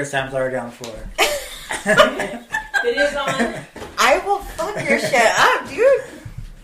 sure 0.00 0.10
Sam's 0.10 0.32
already 0.32 0.56
on 0.56 0.70
the 0.70 0.76
floor. 0.76 0.94
It 2.82 2.96
is 2.96 3.14
on. 3.14 3.54
I 3.98 4.22
will 4.24 4.38
fuck 4.38 4.74
your 4.88 4.98
shit 4.98 5.30
up, 5.36 5.68
dude. 5.68 6.00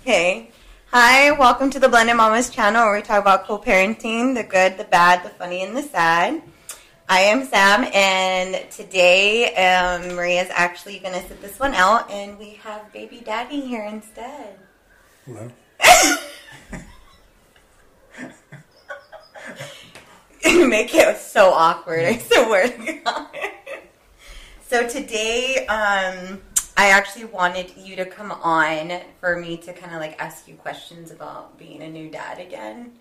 Okay. 0.01 0.51
Hi, 0.87 1.33
welcome 1.33 1.69
to 1.71 1.79
the 1.79 1.89
Blended 1.91 2.17
Mommas 2.17 2.51
channel 2.51 2.87
where 2.87 2.97
we 2.97 3.03
talk 3.03 3.21
about 3.21 3.45
co-parenting, 3.45 4.35
the 4.35 4.43
good, 4.43 4.79
the 4.79 4.85
bad, 4.85 5.23
the 5.23 5.29
funny, 5.29 5.63
and 5.63 5.77
the 5.77 5.83
sad. 5.83 6.41
I 7.11 7.21
am 7.21 7.45
Sam, 7.45 7.85
and 7.93 8.71
today 8.71 9.55
um, 9.55 10.17
Maria's 10.17 10.49
actually 10.51 10.99
going 11.01 11.21
to 11.21 11.29
sit 11.29 11.43
this 11.43 11.61
one 11.61 11.75
out, 11.75 12.11
and 12.11 12.39
we 12.39 12.55
have 12.63 12.91
baby 12.91 13.21
daddy 13.23 13.61
here 13.61 13.85
instead. 13.85 14.59
Hello. 15.27 15.51
make 20.67 20.95
it 20.95 21.19
so 21.19 21.51
awkward. 21.51 22.05
I 22.05 22.19
swear 22.19 22.69
to 22.69 22.93
God. 23.05 23.29
so 24.69 24.89
today, 24.89 25.67
um, 25.67 26.41
I 26.77 26.91
actually 26.91 27.25
wanted 27.27 27.73
you 27.77 27.97
to 27.97 28.05
come 28.05 28.33
on 28.33 29.01
for 29.21 29.37
me 29.37 29.57
to 29.59 29.73
kind 29.73 29.95
of 29.95 30.01
like 30.01 30.21
ask 30.21 30.47
you 30.47 30.55
questions 30.55 31.11
about 31.11 31.59
being 31.59 31.83
a 31.83 31.89
new 31.89 32.11
dad 32.11 32.39
again 32.39 32.93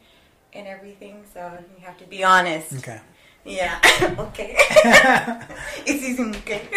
and 0.54 0.68
everything. 0.68 1.24
So 1.34 1.58
you 1.78 1.86
have 1.86 1.98
to 1.98 2.06
be 2.06 2.24
honest. 2.24 2.74
Okay. 2.74 3.02
Yeah. 3.44 3.80
okay. 4.20 4.56
it's 4.58 6.04
easy. 6.04 6.24
Okay. 6.24 6.68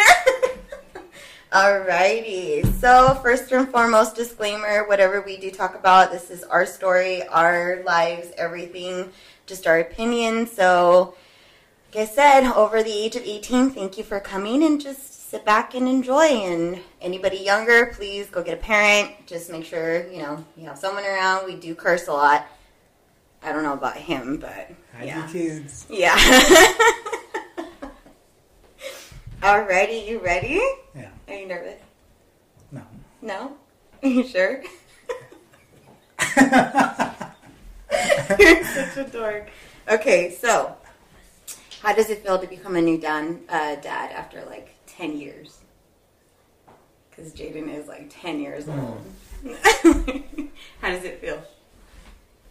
Alrighty. 1.52 2.66
So 2.78 3.14
first 3.22 3.50
and 3.52 3.68
foremost, 3.70 4.16
disclaimer: 4.16 4.86
whatever 4.86 5.22
we 5.22 5.38
do 5.38 5.50
talk 5.50 5.74
about, 5.74 6.12
this 6.12 6.30
is 6.30 6.42
our 6.44 6.66
story, 6.66 7.22
our 7.28 7.82
lives, 7.86 8.28
everything, 8.36 9.10
just 9.48 9.66
our 9.66 9.80
opinion. 9.80 10.46
So, 10.46 11.14
like 11.94 12.08
I 12.08 12.12
said, 12.12 12.44
over 12.52 12.82
the 12.82 12.92
age 12.92 13.16
of 13.16 13.22
eighteen, 13.24 13.70
thank 13.70 13.98
you 13.98 14.04
for 14.04 14.20
coming 14.20 14.62
and 14.62 14.80
just 14.80 15.30
sit 15.30 15.44
back 15.44 15.74
and 15.74 15.88
enjoy. 15.88 16.26
And 16.26 16.80
anybody 17.00 17.38
younger, 17.38 17.86
please 17.86 18.28
go 18.28 18.42
get 18.42 18.54
a 18.54 18.60
parent. 18.62 19.26
Just 19.26 19.50
make 19.50 19.64
sure 19.64 20.06
you 20.10 20.18
know 20.22 20.44
you 20.56 20.66
have 20.66 20.78
someone 20.78 21.04
around. 21.04 21.46
We 21.46 21.56
do 21.56 21.74
curse 21.74 22.06
a 22.06 22.12
lot. 22.12 22.46
I 23.42 23.52
don't 23.52 23.62
know 23.62 23.72
about 23.74 23.96
him, 23.96 24.36
but 24.36 24.70
yeah. 25.02 25.26
kids. 25.28 25.86
Yeah. 25.88 26.16
Alrighty, 29.40 30.08
you 30.08 30.18
ready? 30.18 30.60
Yeah. 30.96 31.10
Are 31.28 31.34
you 31.34 31.46
nervous? 31.46 31.80
No. 32.72 32.82
No? 33.22 33.56
Are 34.02 34.08
you 34.08 34.26
sure? 34.26 34.64
You're 38.38 38.64
such 38.64 38.96
a 38.96 39.04
dork. 39.04 39.50
Okay, 39.88 40.30
so 40.30 40.76
how 41.82 41.94
does 41.94 42.10
it 42.10 42.22
feel 42.22 42.38
to 42.38 42.46
become 42.46 42.76
a 42.76 42.82
new 42.82 42.98
dad, 42.98 43.38
uh, 43.48 43.76
dad 43.76 44.12
after 44.12 44.44
like 44.44 44.74
10 44.86 45.18
years? 45.18 45.58
Because 47.10 47.32
Jaden 47.32 47.72
is 47.74 47.88
like 47.88 48.06
10 48.10 48.40
years 48.40 48.68
old. 48.68 49.00
how 50.80 50.88
does 50.88 51.04
it 51.04 51.20
feel? 51.20 51.42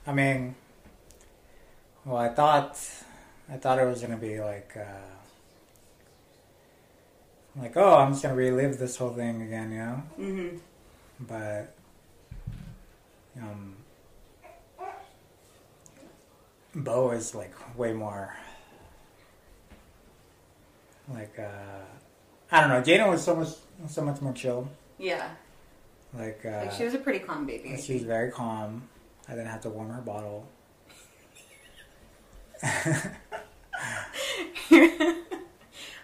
I 0.06 0.14
mean, 0.14 0.56
well, 2.06 2.18
I 2.18 2.30
thought, 2.30 2.80
I 3.50 3.58
thought 3.58 3.80
it 3.80 3.86
was 3.86 4.02
gonna 4.02 4.18
be 4.18 4.40
like, 4.40 4.76
uh, 4.78 5.18
like, 7.60 7.76
oh, 7.76 7.96
I'm 7.96 8.12
just 8.12 8.24
gonna 8.24 8.36
relive 8.36 8.78
this 8.78 8.98
whole 8.98 9.12
thing 9.14 9.42
again, 9.42 9.72
you 9.72 9.78
know. 9.78 10.04
Mm-hmm. 10.20 10.58
But, 11.22 11.74
um, 13.42 13.77
Bo 16.78 17.12
is 17.12 17.34
like 17.36 17.54
way 17.78 17.92
more, 17.94 18.36
like, 21.14 21.38
uh, 21.40 21.84
I 22.52 22.62
don't 22.62 22.70
know. 22.70 22.82
Jaden 22.82 23.10
was 23.10 23.24
so 23.24 23.36
much, 23.36 23.50
so 23.88 24.04
much 24.04 24.22
more 24.22 24.34
chill. 24.34 24.70
Yeah. 24.98 25.30
Like, 26.14 26.42
uh, 26.46 26.62
Like 26.66 26.72
she 26.72 26.84
was 26.86 26.94
a 26.94 27.00
pretty 27.00 27.20
calm 27.20 27.46
baby. 27.46 27.78
She 27.82 27.94
was 27.96 28.04
very 28.04 28.32
calm. 28.32 28.84
I 29.28 29.32
didn't 29.32 29.48
have 29.48 29.62
to 29.62 29.70
warm 29.70 29.90
her 29.90 30.02
bottle. 30.02 30.48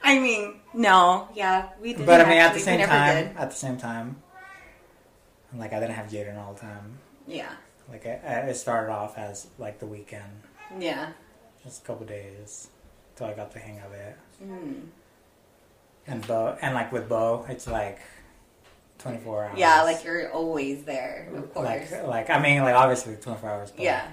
I 0.06 0.20
mean, 0.20 0.56
no, 0.74 1.30
yeah, 1.34 1.70
we 1.82 1.94
did. 1.94 2.06
But 2.06 2.22
I 2.22 2.26
mean, 2.30 2.38
at 2.38 2.54
the 2.54 2.60
same 2.60 2.86
time, 2.86 3.28
did. 3.28 3.38
at 3.38 3.50
the 3.52 3.56
same 3.56 3.78
time, 3.78 4.18
like 5.56 5.72
I 5.74 5.80
didn't 5.80 5.96
have 5.96 6.08
Jaden 6.08 6.38
all 6.38 6.54
the 6.54 6.60
time. 6.60 6.98
Yeah, 7.26 7.52
Like 7.90 8.06
I, 8.06 8.20
I- 8.26 8.48
it 8.50 8.56
started 8.56 8.92
off 8.92 9.18
as 9.18 9.48
like 9.58 9.80
the 9.80 9.86
weekend, 9.86 10.42
yeah. 10.80 11.10
just 11.64 11.84
a 11.84 11.86
couple 11.86 12.06
days, 12.06 12.68
till 13.16 13.28
I 13.28 13.34
got 13.34 13.52
the 13.52 13.60
hang 13.60 13.80
of 13.80 13.92
it. 13.94 14.18
Mm. 14.44 14.82
And 16.08 16.28
Bo, 16.28 16.58
and 16.62 16.74
like 16.74 16.92
with 16.92 17.08
Bo, 17.08 17.46
it's 17.48 17.68
like 17.68 18.00
twenty 18.98 19.20
four 19.20 19.46
hours. 19.46 19.58
Yeah, 19.58 19.84
like 19.84 20.04
you're 20.04 20.32
always 20.32 20.84
there, 20.84 21.30
of 21.36 21.54
course. 21.54 21.92
like 21.92 22.08
like 22.08 22.30
I 22.30 22.42
mean, 22.42 22.62
like 22.62 22.76
obviously 22.76 23.16
twenty 23.16 23.40
four 23.40 23.50
hours. 23.50 23.72
But, 23.72 23.86
yeah, 23.86 24.08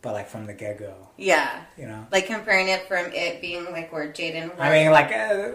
but 0.00 0.14
like 0.14 0.28
from 0.28 0.46
the 0.46 0.54
get 0.54 0.78
go, 0.78 0.94
yeah. 1.16 1.64
you 1.76 1.86
know. 1.86 2.06
Like 2.10 2.26
comparing 2.26 2.68
it 2.68 2.88
from 2.88 3.06
it 3.12 3.40
being 3.40 3.64
like 3.66 3.92
where 3.92 4.10
Jaden. 4.10 4.50
Was. 4.50 4.60
I 4.60 4.70
mean, 4.70 4.90
like 4.90 5.12
uh, 5.12 5.50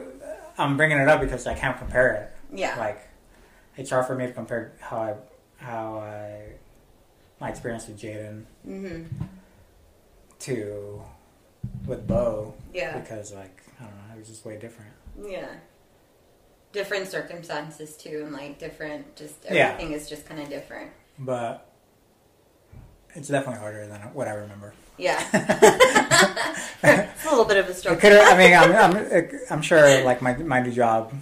I'm 0.57 0.77
bringing 0.77 0.99
it 0.99 1.07
up 1.07 1.21
because 1.21 1.47
I 1.47 1.55
can't 1.55 1.77
compare 1.77 2.13
it. 2.15 2.57
yeah, 2.57 2.77
like 2.77 3.09
it's 3.77 3.89
hard 3.89 4.05
for 4.05 4.15
me 4.15 4.27
to 4.27 4.33
compare 4.33 4.73
how 4.79 4.97
I 4.97 5.15
how 5.57 5.97
I 5.97 6.53
my 7.39 7.49
experience 7.49 7.87
with 7.87 7.99
Jaden 7.99 8.43
hmm 8.63 9.03
to 10.43 11.01
with 11.85 12.07
Bo 12.07 12.53
yeah, 12.73 12.97
because 12.99 13.33
like 13.33 13.61
I 13.79 13.83
don't 13.85 13.93
know 13.95 14.15
it 14.15 14.19
was 14.19 14.27
just 14.29 14.45
way 14.45 14.57
different. 14.57 14.91
yeah. 15.27 15.47
Different 16.71 17.07
circumstances 17.07 17.95
too, 17.95 18.23
and 18.25 18.33
like 18.33 18.57
different, 18.57 19.15
just 19.15 19.35
Yeah. 19.49 19.69
everything 19.69 19.93
is 19.93 20.09
just 20.09 20.25
kind 20.25 20.41
of 20.41 20.49
different. 20.49 20.89
But 21.19 21.69
it's 23.13 23.27
definitely 23.27 23.59
harder 23.59 23.85
than 23.85 24.01
what 24.13 24.27
I 24.27 24.31
remember. 24.33 24.73
Yeah, 24.97 25.19
it's 26.83 27.25
a 27.25 27.29
little 27.29 27.45
bit 27.45 27.57
of 27.57 27.67
a 27.69 27.73
struggle. 27.73 27.99
could 28.01 28.13
I 28.13 28.37
mean 28.37 28.53
I'm 28.53 28.71
I'm 28.95 29.29
I'm 29.51 29.61
sure 29.61 30.03
like 30.03 30.21
my 30.21 30.35
my 30.37 30.61
new 30.61 30.71
job 30.71 31.13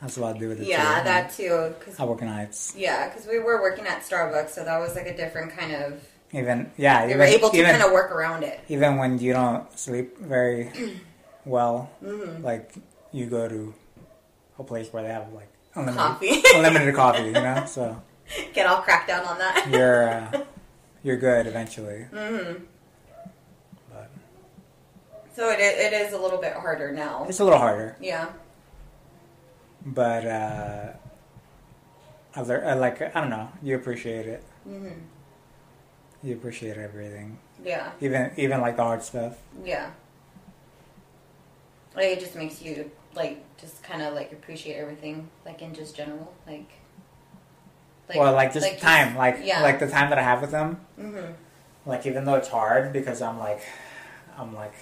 has 0.00 0.16
a 0.16 0.20
lot 0.20 0.32
to 0.34 0.38
do 0.40 0.48
with 0.48 0.60
it. 0.60 0.66
yeah, 0.66 0.98
too. 0.98 1.04
that 1.04 1.30
too. 1.32 1.74
Cause 1.84 2.00
I 2.00 2.04
work 2.04 2.22
nights. 2.22 2.74
Yeah, 2.76 3.08
because 3.08 3.26
we 3.26 3.38
were 3.38 3.60
working 3.60 3.86
at 3.86 4.02
Starbucks, 4.02 4.50
so 4.50 4.64
that 4.64 4.78
was 4.80 4.94
like 4.96 5.06
a 5.06 5.16
different 5.16 5.52
kind 5.56 5.72
of. 5.74 6.02
Even 6.32 6.70
yeah, 6.78 7.04
We 7.06 7.12
even 7.12 7.28
able 7.28 7.50
to 7.50 7.56
even, 7.58 7.70
kind 7.72 7.82
of 7.84 7.92
work 7.92 8.10
around 8.10 8.42
it. 8.42 8.60
even 8.68 8.96
when 8.96 9.18
you 9.18 9.32
don't 9.34 9.66
sleep 9.78 10.18
very 10.18 10.72
well, 11.44 11.90
hmm 12.00 12.42
like 12.42 12.74
you 13.12 13.26
go 13.26 13.48
to 13.48 13.74
a 14.58 14.64
place 14.64 14.90
where 14.92 15.02
they 15.02 15.10
have 15.10 15.30
like 15.34 15.48
unlimited 15.74 15.98
Coffee. 15.98 16.42
unlimited 16.54 16.94
coffee, 16.94 17.24
you 17.24 17.32
know. 17.32 17.64
So 17.66 18.00
Get 18.54 18.66
all 18.66 18.80
cracked 18.80 19.08
down 19.08 19.24
on 19.26 19.38
that. 19.38 19.68
you're 19.70 20.08
uh, 20.08 20.44
you're 21.02 21.18
good 21.18 21.46
eventually. 21.46 22.04
hmm 22.04 22.62
But 23.90 24.10
So 25.36 25.50
it, 25.50 25.60
it 25.60 25.92
is 25.92 26.14
a 26.14 26.18
little 26.18 26.38
bit 26.40 26.54
harder 26.54 26.92
now. 26.92 27.26
it's 27.28 27.40
a 27.40 27.44
little 27.44 27.58
harder. 27.58 27.96
Yeah. 28.00 28.30
But 29.84 30.24
uh, 30.26 30.92
I, 32.36 32.40
lear- 32.42 32.64
I 32.64 32.72
like 32.74 33.02
I 33.02 33.20
don't 33.20 33.28
know. 33.30 33.50
You 33.62 33.76
appreciate 33.76 34.26
it. 34.26 34.42
hmm 34.64 34.88
You 36.22 36.34
appreciate 36.34 36.76
everything, 36.76 37.38
Yeah. 37.64 37.90
even 38.00 38.30
even 38.36 38.60
like 38.60 38.76
the 38.76 38.82
hard 38.84 39.02
stuff. 39.02 39.38
Yeah. 39.64 39.90
Like 41.94 42.06
it 42.06 42.20
just 42.20 42.34
makes 42.36 42.62
you 42.62 42.90
like 43.14 43.42
just 43.58 43.82
kind 43.82 44.02
of 44.02 44.14
like 44.14 44.32
appreciate 44.32 44.76
everything, 44.76 45.28
like 45.44 45.60
in 45.62 45.74
just 45.74 45.96
general, 45.96 46.32
like. 46.46 46.68
well, 48.14 48.32
like 48.32 48.52
just 48.52 48.78
time, 48.80 49.16
like 49.16 49.38
yeah. 49.42 49.62
like 49.62 49.78
the 49.80 49.88
time 49.88 50.10
that 50.10 50.18
I 50.18 50.22
have 50.22 50.40
with 50.40 50.50
them. 50.52 50.80
hmm 50.96 51.32
Like 51.86 52.06
even 52.06 52.24
though 52.24 52.34
it's 52.36 52.48
hard 52.48 52.92
because 52.92 53.20
I'm 53.20 53.38
like 53.38 53.60
I'm 54.38 54.54
like 54.54 54.74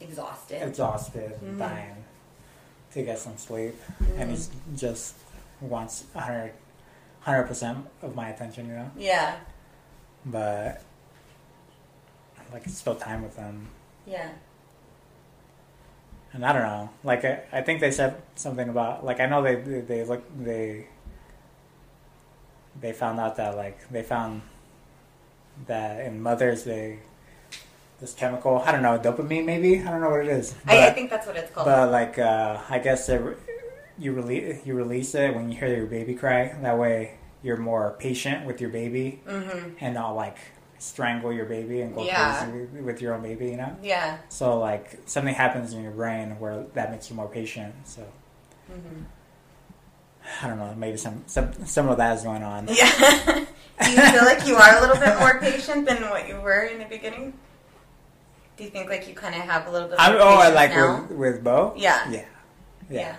Exhausted. 0.00 0.62
exhausted, 0.66 1.32
Mhm. 1.44 1.58
dying 1.58 2.04
to 2.92 3.02
get 3.02 3.18
some 3.18 3.36
sleep, 3.36 3.76
and 4.16 4.30
he 4.32 4.38
just 4.76 5.14
wants 5.60 6.04
100 6.14 6.52
percent 7.46 7.86
of 8.02 8.14
my 8.16 8.28
attention, 8.30 8.66
you 8.68 8.74
know. 8.74 8.90
Yeah. 8.96 9.36
But 10.24 10.82
like 12.52 12.64
it's 12.66 12.76
still 12.78 12.94
time 12.94 13.22
with 13.22 13.34
them, 13.36 13.68
Yeah. 14.06 14.28
and 16.32 16.44
I 16.46 16.52
don't 16.52 16.62
know. 16.62 16.90
Like 17.02 17.24
I, 17.24 17.42
I 17.52 17.62
think 17.62 17.80
they 17.80 17.90
said 17.90 18.20
something 18.36 18.68
about 18.68 19.04
like 19.04 19.20
I 19.20 19.26
know 19.26 19.42
they 19.42 19.56
they, 19.56 19.80
they 19.80 20.04
look 20.04 20.22
they 20.38 20.86
they 22.80 22.92
found 22.92 23.20
out 23.20 23.36
that 23.36 23.56
like 23.56 23.88
they 23.90 24.02
found 24.02 24.42
that 25.66 26.00
in 26.06 26.22
mothers 26.22 26.64
they 26.64 26.98
this 28.00 28.14
chemical 28.14 28.58
I 28.58 28.72
don't 28.72 28.82
know 28.82 28.98
dopamine 28.98 29.44
maybe 29.44 29.80
I 29.80 29.90
don't 29.90 30.00
know 30.00 30.10
what 30.10 30.20
it 30.20 30.28
is. 30.28 30.54
I, 30.66 30.86
I 30.86 30.90
think 30.90 31.10
that's 31.10 31.26
what 31.26 31.36
it's 31.36 31.50
called. 31.52 31.66
But 31.66 31.90
like, 31.90 32.18
uh, 32.18 32.60
I 32.68 32.78
guess 32.78 33.08
it, 33.08 33.20
you 33.98 34.12
release 34.12 34.64
you 34.66 34.74
release 34.74 35.14
it 35.14 35.34
when 35.34 35.50
you 35.50 35.58
hear 35.58 35.74
your 35.74 35.86
baby 35.86 36.14
cry. 36.14 36.54
That 36.62 36.78
way, 36.78 37.14
you're 37.42 37.56
more 37.56 37.96
patient 37.98 38.46
with 38.46 38.60
your 38.60 38.70
baby 38.70 39.20
hmm 39.28 39.70
and 39.80 39.94
not 39.94 40.12
like 40.12 40.38
strangle 40.78 41.32
your 41.32 41.44
baby 41.44 41.80
and 41.80 41.94
go 41.94 42.04
Yeah. 42.04 42.44
crazy 42.44 42.82
with 42.82 43.00
your 43.00 43.14
own 43.14 43.22
baby, 43.22 43.50
you 43.50 43.56
know. 43.56 43.76
Yeah. 43.82 44.18
So 44.28 44.58
like 44.58 44.98
something 45.06 45.34
happens 45.34 45.72
in 45.72 45.82
your 45.82 45.92
brain 45.92 46.38
where 46.40 46.64
that 46.74 46.90
makes 46.90 47.08
you 47.08 47.14
more 47.16 47.28
patient. 47.28 47.74
So 47.84 48.02
hmm 48.66 49.02
I 50.42 50.46
don't 50.48 50.58
know, 50.58 50.74
maybe 50.76 50.96
some 50.96 51.22
some 51.26 51.52
some 51.66 51.88
of 51.88 51.98
that 51.98 52.16
is 52.16 52.22
going 52.24 52.42
on. 52.42 52.68
Yeah. 52.68 53.44
Do 53.82 53.90
you 53.90 54.00
feel 54.12 54.24
like 54.24 54.46
you 54.46 54.54
are 54.54 54.78
a 54.78 54.80
little 54.80 54.96
bit 54.96 55.18
more 55.18 55.40
patient 55.40 55.86
than 55.86 56.02
what 56.10 56.28
you 56.28 56.40
were 56.40 56.62
in 56.62 56.78
the 56.78 56.84
beginning? 56.84 57.32
Do 58.56 58.64
you 58.64 58.70
think 58.70 58.88
like 58.88 59.08
you 59.08 59.14
kind 59.14 59.34
of 59.34 59.40
have 59.42 59.66
a 59.66 59.70
little 59.70 59.88
bit 59.88 59.98
more 59.98 60.06
I'm, 60.06 60.16
oh, 60.16 60.36
patience 60.38 60.54
like 60.54 60.70
now? 60.70 61.02
with 61.08 61.18
with 61.18 61.44
Bo. 61.44 61.74
Yeah. 61.76 62.08
Yeah. 62.10 62.24
yeah. 62.90 62.98
Yeah. 63.00 63.16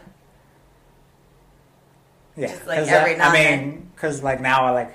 Yeah. 2.36 2.48
Just, 2.48 2.68
like, 2.68 2.88
every 2.88 3.16
I, 3.16 3.18
now 3.18 3.30
I 3.30 3.34
mean, 3.34 3.83
because 4.04 4.22
like 4.22 4.42
now 4.42 4.66
I 4.66 4.72
like 4.72 4.94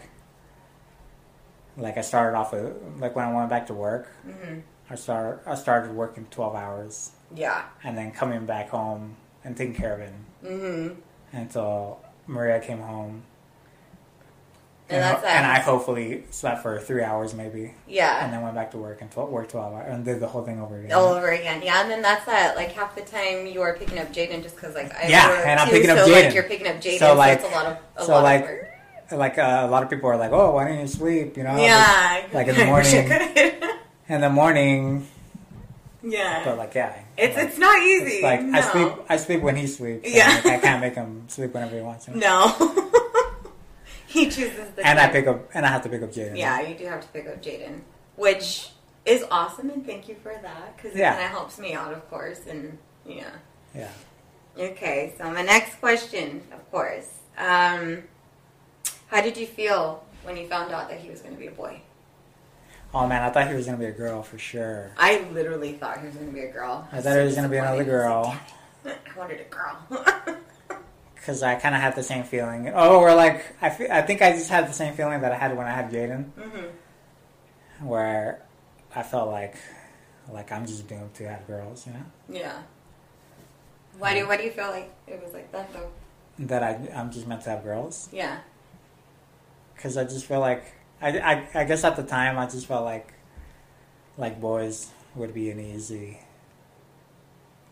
like 1.79 1.97
I 1.97 2.03
started 2.03 2.37
off 2.37 2.53
with 2.53 2.75
like 2.99 3.17
when 3.17 3.25
I 3.25 3.33
went 3.33 3.49
back 3.49 3.69
to 3.69 3.75
work, 3.75 4.13
hmm 4.23 4.59
I 4.91 4.97
started 4.97 5.41
I 5.49 5.55
started 5.55 5.95
working 5.95 6.27
twelve 6.31 6.55
hours 6.55 7.13
Yeah. 7.35 7.65
and 7.83 7.97
then 7.97 8.13
coming 8.13 8.45
back 8.45 8.69
home 8.69 9.17
and 9.45 9.57
taking 9.57 9.75
care 9.75 9.95
of 9.95 10.01
him 10.01 10.27
hmm 10.43 10.89
until 11.33 12.01
Maria 12.27 12.61
came 12.61 12.81
home. 12.81 13.23
And 14.91 15.03
that's 15.03 15.23
that 15.23 15.37
and 15.37 15.47
I 15.47 15.59
hopefully 15.61 16.25
slept 16.31 16.63
for 16.63 16.79
three 16.81 17.03
hours 17.03 17.35
maybe, 17.35 17.75
Yeah, 17.87 18.25
and 18.25 18.33
then 18.33 18.43
went 18.43 18.55
back 18.55 18.71
to 18.73 18.79
work 18.79 19.01
and 19.03 19.11
tw- 19.11 19.29
worked 19.31 19.51
twelve 19.51 19.73
hours 19.75 19.87
and 19.89 20.05
did 20.05 20.21
the 20.21 20.27
whole 20.27 20.43
thing 20.45 20.61
over 20.61 20.79
again. 20.79 20.93
All 20.93 21.09
over 21.15 21.29
again. 21.31 21.61
Yeah, 21.63 21.83
and 21.83 21.91
then 21.91 22.01
that's 22.03 22.25
that. 22.27 22.57
Like 22.57 22.73
half 22.73 22.95
the 22.95 23.03
time 23.03 23.47
you 23.47 23.61
are 23.63 23.75
picking 23.77 23.99
up 23.99 24.13
Jaden 24.13 24.43
just 24.43 24.55
because 24.57 24.75
like 24.75 24.95
I 24.95 25.09
yeah, 25.09 25.43
and 25.47 25.61
I'm 25.61 25.69
too, 25.69 25.75
picking 25.75 25.91
up 25.91 25.99
so, 25.99 26.09
Jaden. 26.09 26.25
Like 26.25 26.35
you're 26.35 26.43
picking 26.45 26.67
up 26.69 26.77
Jaden, 26.77 26.99
So, 26.99 27.09
so, 27.09 27.15
like- 27.15 27.39
it's 27.41 27.49
a 27.49 27.55
lot 27.55 27.67
of 27.67 27.79
a 27.97 28.05
so, 28.05 28.13
lot 28.13 28.23
like, 28.23 28.43
of 28.45 28.49
work. 28.51 28.75
Like 29.11 29.39
uh, 29.39 29.63
a 29.65 29.69
lot 29.69 29.83
of 29.83 29.91
people 29.91 30.11
are 30.11 30.17
like, 30.17 30.33
"Oh, 30.33 30.53
why 30.53 30.65
didn't 30.67 30.81
you 30.83 30.87
sleep?" 30.89 31.37
You 31.37 31.45
know, 31.45 31.57
yeah. 31.57 32.27
like 32.33 32.49
in 32.49 32.57
the 32.63 32.67
morning. 32.67 33.11
in 34.09 34.21
the 34.21 34.31
morning. 34.31 35.07
yeah. 36.03 36.43
But 36.45 36.59
like, 36.59 36.75
yeah, 36.75 36.95
it's 37.17 37.37
like, 37.37 37.49
it's 37.49 37.59
not 37.59 37.83
easy. 37.83 38.05
it's 38.17 38.23
like 38.23 38.43
no. 38.43 38.59
I 38.59 38.61
sleep. 38.61 38.93
I 39.09 39.17
sleep 39.17 39.41
when 39.43 39.57
he 39.57 39.67
sleeps. 39.67 40.09
Yeah. 40.11 40.29
Like, 40.45 40.47
I 40.47 40.59
can't 40.59 40.81
make 40.81 40.95
him 40.95 41.25
sleep 41.29 41.55
whenever 41.55 41.77
he 41.77 41.83
wants 41.83 42.05
to. 42.07 42.17
No. 42.19 42.49
he 44.07 44.25
chooses 44.27 44.71
the 44.77 44.87
And 44.87 44.99
I 44.99 45.09
pick 45.09 45.27
up, 45.27 45.49
and 45.55 45.65
I 45.65 45.69
have 45.71 45.83
to 45.83 45.89
pick 45.89 46.03
up 46.03 46.13
Jaden. 46.13 46.37
Yeah, 46.37 46.61
you 46.61 46.75
do 46.77 46.85
have 46.87 47.01
to 47.01 47.09
pick 47.09 47.27
up 47.29 47.43
Jaden, 47.43 47.81
which 48.17 48.71
is 49.07 49.25
awesome, 49.31 49.71
and 49.71 49.87
thank 49.87 50.09
you 50.09 50.17
for 50.23 50.35
that 50.43 50.77
because 50.77 50.97
Yeah. 50.97 51.13
it 51.13 51.15
kind 51.15 51.25
of 51.25 51.31
helps 51.31 51.59
me 51.59 51.73
out, 51.75 51.93
of 51.93 52.09
course. 52.11 52.41
And 52.49 52.77
yeah. 53.07 53.31
yeah. 53.75 53.89
Okay, 54.59 55.15
so 55.17 55.31
my 55.31 55.43
next 55.43 55.77
question, 55.81 56.43
of 56.53 56.71
course, 56.71 57.09
um, 57.39 58.03
how 59.09 59.21
did 59.21 59.37
you 59.37 59.47
feel 59.47 60.05
when 60.23 60.37
you 60.37 60.47
found 60.47 60.73
out 60.73 60.89
that 60.89 61.01
he 61.01 61.11
was 61.11 61.21
going 61.21 61.35
to 61.35 61.41
be 61.41 61.47
a 61.49 61.51
boy? 61.51 61.81
Oh 62.95 63.07
man, 63.07 63.23
I 63.23 63.31
thought 63.31 63.49
he 63.49 63.55
was 63.55 63.67
gonna 63.67 63.77
be 63.77 63.85
a 63.85 63.93
girl 63.93 64.23
for 64.23 64.39
sure. 64.39 64.93
I 64.97 65.21
literally 65.33 65.73
thought 65.75 66.01
he 66.01 66.07
was 66.07 66.15
going 66.15 66.29
to 66.29 66.33
be 66.33 66.41
a 66.41 66.51
girl. 66.51 66.89
I 66.91 67.03
thought 67.03 67.19
it 67.19 67.25
was 67.25 67.35
gonna 67.35 67.49
be 67.51 67.59
another 67.59 67.85
girl. 67.85 68.35
I 68.87 68.95
wanted 69.17 69.41
a 69.41 69.45
girl. 69.45 70.37
Because 71.15 71.43
I 71.43 71.57
kind 71.57 71.75
of 71.75 71.83
had 71.83 71.95
the 71.95 72.03
same 72.03 72.25
feeling. 72.25 72.71
Oh, 72.75 73.01
or 73.01 73.15
like 73.15 73.45
I, 73.61 73.69
fe- 73.69 73.91
I 73.91 74.01
think 74.01 74.23
I 74.23 74.33
just 74.33 74.49
had 74.49 74.67
the 74.67 74.73
same 74.73 74.95
feeling 74.95 75.21
that 75.21 75.31
I 75.31 75.35
had 75.37 75.55
when 75.55 75.67
I 75.67 75.73
had 75.73 75.91
Jaden, 75.91 76.31
hmm 76.33 76.65
where 77.87 78.41
I 78.95 79.03
felt 79.03 79.29
like, 79.29 79.57
like 80.33 80.51
I'm 80.51 80.65
just 80.67 80.89
doomed 80.89 81.13
to 81.15 81.29
have 81.29 81.47
girls, 81.47 81.87
you 81.87 81.93
know. 81.93 82.05
Yeah. 82.41 82.63
Why 83.99 84.15
do 84.15 84.27
Why 84.27 84.39
do 84.39 84.45
you 84.45 84.51
feel 84.51 84.71
like 84.71 84.91
it 85.07 85.23
was 85.23 85.35
like 85.35 85.53
that 85.53 85.71
though? 85.75 85.91
That 86.39 86.63
I 86.63 86.79
I'm 86.95 87.11
just 87.13 87.27
meant 87.27 87.43
to 87.43 87.51
have 87.51 87.63
girls. 87.63 88.09
Yeah. 88.11 88.39
Because 89.79 89.97
I 89.97 90.05
just 90.05 90.27
feel 90.27 90.41
like 90.41 90.65
I, 91.01 91.19
I 91.19 91.49
I 91.55 91.65
guess 91.65 91.85
at 91.85 91.97
the 91.97 92.03
time 92.03 92.37
I 92.39 92.47
just 92.47 92.67
felt 92.67 92.85
like 92.85 93.15
like 94.19 94.41
boys 94.41 94.91
would 95.15 95.33
be 95.33 95.49
an 95.51 95.61
easy 95.61 96.19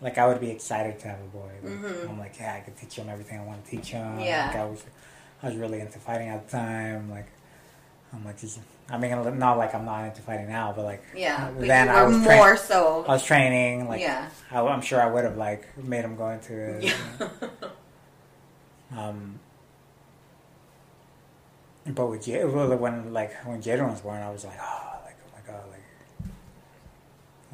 like 0.00 0.16
I 0.18 0.26
would 0.26 0.40
be 0.40 0.50
excited 0.50 0.98
to 1.00 1.08
have 1.08 1.18
a 1.20 1.24
boy. 1.24 1.50
Mhm. 1.64 2.08
I'm 2.10 2.18
like, 2.18 2.38
yeah, 2.38 2.54
I 2.54 2.60
could 2.60 2.76
teach 2.76 2.94
him 2.96 3.08
everything 3.08 3.40
I 3.40 3.44
want 3.44 3.64
to 3.64 3.70
teach 3.70 3.88
him. 3.88 4.20
Yeah. 4.20 4.46
Like, 4.48 4.56
I 4.56 4.64
was 4.66 4.84
I 5.42 5.46
was 5.48 5.56
really 5.56 5.80
into 5.80 5.98
fighting 5.98 6.28
at 6.28 6.46
the 6.48 6.52
time. 6.56 7.10
Like 7.10 7.26
I'm 8.12 8.24
like 8.24 8.38
just 8.38 8.60
I 8.88 8.98
mean 8.98 9.38
not 9.38 9.58
like 9.58 9.74
I'm 9.74 9.84
not 9.84 10.04
into 10.04 10.22
fighting 10.22 10.48
now, 10.48 10.72
but 10.76 10.84
like 10.84 11.02
Yeah. 11.14 11.50
But 11.50 11.66
then 11.66 11.88
I 11.88 12.04
was 12.04 12.22
train- 12.22 12.36
more 12.38 12.56
so. 12.56 13.04
I 13.08 13.12
was 13.14 13.24
training. 13.24 13.88
Like 13.88 14.00
yeah. 14.00 14.28
I, 14.52 14.60
I'm 14.60 14.82
sure 14.82 15.00
I 15.02 15.06
would 15.10 15.24
have 15.24 15.36
like 15.36 15.76
made 15.76 16.04
him 16.04 16.14
go 16.16 16.28
into 16.30 16.54
it. 16.56 16.84
Yeah. 16.84 17.28
Um, 18.96 19.40
but 21.94 22.06
with 22.06 22.24
J- 22.24 22.44
well, 22.44 22.74
when 22.76 23.12
like 23.12 23.32
when 23.44 23.62
Jaden 23.62 23.88
was 23.90 24.00
born, 24.00 24.20
I 24.22 24.30
was 24.30 24.44
like, 24.44 24.58
oh, 24.60 24.98
like 25.04 25.16
oh 25.24 25.30
my 25.36 25.52
god, 25.52 25.64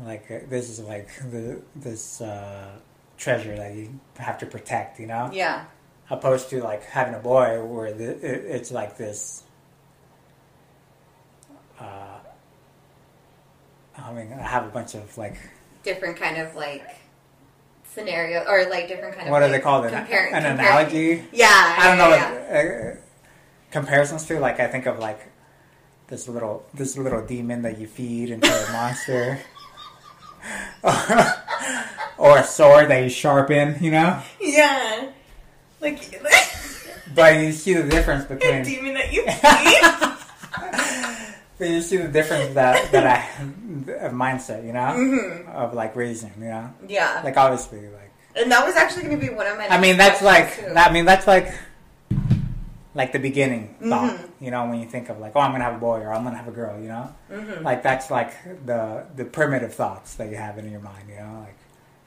like 0.07 0.29
like 0.31 0.43
uh, 0.43 0.47
this 0.49 0.69
is 0.71 0.81
like 0.81 1.09
the 1.31 1.61
this 1.77 2.21
uh, 2.21 2.71
treasure 3.19 3.57
that 3.57 3.75
you 3.75 3.99
have 4.17 4.39
to 4.39 4.47
protect, 4.47 4.99
you 5.01 5.07
know, 5.07 5.31
yeah. 5.33 5.65
opposed 6.11 6.51
to 6.51 6.63
like 6.63 6.83
having 6.85 7.15
a 7.15 7.19
boy 7.19 7.63
where 7.65 7.93
the, 7.93 8.11
it, 8.11 8.45
it's 8.47 8.71
like 8.71 8.97
this. 8.97 9.43
Uh, 11.79 12.19
I 13.99 14.13
mean, 14.13 14.33
I 14.33 14.43
have 14.47 14.65
a 14.65 14.71
bunch 14.71 14.95
of 14.95 15.17
like 15.19 15.37
Different 15.83 16.17
kind 16.17 16.39
of 16.39 16.55
like 16.55 16.89
scenario 17.85 18.45
or 18.45 18.65
like 18.71 18.89
different 18.89 19.15
kind 19.17 19.27
of. 19.27 19.33
what 19.33 19.41
do 19.41 19.47
like, 19.47 19.53
they 19.53 19.61
call 19.61 19.85
it? 19.85 19.93
compare- 19.93 20.27
An 20.33 20.43
compare- 20.45 20.53
analogy. 20.71 21.25
Yeah. 21.33 21.77
I 21.79 21.87
don't 21.89 21.99
yeah, 21.99 22.05
know 22.09 22.15
yeah. 22.15 22.31
what 22.31 22.97
uh, 22.97 23.01
comparisons 23.73 24.25
to. 24.27 24.39
Like 24.39 24.61
I 24.61 24.69
think 24.69 24.87
of 24.87 24.99
like 24.99 25.21
this 26.09 26.29
little 26.29 26.65
this 26.75 26.97
little 26.97 27.25
demon 27.27 27.63
that 27.63 27.79
you 27.79 27.87
feed 27.87 28.31
into 28.31 28.49
a 28.49 28.73
monster, 28.73 29.41
or 32.19 32.39
a 32.39 32.45
sword 32.45 32.89
that 32.91 33.03
you 33.03 33.09
sharpen. 33.09 33.77
You 33.83 33.91
know, 33.93 34.23
Yeah. 34.41 35.09
Like 35.81 36.23
but 37.15 37.41
you 37.41 37.53
see 37.53 37.75
the 37.75 37.83
difference 37.89 38.25
between 38.27 38.55
a 38.55 38.65
demon 38.65 38.95
that 38.95 39.13
you 39.13 39.23
feed. 39.27 40.09
But 41.59 41.69
you 41.71 41.81
see 41.83 41.97
the 41.99 42.09
difference 42.09 42.55
that 42.55 42.91
that 42.93 43.07
I 43.07 43.15
have 43.17 43.49
of 43.49 44.13
mindset. 44.13 44.65
You 44.67 44.73
know, 44.73 44.93
hmm 44.95 45.49
of 45.51 45.75
like 45.75 45.95
raising. 45.97 46.33
You 46.39 46.45
know, 46.51 46.75
Yeah. 46.89 47.21
like 47.25 47.37
obviously 47.37 47.81
like. 47.89 48.11
and 48.37 48.51
that 48.51 48.65
was 48.65 48.75
actually 48.77 49.03
going 49.05 49.21
to 49.21 49.27
be 49.29 49.33
one 49.33 49.47
of 49.47 49.57
my. 49.59 49.69
I 49.69 49.79
mean, 49.81 49.97
that's 49.97 50.23
like 50.23 50.57
too. 50.57 50.73
I 50.75 50.93
mean 50.93 51.05
that's 51.05 51.27
like 51.27 51.53
like 52.95 53.13
the 53.13 53.19
beginning 53.19 53.75
thought. 53.89 54.13
Mhm. 54.17 54.29
You 54.41 54.51
know, 54.51 54.67
when 54.69 54.81
you 54.81 54.87
think 54.87 55.09
of 55.09 55.19
like, 55.19 55.33
oh, 55.35 55.41
I'm 55.41 55.53
gonna 55.53 55.65
have 55.65 55.75
a 55.77 55.79
boy 55.79 56.01
or 56.01 56.13
I'm 56.13 56.25
gonna 56.25 56.37
have 56.37 56.49
a 56.49 56.53
girl. 56.53 56.79
You 56.81 56.89
know. 56.89 57.15
Mhm. 57.31 57.63
Like 57.63 57.83
that's 57.83 58.11
like 58.11 58.33
the 58.67 59.05
the 59.17 59.25
primitive 59.25 59.75
thoughts 59.75 60.15
that 60.17 60.29
you 60.31 60.37
have 60.37 60.59
in 60.59 60.71
your 60.71 60.81
mind, 60.81 61.09
you 61.09 61.17
know, 61.17 61.41
like 61.47 61.57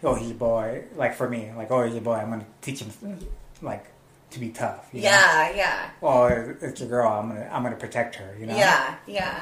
oh 0.04 0.16
he's 0.16 0.32
a 0.32 0.36
boy. 0.36 0.84
Like 0.96 1.16
for 1.16 1.30
me, 1.30 1.52
like 1.58 1.72
oh 1.72 1.84
he's 1.84 1.96
a 1.96 2.02
boy, 2.02 2.16
I'm 2.16 2.30
gonna 2.30 2.46
teach 2.62 2.82
him 2.82 3.18
like 3.62 3.86
to 4.32 4.40
be 4.40 4.50
tough. 4.50 4.88
You 4.92 5.02
know? 5.02 5.10
Yeah. 5.10 5.50
Yeah. 5.56 5.90
Oh, 6.04 6.26
it's 6.62 6.82
a 6.82 6.86
girl, 6.86 7.08
I'm 7.12 7.30
gonna 7.30 7.50
I'm 7.52 7.64
gonna 7.64 7.76
protect 7.78 8.16
her. 8.16 8.36
You 8.40 8.46
know. 8.48 8.56
Yeah. 8.58 8.96
Yeah. 9.08 9.42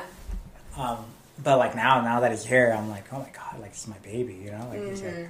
Um, 0.77 1.05
but 1.43 1.57
like 1.57 1.75
now, 1.75 2.01
now 2.01 2.19
that 2.21 2.31
he's 2.31 2.45
here, 2.45 2.73
I'm 2.77 2.89
like, 2.89 3.11
oh 3.11 3.19
my 3.19 3.29
god, 3.33 3.59
like 3.59 3.71
it's 3.71 3.87
my 3.87 3.97
baby. 3.99 4.35
You 4.35 4.51
know, 4.51 4.67
like 4.69 4.83
he's 4.87 5.01
like 5.01 5.13
Mhm. 5.13 5.29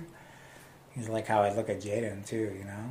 he's 0.96 1.10
like 1.10 1.28
how 1.28 1.42
I 1.42 1.54
look 1.54 1.70
at 1.70 1.82
Jaden 1.82 2.26
too. 2.26 2.54
You 2.58 2.66
know, 2.66 2.86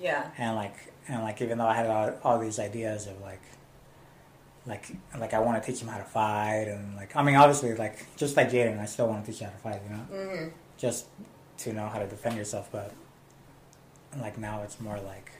Yeah. 0.00 0.26
and 0.38 0.54
like 0.56 0.74
and 1.08 1.22
like 1.22 1.40
even 1.42 1.58
though 1.58 1.66
I 1.66 1.74
had 1.74 1.86
all, 1.86 2.12
all 2.24 2.38
these 2.38 2.58
ideas 2.58 3.06
of 3.06 3.20
like. 3.20 3.40
Like, 4.68 4.90
like 5.16 5.32
I 5.32 5.38
want 5.38 5.62
to 5.62 5.70
teach 5.72 5.80
him 5.80 5.86
how 5.86 5.98
to 5.98 6.02
fight, 6.04 6.66
and 6.66 6.96
like, 6.96 7.14
I 7.14 7.22
mean, 7.22 7.36
obviously, 7.36 7.72
like, 7.76 8.04
just 8.16 8.36
like 8.36 8.50
Jaden, 8.50 8.80
I 8.80 8.86
still 8.86 9.06
want 9.06 9.24
to 9.24 9.30
teach 9.30 9.40
you 9.40 9.46
how 9.46 9.52
to 9.52 9.58
fight, 9.58 9.80
you 9.84 9.90
know. 9.96 10.02
hmm 10.42 10.48
just 10.76 11.06
to 11.58 11.72
know 11.72 11.86
how 11.86 12.00
to 12.00 12.06
defend 12.08 12.36
yourself 12.36 12.68
but 12.72 12.92
like 14.20 14.36
now 14.38 14.60
it's 14.62 14.78
more 14.80 14.98
like 15.00 15.30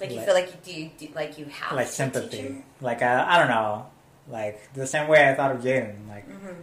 Like 0.00 0.10
you 0.10 0.16
Like- 0.16 0.24
feel 0.24 0.34
like 0.34 0.48
you 0.66 0.88
do, 0.98 1.06
do 1.06 1.14
like 1.14 1.38
you 1.38 1.44
have 1.44 1.76
like 1.76 1.86
sympathy 1.86 2.64
like 2.80 3.02
I, 3.02 3.34
I 3.36 3.38
don't 3.38 3.48
know 3.48 3.86
like 4.28 4.72
the 4.74 4.86
same 4.86 5.08
way 5.08 5.28
i 5.28 5.34
thought 5.34 5.52
of 5.54 5.60
jaden 5.62 6.08
like 6.08 6.26
Mhm. 6.28 6.56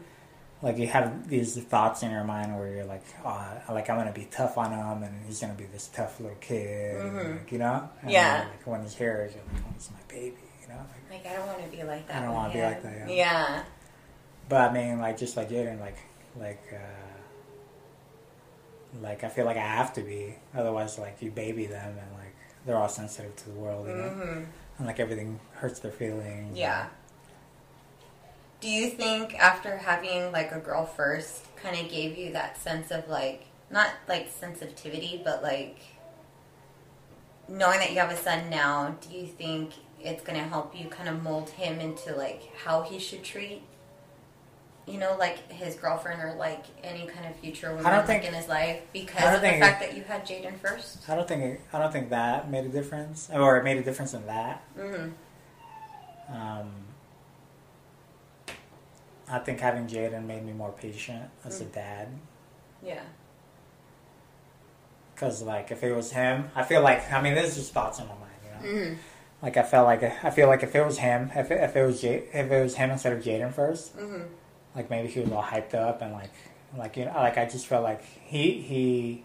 Like 0.62 0.78
you 0.78 0.88
have 0.88 1.28
these 1.30 1.56
thoughts 1.64 2.02
in 2.04 2.10
your 2.12 2.24
mind 2.24 2.58
where 2.58 2.68
you're 2.68 2.86
like 2.86 3.04
oh 3.24 3.46
like 3.70 3.90
i'm 3.90 3.98
gonna 3.98 4.12
be 4.12 4.28
tough 4.32 4.58
on 4.58 4.72
him 4.72 5.04
and 5.04 5.26
he's 5.26 5.40
gonna 5.40 5.54
be 5.54 5.66
this 5.66 5.88
tough 5.94 6.20
little 6.20 6.36
kid 6.42 6.96
Mhm. 6.96 7.40
like, 7.40 7.52
you 7.52 7.60
know 7.60 7.90
and 8.02 8.12
Yeah. 8.12 8.38
then, 8.40 8.48
like 8.50 8.66
when 8.68 8.82
he's 8.82 8.96
here 8.96 9.30
you're 9.34 9.44
like 9.54 9.64
oh 9.68 9.74
he's 9.76 9.90
my 9.92 10.00
baby 10.08 10.38
you 10.62 10.68
know 10.70 10.80
like, 11.10 11.24
Like 11.24 11.32
I 11.32 11.36
don't 11.38 11.48
want 11.48 11.64
to 11.64 11.78
be 11.78 11.84
like 11.84 12.08
that. 12.08 12.18
I 12.18 12.26
don't 12.26 12.34
wanna 12.34 12.54
be 12.54 12.62
like 12.62 12.82
that, 12.84 13.08
yeah. 13.08 13.14
Yeah. 13.16 13.64
but 14.50 14.72
i 14.72 14.74
mean 14.74 15.00
like 15.00 15.18
just 15.18 15.38
like 15.38 15.50
jaden 15.50 15.80
like 15.80 15.98
like 16.40 16.64
uh 16.74 16.78
like 19.02 19.24
i 19.24 19.30
feel 19.30 19.46
like 19.46 19.58
i 19.58 19.60
have 19.62 19.94
to 19.94 20.02
be 20.02 20.36
otherwise 20.56 20.98
like 20.98 21.22
you 21.22 21.30
baby 21.30 21.66
them 21.66 21.90
and 21.98 22.12
like 22.14 22.34
they're 22.66 22.78
all 22.78 22.90
sensitive 22.90 23.36
to 23.36 23.50
the 23.50 23.56
world 23.56 23.88
you 23.88 23.94
know 23.96 24.10
hmm 24.10 24.44
and 24.80 24.86
like 24.86 25.00
everything 25.00 25.40
hurts 25.56 25.80
their 25.80 25.92
feelings. 25.92 26.56
Yeah. 26.56 26.86
Do 28.60 28.70
you 28.70 28.90
think 28.90 29.36
after 29.36 29.78
having 29.78 30.32
like 30.32 30.52
a 30.52 30.60
girl 30.60 30.86
first 30.86 31.46
kind 31.58 31.80
of 31.80 31.92
gave 31.92 32.18
you 32.18 32.34
that 32.34 32.60
sense 32.60 32.92
of 32.92 33.08
like 33.08 33.46
not 33.70 33.90
like 34.08 34.30
sensitivity 34.32 35.22
but 35.24 35.44
like 35.44 35.78
knowing 37.48 37.80
that 37.80 37.92
you 37.92 38.00
have 38.00 38.12
a 38.12 38.18
son 38.18 38.50
now, 38.50 38.96
do 39.08 39.16
you 39.18 39.26
think 39.28 39.74
it's 40.02 40.24
going 40.24 40.38
to 40.40 40.46
help 40.48 40.78
you 40.80 40.88
kind 40.90 41.10
of 41.10 41.22
mold 41.24 41.50
him 41.52 41.80
into 41.80 42.14
like 42.16 42.52
how 42.56 42.82
he 42.84 43.00
should 43.00 43.24
treat, 43.24 43.62
you 44.86 44.98
know, 44.98 45.16
like 45.18 45.52
his 45.52 45.76
girlfriend 45.76 46.22
or 46.22 46.34
like 46.36 46.66
any 46.84 47.08
kind 47.08 47.26
of 47.26 47.36
future 47.38 47.70
woman 47.70 47.84
don't 47.92 48.08
like, 48.08 48.24
in 48.24 48.34
his 48.34 48.48
life 48.48 48.78
I 48.78 48.82
because 48.94 49.22
don't 49.22 49.36
of 49.36 49.42
the 49.42 49.48
think- 49.48 49.64
fact 49.64 49.80
that 49.82 49.96
you 49.96 50.04
had 50.04 50.26
Jaden 50.26 50.58
first? 50.60 51.08
I 51.10 51.16
don't 51.16 51.28
think 51.28 51.42
it, 51.44 51.62
I 51.74 51.80
don't 51.80 51.92
think 51.92 52.10
that 52.10 52.50
made 52.50 52.66
a 52.66 52.70
difference, 52.70 53.30
or 53.34 53.58
it 53.58 53.64
made 53.64 53.78
a 53.78 53.84
difference 53.84 54.14
in 54.14 54.26
that. 54.28 54.64
Mm-hmm. 54.78 56.36
Um, 56.36 56.72
I 59.30 59.40
think 59.40 59.60
having 59.60 59.88
Jaden 59.88 60.26
made 60.26 60.46
me 60.46 60.54
more 60.54 60.72
patient 60.72 61.30
as 61.44 61.60
a 61.62 61.66
Mm. 61.66 61.74
dad. 61.74 62.08
Yeah. 62.82 63.02
Because 65.14 65.42
like 65.42 65.72
if 65.72 65.84
it 65.84 65.94
was 65.94 66.12
him, 66.12 66.50
I 66.56 66.64
feel 66.64 66.82
like 66.82 67.12
I 67.12 67.22
mean 67.22 67.36
this 67.36 67.50
is 67.50 67.56
just 67.56 67.74
thoughts 67.74 68.00
in 68.00 68.06
my 68.08 68.14
mind, 68.14 68.32
you 68.44 68.52
know. 68.52 68.74
Mm-hmm. 68.86 68.94
Like 69.42 69.58
I 69.58 69.64
felt 69.64 69.86
like 69.88 70.04
I 70.04 70.30
feel 70.30 70.48
like 70.48 70.64
if 70.64 70.76
it 70.76 70.86
was 70.86 70.98
him, 71.00 71.32
if 71.36 71.52
it, 71.52 71.60
if 71.62 71.76
it 71.76 71.84
was 71.84 72.02
J, 72.02 72.24
if 72.34 72.52
it 72.52 72.62
was 72.64 72.76
him 72.76 72.92
instead 72.92 73.14
of 73.14 73.24
Jaden 73.24 73.54
first, 73.54 73.98
Mm-hmm. 73.98 74.24
like 74.76 74.90
maybe 74.90 75.08
he 75.08 75.20
was 75.22 75.32
all 75.32 75.44
hyped 75.44 75.74
up 75.74 76.02
and 76.02 76.14
like 76.14 76.32
like 76.78 76.98
you 76.98 77.06
know 77.06 77.14
like 77.16 77.38
I 77.38 77.46
just 77.46 77.66
felt 77.68 77.84
like 77.84 78.04
he 78.04 78.62
he 78.62 79.24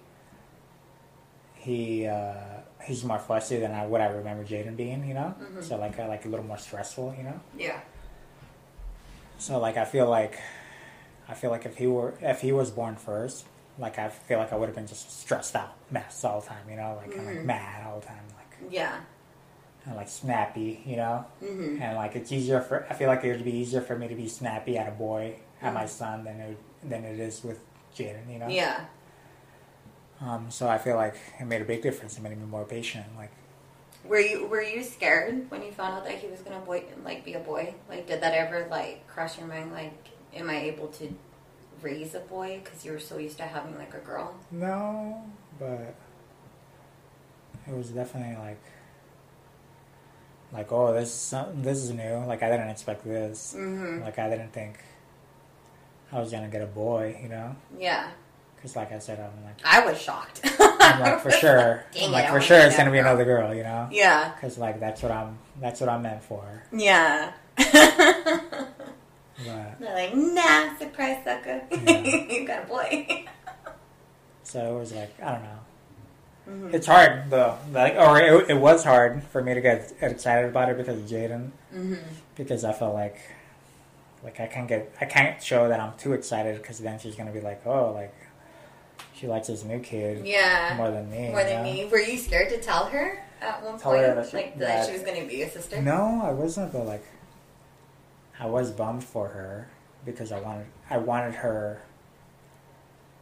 he 1.56 2.06
uh, 2.06 2.32
he's 2.84 3.04
more 3.04 3.18
fussy 3.18 3.58
than 3.60 3.72
I 3.72 3.86
what 3.86 4.00
I 4.00 4.06
remember 4.06 4.44
Jaden 4.44 4.76
being, 4.76 5.06
you 5.06 5.14
know. 5.14 5.34
Mhm. 5.40 5.62
So 5.62 5.76
like 5.76 5.98
uh, 5.98 6.08
like 6.08 6.24
a 6.24 6.28
little 6.28 6.46
more 6.46 6.58
stressful, 6.58 7.14
you 7.16 7.24
know. 7.24 7.38
Yeah. 7.56 7.80
So 9.42 9.58
like 9.58 9.76
I 9.76 9.84
feel 9.84 10.08
like 10.08 10.38
I 11.28 11.34
feel 11.34 11.50
like 11.50 11.66
if 11.66 11.76
he 11.76 11.86
were 11.88 12.14
if 12.20 12.40
he 12.40 12.52
was 12.52 12.70
born 12.70 12.94
first, 12.94 13.44
like 13.78 13.98
I 13.98 14.08
feel 14.08 14.38
like 14.38 14.52
I 14.52 14.56
would 14.56 14.66
have 14.68 14.76
been 14.76 14.86
just 14.86 15.20
stressed 15.20 15.56
out, 15.56 15.74
mess 15.90 16.22
all 16.24 16.40
the 16.40 16.46
time, 16.46 16.68
you 16.70 16.76
know, 16.76 16.94
like 17.04 17.16
and, 17.16 17.26
like 17.26 17.36
Mhm. 17.38 17.44
mad 17.44 17.86
all 17.86 17.98
the 17.98 18.06
time, 18.06 18.22
like 18.36 18.70
Yeah. 18.72 19.00
and 19.84 19.96
like 19.96 20.08
snappy, 20.08 20.80
you 20.86 20.94
know. 20.96 21.24
Mm-hmm. 21.42 21.82
And 21.82 21.96
like 21.96 22.14
it's 22.14 22.30
easier 22.30 22.60
for 22.60 22.86
I 22.88 22.94
feel 22.94 23.08
like 23.08 23.24
it 23.24 23.32
would 23.32 23.44
be 23.44 23.56
easier 23.56 23.80
for 23.80 23.96
me 23.96 24.06
to 24.06 24.14
be 24.14 24.28
snappy 24.28 24.78
at 24.78 24.86
a 24.88 24.92
boy 24.92 25.36
at 25.60 25.74
my 25.74 25.84
Mhm. 25.84 25.88
son 25.88 26.24
than 26.24 26.38
it 26.40 26.56
than 26.88 27.04
it 27.04 27.18
is 27.18 27.42
with 27.42 27.58
Jaden, 27.96 28.32
you 28.32 28.38
know. 28.38 28.46
Yeah. 28.48 28.84
Um, 30.20 30.52
so 30.52 30.68
I 30.68 30.78
feel 30.78 30.94
like 30.94 31.16
it 31.40 31.44
made 31.46 31.62
a 31.62 31.64
big 31.64 31.82
difference. 31.82 32.16
It 32.16 32.20
made 32.22 32.38
me 32.38 32.46
more 32.46 32.64
patient. 32.64 33.06
Like 33.16 33.30
Were 34.04 34.18
you 34.18 34.46
were 34.46 34.62
you 34.62 34.82
scared 34.82 35.50
when 35.50 35.62
you 35.62 35.72
found 35.72 35.94
out 35.94 36.04
that 36.04 36.18
he 36.18 36.26
was 36.26 36.40
gonna 36.40 36.60
boy 36.60 36.84
like 37.04 37.24
be 37.24 37.34
a 37.34 37.40
boy? 37.40 37.74
Like, 37.88 38.06
did 38.06 38.20
that 38.22 38.34
ever 38.34 38.66
like 38.70 39.06
cross 39.06 39.38
your 39.38 39.46
mind? 39.46 39.72
Like, 39.72 40.08
am 40.34 40.50
I 40.50 40.60
able 40.62 40.88
to 40.88 41.14
raise 41.80 42.14
a 42.14 42.20
boy 42.20 42.60
because 42.62 42.84
you 42.84 42.92
were 42.92 42.98
so 42.98 43.18
used 43.18 43.36
to 43.38 43.44
having 43.44 43.76
like 43.76 43.94
a 43.94 43.98
girl? 43.98 44.34
no, 44.50 45.22
but 45.58 45.94
it 47.66 47.74
was 47.76 47.90
definitely 47.90 48.36
like 48.36 48.62
like 50.52 50.70
oh 50.72 50.92
this 50.92 51.08
is 51.08 51.14
some, 51.14 51.62
this 51.62 51.78
is 51.78 51.90
new. 51.92 52.24
Like 52.26 52.42
I 52.42 52.50
didn't 52.50 52.68
expect 52.68 53.04
this. 53.04 53.54
Mm-hmm. 53.56 54.02
Like 54.02 54.18
I 54.18 54.28
didn't 54.28 54.52
think 54.52 54.78
I 56.10 56.18
was 56.18 56.30
gonna 56.30 56.48
get 56.48 56.62
a 56.62 56.66
boy. 56.66 57.18
You 57.22 57.28
know, 57.28 57.56
Yeah, 57.78 58.10
because 58.62 58.76
like 58.76 58.92
I 58.92 58.98
said, 59.00 59.18
I'm 59.18 59.44
like 59.44 59.58
I 59.64 59.84
was 59.84 60.00
shocked. 60.00 60.40
I'm 60.60 61.00
like 61.00 61.20
for 61.20 61.30
sure. 61.42 61.84
Dang 61.92 62.06
I'm 62.06 62.12
like 62.12 62.28
for 62.30 62.40
sure 62.40 62.60
it's 62.60 62.76
gonna 62.76 62.92
be 62.92 62.98
another 62.98 63.24
girl. 63.24 63.52
You 63.52 63.64
know. 63.64 63.88
Yeah, 63.90 64.32
Because 64.34 64.56
like 64.56 64.78
that's 64.78 65.02
what 65.02 65.10
I'm 65.10 65.38
that's 65.60 65.80
what 65.80 65.88
I'm 65.90 66.02
meant 66.02 66.22
for. 66.22 66.62
yeah. 66.72 67.32
But 69.44 69.80
They're 69.80 69.94
like, 69.94 70.14
nah, 70.14 70.76
surprise, 70.78 71.24
sucker. 71.24 71.62
Yeah. 71.70 71.98
you 72.00 72.46
got 72.46 72.64
a 72.64 72.66
boy. 72.66 73.24
so 74.44 74.76
it 74.76 74.78
was 74.78 74.92
like 74.92 75.20
I 75.22 75.32
don't 75.32 75.42
know. 75.42 75.58
Mhm. 76.68 76.74
It's 76.74 76.86
hard 76.86 77.30
though, 77.30 77.56
like 77.72 77.94
or 77.96 78.20
it, 78.20 78.50
it 78.50 78.54
was 78.58 78.84
hard 78.84 79.22
for 79.32 79.42
me 79.42 79.54
to 79.54 79.60
get 79.60 79.92
excited 80.00 80.48
about 80.50 80.68
it 80.70 80.76
because 80.76 80.98
of 80.98 81.04
Jaden, 81.06 81.50
Mhm. 81.74 81.98
because 82.36 82.64
I 82.64 82.72
felt 82.72 82.94
like 82.94 83.16
like 84.24 84.38
I 84.40 84.46
can't 84.46 84.68
get 84.68 84.92
I 85.00 85.04
can't 85.06 85.42
show 85.42 85.68
that 85.68 85.80
I'm 85.80 85.94
too 85.98 86.12
excited 86.12 86.60
because 86.60 86.78
then 86.80 86.98
she's 86.98 87.14
gonna 87.16 87.32
be 87.32 87.40
like 87.40 87.66
oh 87.66 87.92
like 87.92 88.14
she 89.14 89.26
likes 89.26 89.46
this 89.48 89.64
new 89.64 89.78
kid 89.80 90.26
Yeah, 90.26 90.74
more 90.76 90.90
than 90.90 91.10
me. 91.10 91.28
more 91.28 91.40
you 91.40 91.46
than 91.46 91.56
know? 91.64 91.72
me. 91.72 91.84
Were 91.86 91.98
you 92.00 92.18
scared 92.18 92.48
to 92.50 92.60
tell 92.60 92.86
her 92.86 93.22
at 93.40 93.62
one 93.62 93.78
Tell 93.78 93.92
point, 93.92 94.02
that 94.02 94.28
she- 94.30 94.36
like 94.36 94.58
that, 94.58 94.66
that- 94.66 94.86
she 94.86 94.92
was 94.92 95.02
going 95.02 95.20
to 95.22 95.28
be 95.28 95.42
a 95.42 95.50
sister? 95.50 95.80
No, 95.80 96.20
I 96.24 96.30
wasn't, 96.30 96.72
but 96.72 96.86
like 96.86 97.04
I 98.40 98.46
was 98.46 98.70
bummed 98.70 99.04
for 99.04 99.28
her 99.28 99.68
because 100.04 100.32
I 100.32 100.40
wanted 100.40 100.66
I 100.90 100.96
wanted 100.98 101.34
her 101.34 101.82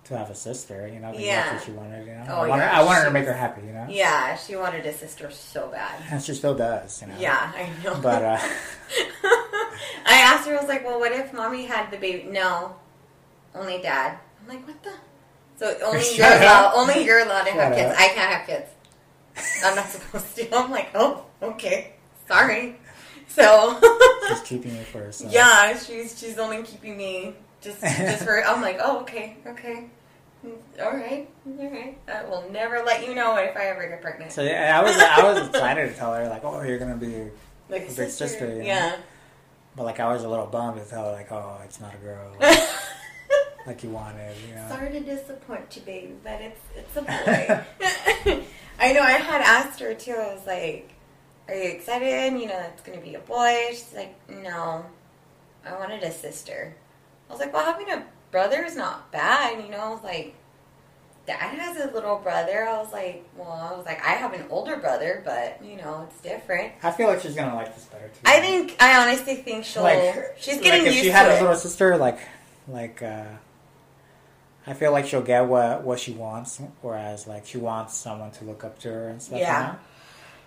to 0.05 0.17
have 0.19 0.31
a 0.31 0.35
sister, 0.35 0.89
you 0.89 0.99
know, 0.99 1.13
Yeah. 1.15 1.43
That's 1.43 1.53
what 1.55 1.65
she 1.67 1.71
wanted, 1.73 2.07
you 2.07 2.15
know. 2.15 2.25
Oh, 2.31 2.35
I 2.43 2.49
wanted, 2.49 2.63
yeah, 2.65 2.81
I 2.81 2.85
wanted 2.85 3.01
she 3.01 3.05
to 3.07 3.11
make 3.13 3.25
her 3.27 3.33
happy, 3.33 3.61
you 3.67 3.73
know. 3.73 3.87
Yeah, 3.89 4.35
she 4.37 4.57
wanted 4.57 4.85
a 4.87 4.93
sister 4.93 5.31
so 5.31 5.69
bad. 5.69 6.03
And 6.11 6.21
she 6.23 6.35
still 6.35 6.55
does, 6.57 7.01
you 7.03 7.09
know. 7.09 7.15
Yeah, 7.19 7.53
I 7.55 7.71
know. 7.85 8.01
But 8.01 8.23
uh, 8.25 8.39
I 10.07 10.15
asked 10.23 10.49
her, 10.49 10.57
I 10.57 10.61
was 10.61 10.69
like, 10.69 10.85
well, 10.85 10.99
what 10.99 11.13
if 11.13 11.33
mommy 11.33 11.65
had 11.67 11.91
the 11.93 11.97
baby? 11.99 12.29
No, 12.29 12.75
only 13.55 13.81
dad. 13.83 14.19
I'm 14.43 14.49
like, 14.49 14.67
what 14.67 14.83
the? 14.83 14.93
So 15.61 15.77
only 15.85 15.99
you're 15.99 16.15
Shut 16.27 16.41
allowed, 16.41 16.73
only 16.75 17.05
you're 17.05 17.19
allowed 17.19 17.45
to 17.45 17.51
have 17.51 17.75
Shut 17.75 17.77
kids. 17.77 17.93
up. 17.93 18.01
I 18.01 18.09
can't 18.09 18.33
have 18.33 18.47
kids. 18.47 18.71
I'm 19.63 19.77
not 19.77 19.89
supposed 19.91 20.35
to. 20.37 20.57
I'm 20.57 20.71
like, 20.71 20.89
oh, 20.95 21.27
okay, 21.43 21.93
sorry. 22.27 22.77
So 23.29 23.79
she's 24.29 24.41
keeping 24.41 24.73
me 24.73 24.83
for 24.85 25.01
herself. 25.01 25.31
yeah, 25.31 25.79
she's 25.79 26.19
she's 26.19 26.39
only 26.39 26.63
keeping 26.63 26.97
me 26.97 27.35
just 27.61 27.83
just 27.83 28.25
for. 28.25 28.43
I'm 28.43 28.63
like, 28.63 28.79
oh, 28.83 29.01
okay, 29.01 29.37
okay, 29.47 29.91
Mm, 30.47 30.53
all 30.83 30.93
right, 30.93 31.29
all 31.47 31.71
right. 31.71 31.99
I 32.09 32.25
will 32.25 32.49
never 32.51 32.83
let 32.83 33.07
you 33.07 33.15
know 33.15 33.37
if 33.37 33.55
I 33.55 33.67
ever 33.67 33.87
get 33.87 34.01
pregnant. 34.01 34.33
So 34.33 34.41
yeah, 34.43 34.81
I 34.81 34.83
was 34.83 34.97
I 34.97 35.23
was 35.23 35.49
excited 35.49 35.91
to 35.91 35.95
tell 35.95 36.15
her 36.15 36.27
like, 36.31 36.43
oh, 36.43 36.63
you're 36.63 36.79
gonna 36.79 36.97
be, 36.97 37.27
like 37.69 37.83
a 37.91 37.93
big 37.93 38.09
sister, 38.09 38.49
you 38.57 38.69
know? 38.69 38.95
but 39.77 39.85
like 39.85 40.01
I 40.01 40.11
was 40.11 40.25
a 40.25 40.29
little 40.31 40.47
bummed 40.47 40.83
to 40.83 40.89
tell 40.89 41.05
her 41.05 41.13
like, 41.13 41.31
oh, 41.31 41.61
it's 41.67 41.79
not 41.81 41.95
a 41.95 41.99
girl, 41.99 42.35
like 43.67 43.83
you 43.83 43.91
wanted, 43.91 44.35
you 44.49 44.55
know. 44.55 44.67
Sorry 44.69 44.91
to 44.93 45.01
disappoint 45.01 45.75
you, 45.77 45.83
baby, 45.83 46.15
but 46.25 46.41
it's 46.41 46.61
it's 46.77 46.97
a 46.97 47.03
boy. 47.03 48.45
I 48.81 48.93
know. 48.93 49.01
I 49.03 49.13
had 49.13 49.43
asked 49.43 49.81
her 49.81 49.95
too. 49.95 50.13
I 50.13 50.35
was 50.35 50.47
like, 50.47 50.91
"Are 51.49 51.55
you 51.55 51.71
excited? 51.71 52.41
You 52.41 52.47
know, 52.49 52.59
it's 52.73 52.83
going 52.83 52.99
to 52.99 53.05
be 53.05 53.15
a 53.15 53.21
boy." 53.21 53.67
She's 53.71 53.93
like, 53.95 54.15
"No, 54.29 54.85
I 55.67 55.75
wanted 55.79 56.03
a 56.03 56.11
sister." 56.13 56.75
I 57.29 57.33
was 57.33 57.41
like, 57.41 57.53
"Well, 57.53 57.65
having 57.65 57.91
a 57.91 58.05
brother 58.31 58.65
is 58.65 58.77
not 58.77 59.13
bad." 59.13 59.63
You 59.63 59.71
know, 59.71 59.79
I 59.79 59.91
was 59.91 60.03
like, 60.03 60.35
"Dad 61.27 61.59
has 61.59 61.77
a 61.77 61.93
little 61.93 62.17
brother." 62.17 62.67
I 62.67 62.79
was 62.79 62.93
like, 62.93 63.29
"Well, 63.37 63.51
I 63.53 63.77
was 63.77 63.85
like, 63.85 64.03
I 64.03 64.13
have 64.13 64.33
an 64.33 64.47
older 64.49 64.77
brother, 64.79 65.23
but 65.25 65.63
you 65.63 65.77
know, 65.77 66.07
it's 66.09 66.21
different." 66.23 66.73
I 66.83 66.91
feel 66.91 67.09
like 67.09 67.21
she's 67.21 67.35
gonna 67.35 67.55
like 67.55 67.75
this 67.75 67.85
better 67.85 68.09
too. 68.09 68.21
I 68.25 68.41
think 68.41 68.77
I 68.81 69.03
honestly 69.03 69.37
think 69.37 69.65
she'll. 69.67 69.83
Like, 69.83 70.37
she's 70.39 70.55
like 70.55 70.63
getting 70.65 70.87
if 70.87 70.93
used 70.95 71.05
she 71.05 71.11
had 71.11 71.25
to 71.25 71.33
a 71.35 71.37
it. 71.37 71.41
little 71.43 71.57
sister, 71.57 71.99
like 71.99 72.19
like 72.67 73.03
uh, 73.03 73.25
I 74.67 74.75
feel 74.75 74.93
like 74.93 75.07
she'll 75.07 75.23
get 75.23 75.47
what 75.47 75.83
what 75.85 75.99
she 75.99 76.13
wants, 76.13 76.61
whereas 76.83 77.27
like 77.27 77.47
she 77.47 77.59
wants 77.59 77.95
someone 77.97 78.31
to 78.33 78.45
look 78.45 78.63
up 78.65 78.79
to 78.81 78.89
her 78.91 79.09
and 79.09 79.21
stuff. 79.23 79.39
you 79.39 79.45
Yeah. 79.45 79.63
know? 79.73 79.79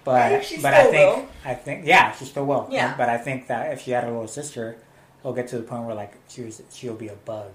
But 0.06 0.44
she 0.46 0.62
but 0.62 0.74
I 0.74 0.84
think 0.92 1.18
will. 1.18 1.28
I 1.46 1.54
think 1.56 1.86
yeah, 1.86 2.12
she 2.12 2.26
still 2.26 2.46
will. 2.46 2.68
Yeah. 2.70 2.96
But 2.98 3.10
I 3.10 3.18
think 3.18 3.48
that 3.48 3.72
if 3.74 3.82
she 3.82 3.92
had 3.92 4.04
a 4.04 4.08
little 4.08 4.28
sister, 4.28 4.78
it'll 5.22 5.34
get 5.34 5.48
to 5.50 5.58
the 5.58 5.64
point 5.64 5.86
where 5.86 5.96
like 5.96 6.14
she 6.28 6.42
was 6.44 6.62
she'll 6.72 6.96
be 6.96 7.08
a 7.08 7.16
bug. 7.16 7.52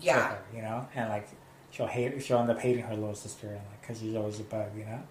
yeah. 0.00 0.28
her, 0.30 0.38
you 0.54 0.62
know, 0.62 0.88
and 0.94 1.08
like 1.10 1.28
she'll 1.70 1.86
hate 1.86 2.22
she'll 2.22 2.38
end 2.38 2.50
up 2.50 2.58
hating 2.58 2.84
her 2.84 2.94
little 2.94 3.14
sister, 3.14 3.48
and 3.48 3.56
like 3.56 3.80
because 3.82 4.00
she's 4.00 4.16
always 4.16 4.40
a 4.40 4.44
bug, 4.44 4.68
you 4.76 4.84
know. 4.84 5.02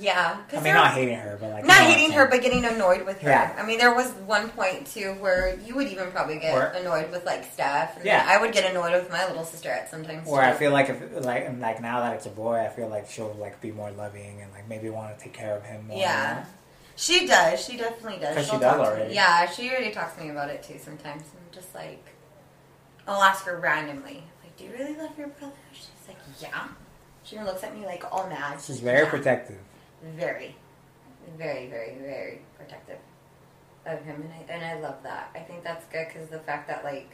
Yeah. 0.00 0.38
I 0.52 0.60
mean, 0.60 0.74
not 0.74 0.92
hating 0.94 1.16
her, 1.18 1.36
but 1.40 1.50
like 1.50 1.64
Not 1.64 1.74
you 1.76 1.80
know 1.82 1.88
what 1.88 1.96
hating 1.98 2.12
her, 2.12 2.26
but 2.26 2.42
getting 2.42 2.64
annoyed 2.64 3.06
with 3.06 3.20
her. 3.20 3.28
Yeah. 3.30 3.54
I 3.56 3.64
mean, 3.64 3.78
there 3.78 3.94
was 3.94 4.10
one 4.26 4.48
point 4.50 4.86
too 4.88 5.12
where 5.20 5.56
you 5.64 5.76
would 5.76 5.86
even 5.86 6.10
probably 6.10 6.38
get 6.40 6.54
Or- 6.56 6.66
annoyed 6.74 7.10
with 7.12 7.24
like 7.24 7.44
Steph. 7.52 7.96
And 7.96 8.04
Yeah. 8.04 8.24
I 8.26 8.36
would 8.40 8.52
get 8.52 8.68
annoyed 8.68 8.92
with 8.94 9.10
my 9.12 9.26
little 9.28 9.44
sister 9.44 9.70
at 9.70 9.88
sometimes. 9.88 10.26
Or 10.28 10.42
I 10.42 10.52
feel 10.54 10.72
like 10.72 10.88
if 10.88 11.00
like 11.24 11.44
and, 11.46 11.60
like 11.60 11.80
now 11.80 12.00
that 12.00 12.14
it's 12.14 12.26
a 12.26 12.30
boy, 12.30 12.56
I 12.64 12.68
feel 12.68 12.88
like 12.88 13.08
she'll 13.08 13.34
like 13.34 13.60
be 13.60 13.70
more 13.70 13.92
loving 13.92 14.40
and 14.42 14.52
like 14.52 14.68
maybe 14.68 14.88
want 14.90 15.16
to 15.16 15.22
take 15.24 15.32
care 15.34 15.56
of 15.56 15.62
him 15.64 15.86
more. 15.86 15.98
Yeah. 15.98 16.44
she 16.96 17.26
does. 17.26 17.64
She 17.64 17.76
definitely 17.76 18.18
does. 18.18 18.34
'Cause 18.34 18.46
she 18.46 18.52
does 18.58 18.60
talk 18.62 18.76
to 18.76 18.82
me. 18.82 18.88
already. 18.88 19.14
Yeah, 19.14 19.46
she 19.50 19.70
already 19.70 19.92
talks 19.92 20.14
to 20.16 20.22
me 20.22 20.30
about 20.30 20.50
it 20.50 20.64
too. 20.64 20.78
Sometimes 20.82 21.22
I'm 21.22 21.52
just 21.54 21.72
like, 21.76 22.04
I'll 23.06 23.22
ask 23.22 23.44
her 23.44 23.56
randomly, 23.58 24.24
like, 24.42 24.56
"Do 24.56 24.64
you 24.64 24.72
really 24.72 24.96
love 24.96 25.10
your 25.16 25.28
brother?" 25.28 25.52
She's 25.72 25.86
like, 26.08 26.16
"Yeah." 26.40 26.64
She 27.22 27.38
looks 27.38 27.62
at 27.62 27.76
me 27.76 27.84
like 27.86 28.02
all 28.10 28.26
mad. 28.28 28.60
She's 28.60 28.80
very 28.80 29.04
yeah. 29.04 29.10
protective. 29.10 29.58
Very, 30.16 30.54
very, 31.36 31.68
very, 31.68 31.94
very 32.00 32.40
protective 32.56 32.98
of 33.86 34.02
him, 34.04 34.22
and 34.22 34.32
I, 34.32 34.52
and 34.52 34.64
I 34.64 34.80
love 34.80 35.02
that. 35.04 35.30
I 35.34 35.40
think 35.40 35.62
that's 35.64 35.84
good 35.86 36.06
because 36.08 36.28
the 36.28 36.40
fact 36.40 36.68
that 36.68 36.84
like 36.84 37.10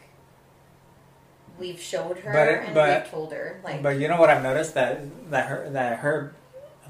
we've 1.59 1.81
showed 1.81 2.19
her 2.19 2.33
But 2.33 2.49
and 2.67 2.75
but- 2.75 3.03
we've 3.03 3.11
told 3.11 3.33
her 3.33 3.61
like 3.63 3.83
But 3.83 3.99
you 3.99 4.09
know 4.09 4.19
what 4.21 4.31
I've 4.31 4.43
noticed 4.43 4.75
that 4.75 5.31
that 5.31 5.47
her 5.47 5.69
that 5.71 5.99
her 6.01 6.35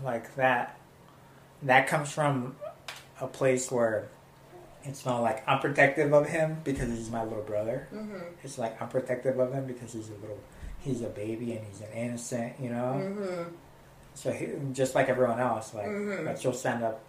like 0.05 0.35
that 0.37 0.79
that 1.63 1.87
comes 1.87 2.11
from 2.13 2.57
a 3.21 3.27
place 3.27 3.71
where 3.71 4.09
it's 4.85 5.05
not 5.07 5.21
like 5.21 5.43
I'm 5.49 5.61
protective 5.61 6.13
of 6.13 6.29
him 6.29 6.59
because 6.65 6.89
he's 6.89 7.11
my 7.11 7.23
little 7.25 7.43
brother. 7.45 7.87
hmm 7.91 8.19
It's 8.43 8.59
like 8.59 8.81
I'm 8.83 8.89
protective 8.89 9.39
of 9.39 9.53
him 9.53 9.67
because 9.67 9.93
he's 9.93 10.09
a 10.11 10.15
little 10.15 10.39
he's 10.81 11.03
a 11.03 11.09
baby 11.09 11.53
and 11.55 11.65
he's 11.67 11.81
an 11.81 11.93
innocent, 11.93 12.55
you 12.61 12.71
know. 12.71 12.93
hmm 12.95 13.43
so 14.15 14.31
he, 14.33 14.49
just 14.73 14.95
like 14.95 15.09
everyone 15.09 15.41
else, 15.41 15.75
like 15.75 15.87
Mhm. 15.87 16.25
but 16.25 16.41
she'll 16.41 16.53
stand 16.53 16.83
up 16.85 17.01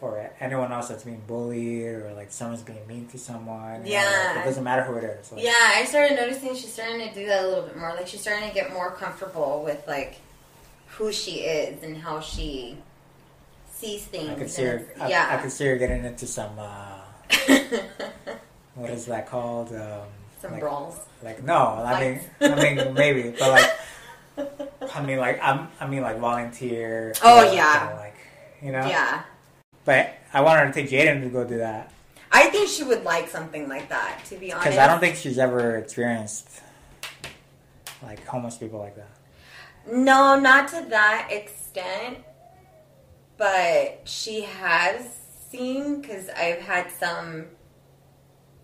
for 0.00 0.18
it. 0.18 0.34
anyone 0.40 0.70
else 0.72 0.88
that's 0.88 1.04
being 1.04 1.22
bullied 1.26 1.86
or 1.86 2.12
like 2.14 2.30
someone's 2.30 2.62
being 2.62 2.86
mean 2.86 3.06
to 3.08 3.16
someone. 3.18 3.86
you 3.86 3.92
know, 3.94 3.98
like, 3.98 4.12
Yeah. 4.34 4.42
it 4.42 4.44
doesn't 4.44 4.64
matter 4.64 4.82
who 4.82 4.96
it 4.96 5.04
is. 5.04 5.32
Like, 5.32 5.42
Yeah, 5.44 5.52
I 5.76 5.84
started 5.84 6.16
noticing 6.16 6.54
she's 6.54 6.72
starting 6.72 6.98
to 7.08 7.14
do 7.14 7.26
that 7.26 7.44
a 7.44 7.46
little 7.48 7.62
bit 7.64 7.76
more. 7.76 7.90
Like 7.94 8.06
she's 8.08 8.20
starting 8.20 8.48
to 8.48 8.54
get 8.54 8.72
more 8.72 8.90
comfortable 8.90 9.62
with 9.64 9.86
like 9.86 10.16
who 10.98 11.10
she 11.12 11.40
is 11.42 11.82
and 11.82 11.96
how 11.96 12.20
she 12.20 12.76
sees 13.72 14.04
things. 14.04 14.30
I 14.30 14.34
could 14.34 14.50
see 14.50 14.64
her. 14.64 14.84
I, 15.00 15.08
yeah. 15.08 15.28
I 15.30 15.40
could 15.42 15.52
see 15.52 15.66
her 15.66 15.76
getting 15.76 16.04
into 16.04 16.26
some. 16.26 16.58
Uh, 16.58 17.00
what 18.74 18.90
is 18.90 19.06
that 19.06 19.26
called? 19.28 19.72
Um, 19.74 20.00
Some 20.42 20.52
like, 20.52 20.60
brawls. 20.60 20.98
Like 21.22 21.42
no, 21.42 21.56
I 21.56 22.00
mean, 22.00 22.20
I 22.42 22.54
mean 22.74 22.92
maybe, 22.94 23.30
but 23.38 23.50
like, 24.36 24.50
I 24.94 25.02
mean 25.04 25.18
like 25.18 25.40
I'm, 25.42 25.68
I 25.80 25.86
mean 25.86 26.02
like 26.02 26.18
volunteer. 26.18 27.14
Oh, 27.22 27.52
yeah. 27.52 27.84
you 27.84 27.90
know, 27.90 27.96
like 27.96 28.16
you 28.62 28.72
know. 28.72 28.86
Yeah. 28.86 29.22
But 29.84 30.14
I 30.32 30.40
want 30.40 30.60
her 30.60 30.66
to 30.66 30.72
take 30.72 30.90
Jaden 30.90 31.22
to 31.22 31.28
go 31.28 31.44
do 31.44 31.58
that 31.58 31.92
I 32.34 32.48
think 32.48 32.68
she 32.68 32.82
would 32.82 33.04
like 33.04 33.28
something 33.28 33.68
like 33.68 33.88
that, 33.90 34.24
to 34.26 34.36
be 34.36 34.50
honest. 34.50 34.64
because 34.64 34.78
I 34.78 34.88
don't 34.88 34.98
think 34.98 35.14
she's 35.14 35.38
ever 35.38 35.76
experienced 35.76 36.60
like 38.02 38.26
homeless 38.26 38.58
people 38.58 38.80
like 38.80 38.96
that. 38.96 39.08
No, 39.86 40.38
not 40.38 40.66
to 40.68 40.84
that 40.90 41.28
extent. 41.30 42.18
But 43.36 44.02
she 44.04 44.42
has 44.42 45.16
seen, 45.50 46.00
because 46.00 46.28
I've 46.28 46.60
had 46.60 46.90
some 46.90 47.46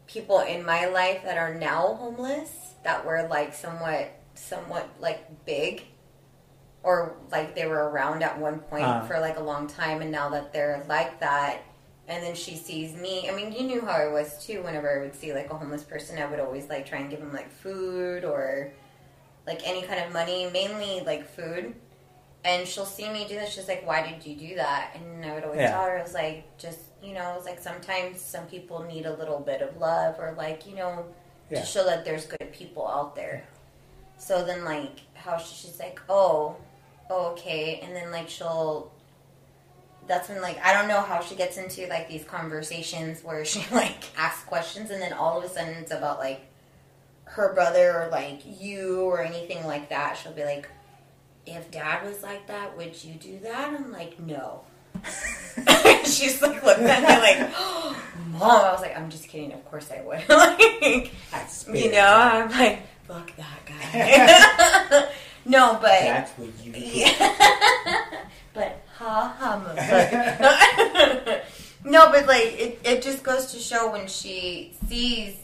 people 0.08 0.40
in 0.40 0.64
my 0.64 0.86
life 0.86 1.22
that 1.24 1.38
are 1.38 1.54
now 1.54 1.94
homeless 1.94 2.74
that 2.82 3.06
were 3.06 3.26
like 3.30 3.54
somewhat, 3.54 4.10
somewhat 4.34 4.88
like 4.98 5.44
big. 5.44 5.84
Or 6.82 7.16
like 7.30 7.54
they 7.54 7.66
were 7.66 7.90
around 7.90 8.22
at 8.22 8.38
one 8.38 8.60
point 8.60 8.84
Uh. 8.86 9.02
for 9.06 9.20
like 9.20 9.36
a 9.38 9.42
long 9.42 9.66
time, 9.66 10.00
and 10.00 10.10
now 10.10 10.30
that 10.30 10.52
they're 10.52 10.82
like 10.88 11.20
that, 11.20 11.58
and 12.08 12.22
then 12.24 12.34
she 12.34 12.56
sees 12.56 12.94
me. 12.96 13.28
I 13.28 13.34
mean, 13.34 13.52
you 13.52 13.62
knew 13.64 13.80
how 13.82 13.92
I 13.92 14.08
was 14.08 14.44
too. 14.44 14.62
Whenever 14.62 14.98
I 14.98 15.02
would 15.02 15.14
see 15.14 15.34
like 15.34 15.50
a 15.50 15.54
homeless 15.56 15.84
person, 15.84 16.18
I 16.18 16.26
would 16.26 16.40
always 16.40 16.68
like 16.68 16.86
try 16.86 16.98
and 16.98 17.10
give 17.10 17.20
them 17.20 17.32
like 17.32 17.50
food 17.50 18.24
or 18.24 18.72
like 19.46 19.60
any 19.68 19.82
kind 19.82 20.02
of 20.04 20.12
money, 20.12 20.48
mainly 20.50 21.02
like 21.04 21.28
food. 21.28 21.74
And 22.42 22.66
she'll 22.66 22.86
see 22.86 23.06
me 23.10 23.26
do 23.28 23.34
this 23.34 23.50
She's 23.50 23.68
like, 23.68 23.86
"Why 23.86 24.00
did 24.10 24.24
you 24.24 24.34
do 24.34 24.54
that?" 24.56 24.92
And 24.94 25.22
I 25.24 25.34
would 25.34 25.44
always 25.44 25.60
Yeah. 25.60 25.72
tell 25.72 25.84
her, 25.84 25.98
"I 25.98 26.02
was 26.02 26.14
like, 26.14 26.56
just 26.56 26.80
you 27.02 27.12
know, 27.12 27.34
it's 27.36 27.44
like 27.44 27.58
sometimes 27.60 28.22
some 28.22 28.46
people 28.46 28.82
need 28.84 29.04
a 29.04 29.12
little 29.14 29.40
bit 29.40 29.60
of 29.60 29.76
love, 29.76 30.18
or 30.18 30.32
like 30.38 30.66
you 30.66 30.74
know, 30.76 31.04
Yeah. 31.50 31.60
to 31.60 31.66
show 31.66 31.84
that 31.84 32.06
there's 32.06 32.24
good 32.24 32.50
people 32.52 32.88
out 32.88 33.14
there." 33.14 33.44
So 34.16 34.42
then, 34.44 34.64
like, 34.64 35.00
how 35.14 35.36
she, 35.38 35.54
she's 35.54 35.78
like, 35.78 36.00
"Oh, 36.08 36.56
oh, 37.10 37.32
okay," 37.32 37.80
and 37.82 37.94
then 37.94 38.10
like 38.10 38.28
she'll. 38.28 38.92
That's 40.06 40.28
when 40.28 40.40
like 40.42 40.58
I 40.64 40.72
don't 40.72 40.88
know 40.88 41.02
how 41.02 41.20
she 41.20 41.36
gets 41.36 41.56
into 41.56 41.86
like 41.88 42.08
these 42.08 42.24
conversations 42.24 43.22
where 43.22 43.44
she 43.44 43.64
like 43.72 44.04
asks 44.16 44.44
questions 44.44 44.90
and 44.90 45.00
then 45.00 45.12
all 45.12 45.38
of 45.38 45.44
a 45.44 45.48
sudden 45.48 45.74
it's 45.74 45.92
about 45.92 46.18
like 46.18 46.50
her 47.24 47.54
brother 47.54 48.02
or 48.02 48.08
like 48.10 48.40
you 48.60 49.02
or 49.02 49.22
anything 49.22 49.64
like 49.66 49.88
that. 49.90 50.16
She'll 50.16 50.32
be 50.32 50.44
like, 50.44 50.68
if 51.46 51.70
dad 51.70 52.04
was 52.04 52.22
like 52.22 52.46
that, 52.48 52.76
would 52.76 53.02
you 53.02 53.14
do 53.14 53.38
that? 53.40 53.72
I'm 53.72 53.92
like, 53.92 54.18
no. 54.18 54.62
She's 56.04 56.42
like 56.42 56.62
looked 56.64 56.80
at 56.80 57.02
me 57.02 57.08
like, 57.08 57.50
mom. 58.30 58.42
I 58.42 58.72
was 58.72 58.80
like, 58.80 58.96
I'm 58.96 59.10
just 59.10 59.28
kidding. 59.28 59.52
Of 59.52 59.64
course 59.66 59.90
I 59.90 60.02
would. 60.02 60.28
like, 60.28 61.12
you 61.72 61.92
know, 61.92 62.04
I'm 62.04 62.50
like, 62.50 62.82
fuck 63.06 63.30
that 63.36 63.66
guy. 63.66 65.08
No, 65.50 65.78
but 65.80 66.00
That's 66.00 66.30
what 66.32 66.48
you. 66.64 66.72
do. 66.72 66.80
yeah. 66.80 68.06
but 68.54 68.80
ha 68.94 69.34
ha. 69.38 71.40
No, 71.84 72.10
but 72.12 72.26
like 72.26 72.60
it, 72.60 72.78
it 72.84 73.02
just 73.02 73.22
goes 73.22 73.52
to 73.52 73.58
show 73.58 73.90
when 73.90 74.06
she 74.06 74.74
sees 74.86 75.36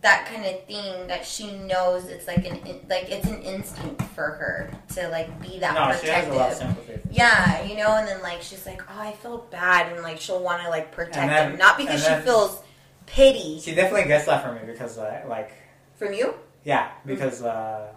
that 0.00 0.26
kind 0.26 0.46
of 0.46 0.64
thing 0.66 1.08
that 1.08 1.26
she 1.26 1.50
knows 1.56 2.06
it's 2.06 2.28
like 2.28 2.46
an 2.46 2.56
in- 2.64 2.86
like 2.88 3.10
it's 3.10 3.26
an 3.26 3.42
instinct 3.42 4.00
for 4.14 4.22
her 4.22 4.70
to 4.94 5.08
like 5.08 5.40
be 5.42 5.58
that 5.58 5.74
No, 5.74 5.90
she 6.00 6.06
has 6.08 6.24
protective. 6.28 6.32
a 6.32 6.36
lot 6.36 6.62
of 6.62 7.00
Yeah, 7.10 7.62
you 7.64 7.76
know, 7.76 7.96
and 7.96 8.06
then 8.06 8.22
like 8.22 8.40
she's 8.42 8.64
like, 8.64 8.80
"Oh, 8.88 9.00
I 9.00 9.10
feel 9.12 9.38
bad," 9.50 9.92
and 9.92 10.02
like 10.04 10.20
she'll 10.20 10.40
want 10.40 10.62
to 10.62 10.70
like 10.70 10.92
protect 10.92 11.16
then- 11.30 11.50
him, 11.52 11.58
not 11.58 11.76
because 11.76 11.94
and 11.94 12.02
she 12.02 12.08
then- 12.10 12.22
feels 12.22 12.62
pity 13.06 13.58
She 13.58 13.74
definitely 13.74 14.06
gets 14.06 14.26
that 14.26 14.44
from 14.44 14.54
me 14.54 14.60
because, 14.72 14.98
uh, 14.98 15.24
like, 15.28 15.50
from 15.96 16.12
you. 16.12 16.34
yeah, 16.62 16.90
because, 17.04 17.42
uh, 17.42 17.88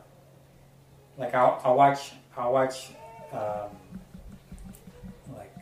like, 1.22 1.34
I'll, 1.36 1.62
I'll 1.64 1.76
watch, 1.76 2.12
I'll 2.36 2.52
watch, 2.52 2.90
um, 3.32 3.70
like, 5.36 5.54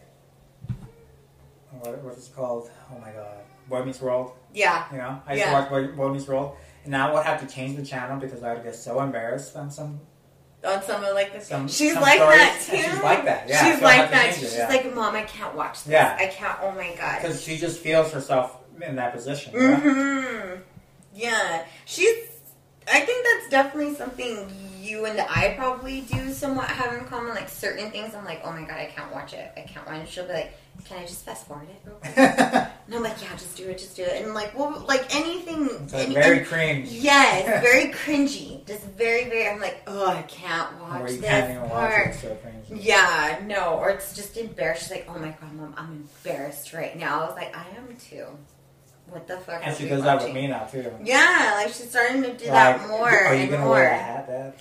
what, 1.82 2.02
what 2.04 2.18
is 2.18 2.28
it 2.28 2.36
called? 2.36 2.70
Oh 2.92 3.00
my 3.00 3.12
god, 3.12 3.38
Boy 3.68 3.84
Meets 3.84 4.02
World. 4.02 4.32
Yeah, 4.54 4.86
You 4.92 4.98
know, 4.98 5.22
I 5.28 5.34
used 5.34 5.46
Yeah. 5.46 5.52
to 5.52 5.54
watch 5.62 5.70
Boy, 5.70 5.88
Boy 5.96 6.14
Meets 6.14 6.28
World, 6.28 6.56
and 6.84 6.92
now 6.92 7.10
I 7.10 7.14
would 7.14 7.26
have 7.26 7.40
to 7.48 7.54
change 7.54 7.76
the 7.78 7.86
channel 7.86 8.18
because 8.20 8.42
I 8.42 8.54
would 8.54 8.64
get 8.64 8.76
so 8.76 9.02
embarrassed 9.02 9.56
on 9.56 9.70
some. 9.70 10.00
on 10.66 10.82
someone 10.84 11.14
like 11.14 11.32
this. 11.34 11.48
Some- 11.48 11.68
she's 11.68 11.94
some 11.94 12.02
like 12.02 12.18
stories, 12.20 12.38
that 12.40 12.62
too. 12.70 12.78
she's 12.78 13.04
like 13.04 13.26
that, 13.26 13.48
yeah, 13.48 13.66
she's 13.66 13.80
so 13.80 13.86
like 13.86 14.10
that. 14.12 14.34
too. 14.34 14.40
it, 14.46 14.50
She's 14.50 14.58
yeah. 14.58 14.68
like, 14.70 14.96
"Mom, 14.96 15.14
I 15.16 15.24
can't 15.24 15.56
watch 15.56 15.84
this. 15.84 15.92
Yeah. 15.92 16.16
I 16.20 16.28
can't. 16.28 16.58
Oh 16.62 16.72
my 16.72 16.96
god." 16.96 17.22
Because 17.22 17.44
she 17.44 17.58
just 17.58 17.80
feels 17.82 18.12
herself 18.12 18.58
in 18.82 18.96
that 18.96 19.14
position. 19.14 19.54
Mm-hmm. 19.54 20.62
Yeah, 21.14 21.66
she's. 21.86 22.16
I 22.92 23.02
think 23.02 23.26
that's 23.26 23.50
definitely 23.52 23.94
something 23.96 24.50
you 24.90 25.06
and 25.06 25.20
I 25.22 25.54
probably 25.58 26.02
do 26.02 26.32
somewhat 26.34 26.68
have 26.68 26.94
in 26.98 27.06
common. 27.06 27.36
Like 27.36 27.50
certain 27.50 27.92
things, 27.92 28.16
I'm 28.16 28.26
like, 28.26 28.42
oh 28.44 28.52
my 28.52 28.62
god, 28.62 28.78
I 28.78 28.86
can't 28.88 29.14
watch 29.14 29.34
it. 29.34 29.52
I 29.56 29.62
can't 29.62 29.86
watch 29.88 30.02
it. 30.02 30.10
She'll 30.10 30.26
be 30.26 30.34
like, 30.34 30.54
can 30.86 30.98
I 30.98 31.06
just 31.06 31.24
fast 31.26 31.48
forward 31.48 31.68
it 31.70 31.82
real 31.86 31.96
quick? 31.98 32.68
And 32.90 32.96
I'm 32.96 33.04
like, 33.04 33.22
yeah, 33.22 33.30
just 33.34 33.56
do 33.56 33.70
it, 33.70 33.78
just 33.78 33.96
do 33.96 34.02
it. 34.02 34.24
And 34.24 34.34
like, 34.34 34.58
well, 34.58 34.84
like 34.88 35.16
anything, 35.16 35.70
It's 35.84 35.94
like 35.94 36.06
any- 36.08 36.16
very 36.16 36.40
cringe. 36.44 36.90
Yes, 36.90 37.62
very 37.64 37.94
cringy. 37.94 38.66
Just 38.66 38.82
very, 38.84 39.26
very. 39.26 39.48
I'm 39.48 39.60
like, 39.62 39.84
oh, 39.86 40.08
I 40.08 40.24
can't 40.24 40.76
watch 40.82 41.12
you 41.12 41.18
this 41.18 41.30
can't 41.30 41.52
even 41.52 41.70
watch 41.70 41.92
it. 41.92 42.16
So 42.16 42.36
cringe. 42.42 42.82
Yeah, 42.84 43.42
no, 43.46 43.76
or 43.76 43.92
it's 43.92 44.16
just 44.16 44.36
embarrassed. 44.38 44.82
She's 44.84 44.92
like, 44.92 45.06
oh 45.08 45.20
my 45.20 45.30
god, 45.40 45.54
mom, 45.54 45.76
I'm 45.78 46.08
embarrassed 46.26 46.74
right 46.74 46.98
now. 46.98 47.22
I 47.22 47.26
was 47.28 47.36
like, 47.36 47.56
I 47.56 47.68
am 47.78 47.96
too. 47.98 48.26
What 49.10 49.28
the 49.28 49.38
fuck? 49.38 49.62
And 49.66 49.76
she 49.76 49.88
does 49.90 50.04
that 50.04 50.22
with 50.22 50.34
me 50.34 50.48
now 50.48 50.66
too. 50.66 50.92
Yeah, 51.04 51.54
like 51.56 51.74
she's 51.74 51.90
starting 51.90 52.22
to 52.24 52.30
do 52.30 52.46
Like, 52.46 52.54
that 52.80 52.88
more 52.88 53.10
Are 53.10 53.34
you 53.34 53.42
and 53.42 53.52
gonna 53.52 53.64
more. 53.64 53.74
wear 53.74 53.90
a 53.92 53.98
hat, 53.98 54.28
Dad? 54.28 54.54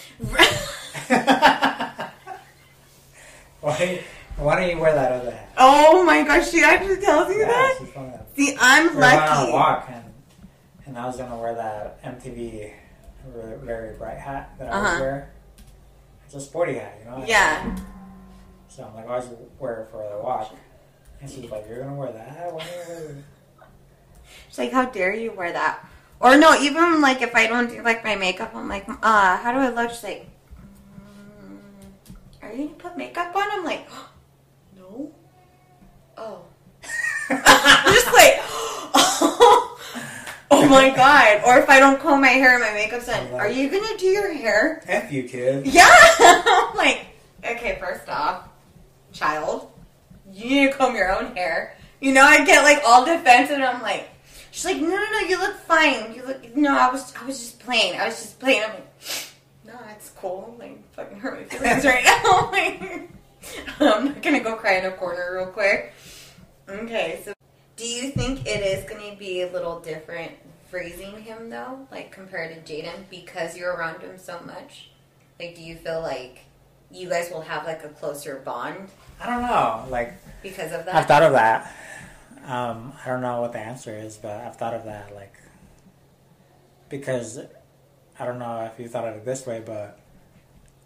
why, 3.60 4.00
why 4.36 4.60
don't 4.60 4.70
you 4.70 4.78
wear 4.78 4.94
that 4.94 5.12
other 5.12 5.30
hat? 5.32 5.52
oh 5.58 6.02
my 6.04 6.22
gosh, 6.22 6.50
she 6.50 6.62
actually 6.62 7.00
tells 7.00 7.28
you 7.32 7.40
Yeah, 7.40 7.46
that. 7.48 7.76
she's 7.80 7.92
that. 7.94 8.26
See, 8.36 8.56
I'm 8.60 8.94
We 8.94 9.00
went 9.00 9.20
on 9.20 9.48
a 9.48 9.52
walk 9.52 9.88
and, 9.92 10.04
and 10.86 10.98
I 10.98 11.06
was 11.06 11.16
gonna 11.16 11.36
wear 11.36 11.54
that 11.54 12.02
MTV 12.02 12.72
really 13.34 13.56
very 13.62 13.96
bright 13.96 14.18
hat 14.18 14.54
that 14.58 14.68
I 14.68 14.76
always 14.76 14.90
Uh-huh. 14.92 15.00
wear. 15.02 15.30
It's 16.24 16.34
a 16.34 16.40
sporty 16.40 16.74
hat, 16.74 16.94
you 17.04 17.10
know. 17.10 17.24
Yeah. 17.26 17.76
So 18.68 18.84
I'm 18.84 18.94
like, 18.94 19.06
I 19.06 19.14
always 19.14 19.28
wear 19.58 19.82
it 19.82 19.90
for 19.90 20.08
the 20.08 20.18
walk. 20.22 20.54
And 21.20 21.28
she's 21.28 21.50
like, 21.50 21.66
"You're 21.68 21.80
gonna 21.82 21.94
wear 21.96 22.12
that? 22.12 22.52
Why 22.54 22.60
do 22.60 22.70
you 22.70 22.94
wear 22.96 23.06
that?" 23.08 23.14
She's 24.48 24.58
like, 24.58 24.72
how 24.72 24.86
dare 24.86 25.14
you 25.14 25.32
wear 25.32 25.52
that? 25.52 25.84
Or 26.20 26.36
no, 26.36 26.58
even 26.60 27.00
like 27.00 27.22
if 27.22 27.34
I 27.34 27.46
don't 27.46 27.70
do 27.70 27.82
like 27.82 28.02
my 28.04 28.16
makeup, 28.16 28.54
I'm 28.54 28.68
like, 28.68 28.88
uh, 28.88 29.36
how 29.36 29.52
do 29.52 29.58
I 29.58 29.68
look? 29.70 29.90
She's 29.90 30.02
like, 30.02 30.28
mm, 31.40 31.58
are 32.42 32.52
you 32.52 32.66
gonna 32.66 32.74
put 32.78 32.96
makeup 32.96 33.34
on? 33.36 33.48
I'm 33.50 33.64
like, 33.64 33.88
no. 34.76 35.12
Oh. 36.16 36.42
Just 37.28 38.12
like, 38.12 38.40
oh 40.50 40.66
my 40.68 40.90
god. 40.94 41.42
Or 41.46 41.58
if 41.58 41.68
I 41.68 41.78
don't 41.78 42.00
comb 42.00 42.20
my 42.20 42.28
hair 42.28 42.54
and 42.54 42.62
my 42.62 42.72
makeup's 42.72 43.06
done, 43.06 43.32
are 43.34 43.48
you 43.48 43.70
gonna 43.70 43.96
do 43.96 44.06
your 44.06 44.32
hair? 44.32 44.82
F 44.88 45.12
you, 45.12 45.22
kid. 45.22 45.66
Yeah. 45.66 45.88
I'm 46.18 46.76
like, 46.76 47.06
okay, 47.44 47.78
first 47.78 48.08
off, 48.08 48.48
child, 49.12 49.70
you 50.32 50.48
need 50.48 50.72
to 50.72 50.76
comb 50.76 50.96
your 50.96 51.16
own 51.16 51.36
hair. 51.36 51.76
You 52.00 52.12
know, 52.12 52.22
I 52.22 52.44
get 52.44 52.62
like 52.62 52.82
all 52.84 53.04
defensive 53.04 53.56
and 53.56 53.64
I'm 53.64 53.82
like, 53.82 54.08
she's 54.58 54.64
like, 54.64 54.80
no, 54.82 54.88
no, 54.88 55.10
no, 55.12 55.18
you 55.20 55.38
look 55.38 55.56
fine. 55.60 56.12
You 56.12 56.26
look, 56.26 56.56
no, 56.56 56.76
I 56.76 56.90
was, 56.90 57.14
I 57.14 57.24
was 57.24 57.38
just 57.38 57.60
playing. 57.60 57.98
I 57.98 58.06
was 58.06 58.16
just 58.16 58.40
playing. 58.40 58.64
I'm 58.64 58.70
like, 58.70 58.88
no, 59.64 59.74
it's 59.94 60.10
cool. 60.10 60.50
I'm 60.52 60.58
Like, 60.58 60.92
fucking 60.94 61.20
hurt 61.20 61.38
my 61.38 61.44
feelings 61.44 61.84
right 61.84 62.04
now. 62.04 62.50
like, 62.50 63.10
I'm 63.80 64.06
not 64.06 64.20
gonna 64.20 64.40
go 64.40 64.56
cry 64.56 64.78
in 64.78 64.86
a 64.86 64.90
corner 64.90 65.36
real 65.36 65.46
quick. 65.46 65.92
Okay, 66.68 67.20
so 67.24 67.32
do 67.76 67.86
you 67.86 68.10
think 68.10 68.46
it 68.46 68.62
is 68.64 68.88
gonna 68.90 69.14
be 69.16 69.42
a 69.42 69.52
little 69.52 69.78
different 69.78 70.32
raising 70.72 71.22
him 71.22 71.50
though, 71.50 71.86
like 71.92 72.10
compared 72.10 72.66
to 72.66 72.72
Jaden, 72.72 73.08
because 73.10 73.56
you're 73.56 73.72
around 73.72 74.00
him 74.00 74.18
so 74.18 74.40
much? 74.44 74.90
Like, 75.38 75.54
do 75.54 75.62
you 75.62 75.76
feel 75.76 76.00
like 76.00 76.40
you 76.90 77.08
guys 77.08 77.30
will 77.30 77.42
have 77.42 77.64
like 77.64 77.84
a 77.84 77.90
closer 77.90 78.42
bond 78.44 78.88
I 79.20 79.26
don't 79.26 79.42
know. 79.42 79.84
Like 79.90 80.14
because 80.42 80.72
of 80.72 80.84
that, 80.84 80.94
I've 80.94 81.06
thought 81.06 81.22
of 81.22 81.32
that. 81.32 81.72
Um, 82.48 82.94
I 83.04 83.08
don't 83.08 83.20
know 83.20 83.40
what 83.42 83.52
the 83.52 83.58
answer 83.58 83.94
is, 83.96 84.16
but 84.16 84.40
I've 84.40 84.56
thought 84.56 84.74
of 84.74 84.84
that. 84.86 85.14
Like 85.14 85.34
because 86.88 87.38
I 88.18 88.24
don't 88.24 88.38
know 88.38 88.70
if 88.72 88.80
you 88.80 88.88
thought 88.88 89.06
of 89.06 89.16
it 89.16 89.24
this 89.24 89.46
way, 89.46 89.62
but 89.64 90.00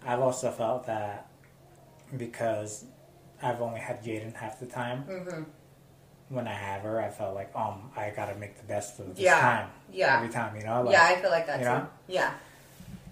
I've 0.04 0.20
also 0.20 0.50
felt 0.50 0.86
that 0.86 1.28
because 2.16 2.84
I've 3.40 3.60
only 3.62 3.80
had 3.80 4.02
Jaden 4.02 4.34
half 4.34 4.58
the 4.60 4.66
time. 4.66 5.04
Mhm. 5.08 5.46
When 6.28 6.48
I 6.48 6.52
have 6.54 6.82
her, 6.82 7.00
I 7.00 7.10
felt 7.10 7.34
like 7.34 7.54
um 7.54 7.90
I 7.96 8.10
gotta 8.10 8.34
make 8.34 8.56
the 8.58 8.64
best 8.64 8.98
of 8.98 9.08
this 9.14 9.20
Yeah. 9.24 9.40
time 9.40 9.70
Yeah. 9.90 10.16
every 10.16 10.28
time. 10.30 10.56
You 10.56 10.64
know, 10.64 10.82
like, 10.82 10.92
yeah, 10.92 11.04
I 11.04 11.20
feel 11.20 11.30
like 11.30 11.46
that 11.46 11.58
you 11.60 11.64
too. 11.64 11.70
know? 11.70 11.86
Yeah. 12.08 12.34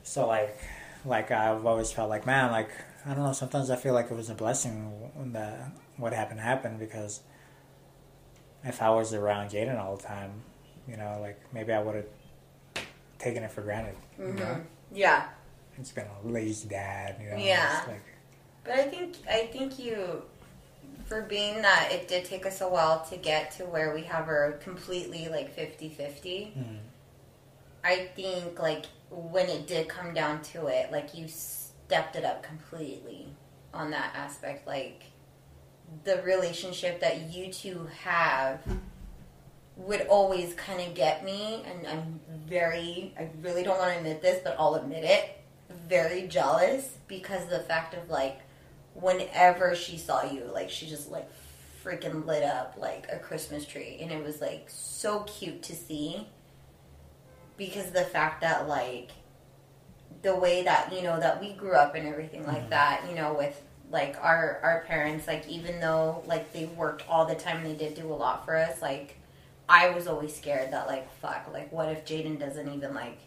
So 0.02 0.26
like, 0.26 0.58
like 1.04 1.30
I've 1.30 1.64
always 1.64 1.92
felt 1.92 2.10
like, 2.10 2.26
man, 2.26 2.50
like 2.50 2.70
I 3.06 3.14
don't 3.14 3.22
know. 3.24 3.32
Sometimes 3.32 3.70
I 3.70 3.76
feel 3.76 3.94
like 3.94 4.10
it 4.10 4.14
was 4.16 4.28
a 4.28 4.34
blessing 4.34 5.10
that 5.32 5.70
what 5.96 6.12
happened 6.12 6.40
happened 6.40 6.78
because 6.80 7.20
if 8.64 8.82
I 8.82 8.90
was 8.90 9.14
around 9.14 9.50
Jaden 9.50 9.78
all 9.78 9.96
the 9.96 10.02
time, 10.02 10.30
you 10.88 10.96
know, 10.96 11.18
like 11.20 11.40
maybe 11.52 11.72
I 11.72 11.82
would 11.82 11.94
have 11.94 12.84
taken 13.18 13.42
it 13.42 13.50
for 13.50 13.62
granted. 13.62 13.94
You 14.18 14.32
know. 14.32 14.60
Yeah. 14.92 15.28
it's 15.78 15.92
been 15.92 16.06
a 16.24 16.28
lazy 16.28 16.68
dad. 16.68 17.16
You 17.22 17.30
know, 17.30 17.36
Yeah. 17.36 17.84
Like, 17.86 18.02
But 18.64 18.72
I 18.74 18.82
think 18.88 19.16
I 19.28 19.46
think 19.46 19.78
you 19.78 20.22
for 21.06 21.22
being 21.22 21.62
that 21.62 21.88
it 21.90 22.06
did 22.06 22.24
take 22.24 22.46
us 22.46 22.60
a 22.60 22.68
while 22.68 23.04
to 23.06 23.16
get 23.16 23.50
to 23.52 23.64
where 23.64 23.92
we 23.94 24.02
have 24.02 24.26
her 24.26 24.60
completely 24.62 25.28
like 25.28 25.56
50-50. 25.56 26.56
mm, 26.56 26.78
I 27.82 28.08
think 28.14 28.60
like 28.60 28.86
when 29.10 29.48
it 29.48 29.66
did 29.66 29.88
come 29.88 30.14
down 30.14 30.42
to 30.42 30.66
it, 30.68 30.92
like 30.92 31.14
you 31.16 31.26
stepped 31.26 32.14
it 32.14 32.24
up 32.24 32.42
completely 32.42 33.28
on 33.74 33.90
that 33.90 34.12
aspect. 34.14 34.66
Like 34.66 35.02
the 36.04 36.22
relationship 36.22 37.00
that 37.00 37.30
you 37.30 37.52
two 37.52 37.88
have 38.02 38.60
would 39.76 40.02
always 40.08 40.54
kind 40.54 40.80
of 40.80 40.94
get 40.94 41.24
me, 41.24 41.64
and 41.66 41.86
I'm 41.86 42.20
very, 42.46 43.14
I 43.18 43.28
really 43.42 43.62
don't 43.62 43.78
want 43.78 43.92
to 43.92 43.96
admit 43.98 44.20
this, 44.22 44.40
but 44.44 44.56
I'll 44.58 44.74
admit 44.74 45.04
it, 45.04 45.38
very 45.88 46.26
jealous 46.28 46.96
because 47.08 47.44
of 47.44 47.50
the 47.50 47.60
fact 47.60 47.94
of 47.94 48.08
like 48.10 48.40
whenever 48.94 49.74
she 49.74 49.96
saw 49.96 50.22
you, 50.30 50.44
like 50.52 50.68
she 50.70 50.86
just 50.86 51.10
like 51.10 51.28
freaking 51.82 52.26
lit 52.26 52.42
up 52.42 52.74
like 52.78 53.06
a 53.10 53.18
Christmas 53.18 53.64
tree, 53.64 53.98
and 54.00 54.12
it 54.12 54.22
was 54.22 54.40
like 54.40 54.66
so 54.68 55.20
cute 55.20 55.62
to 55.64 55.74
see 55.74 56.26
because 57.56 57.86
of 57.88 57.92
the 57.94 58.04
fact 58.04 58.42
that 58.42 58.68
like 58.68 59.10
the 60.22 60.34
way 60.34 60.62
that 60.64 60.92
you 60.92 61.02
know 61.02 61.18
that 61.18 61.40
we 61.40 61.52
grew 61.54 61.72
up 61.72 61.94
and 61.94 62.06
everything 62.06 62.46
like 62.46 62.66
Mhm. 62.66 62.70
that 62.70 63.04
you 63.08 63.14
know 63.14 63.32
with 63.32 63.60
like 63.90 64.16
our 64.22 64.60
our 64.62 64.84
parents 64.86 65.26
like 65.26 65.48
even 65.48 65.80
though 65.80 66.22
like 66.26 66.52
they 66.52 66.66
worked 66.66 67.02
all 67.08 67.26
the 67.26 67.34
time 67.34 67.64
they 67.64 67.74
did 67.74 67.94
do 67.94 68.06
a 68.06 68.14
lot 68.14 68.44
for 68.44 68.56
us 68.56 68.80
like 68.80 69.16
i 69.68 69.90
was 69.90 70.06
always 70.06 70.34
scared 70.34 70.72
that 70.72 70.86
like 70.86 71.12
fuck 71.14 71.48
like 71.52 71.70
what 71.72 71.88
if 71.88 72.04
jaden 72.04 72.38
doesn't 72.38 72.72
even 72.72 72.94
like 72.94 73.18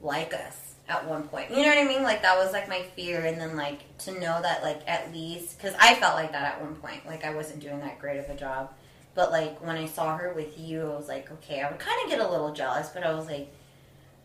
like 0.00 0.32
us 0.34 0.68
at 0.88 1.06
one 1.06 1.24
point? 1.24 1.50
You 1.50 1.56
know 1.56 1.68
what 1.68 1.78
i 1.78 1.84
mean? 1.84 2.02
Like 2.02 2.22
that 2.22 2.36
was 2.38 2.52
like 2.52 2.68
my 2.68 2.82
fear. 2.96 3.24
And 3.24 3.40
then 3.40 3.56
like 3.56 3.96
to 3.98 4.12
know 4.12 4.40
that 4.40 4.62
like 4.62 4.80
at 4.86 5.12
least 5.12 5.58
because 5.58 5.74
i 5.78 5.94
felt 5.94 6.14
like 6.14 6.32
that 6.32 6.54
at 6.54 6.60
one 6.62 6.74
point 6.76 7.06
like 7.06 7.24
i 7.24 7.34
wasn't 7.34 7.60
doing 7.60 7.80
that 7.80 7.98
great 7.98 8.18
of 8.18 8.28
a 8.30 8.36
job. 8.36 8.72
But 9.14 9.32
like 9.32 9.64
when 9.64 9.76
I 9.76 9.86
saw 9.86 10.16
her 10.16 10.32
with 10.32 10.60
you, 10.60 10.82
I 10.82 10.96
was 10.96 11.08
like, 11.08 11.28
okay, 11.32 11.60
I 11.60 11.68
would 11.68 11.80
kind 11.80 12.00
of 12.04 12.08
get 12.08 12.20
a 12.20 12.30
little 12.30 12.52
jealous, 12.52 12.90
but 12.90 13.02
I 13.02 13.12
was 13.14 13.26
like, 13.26 13.52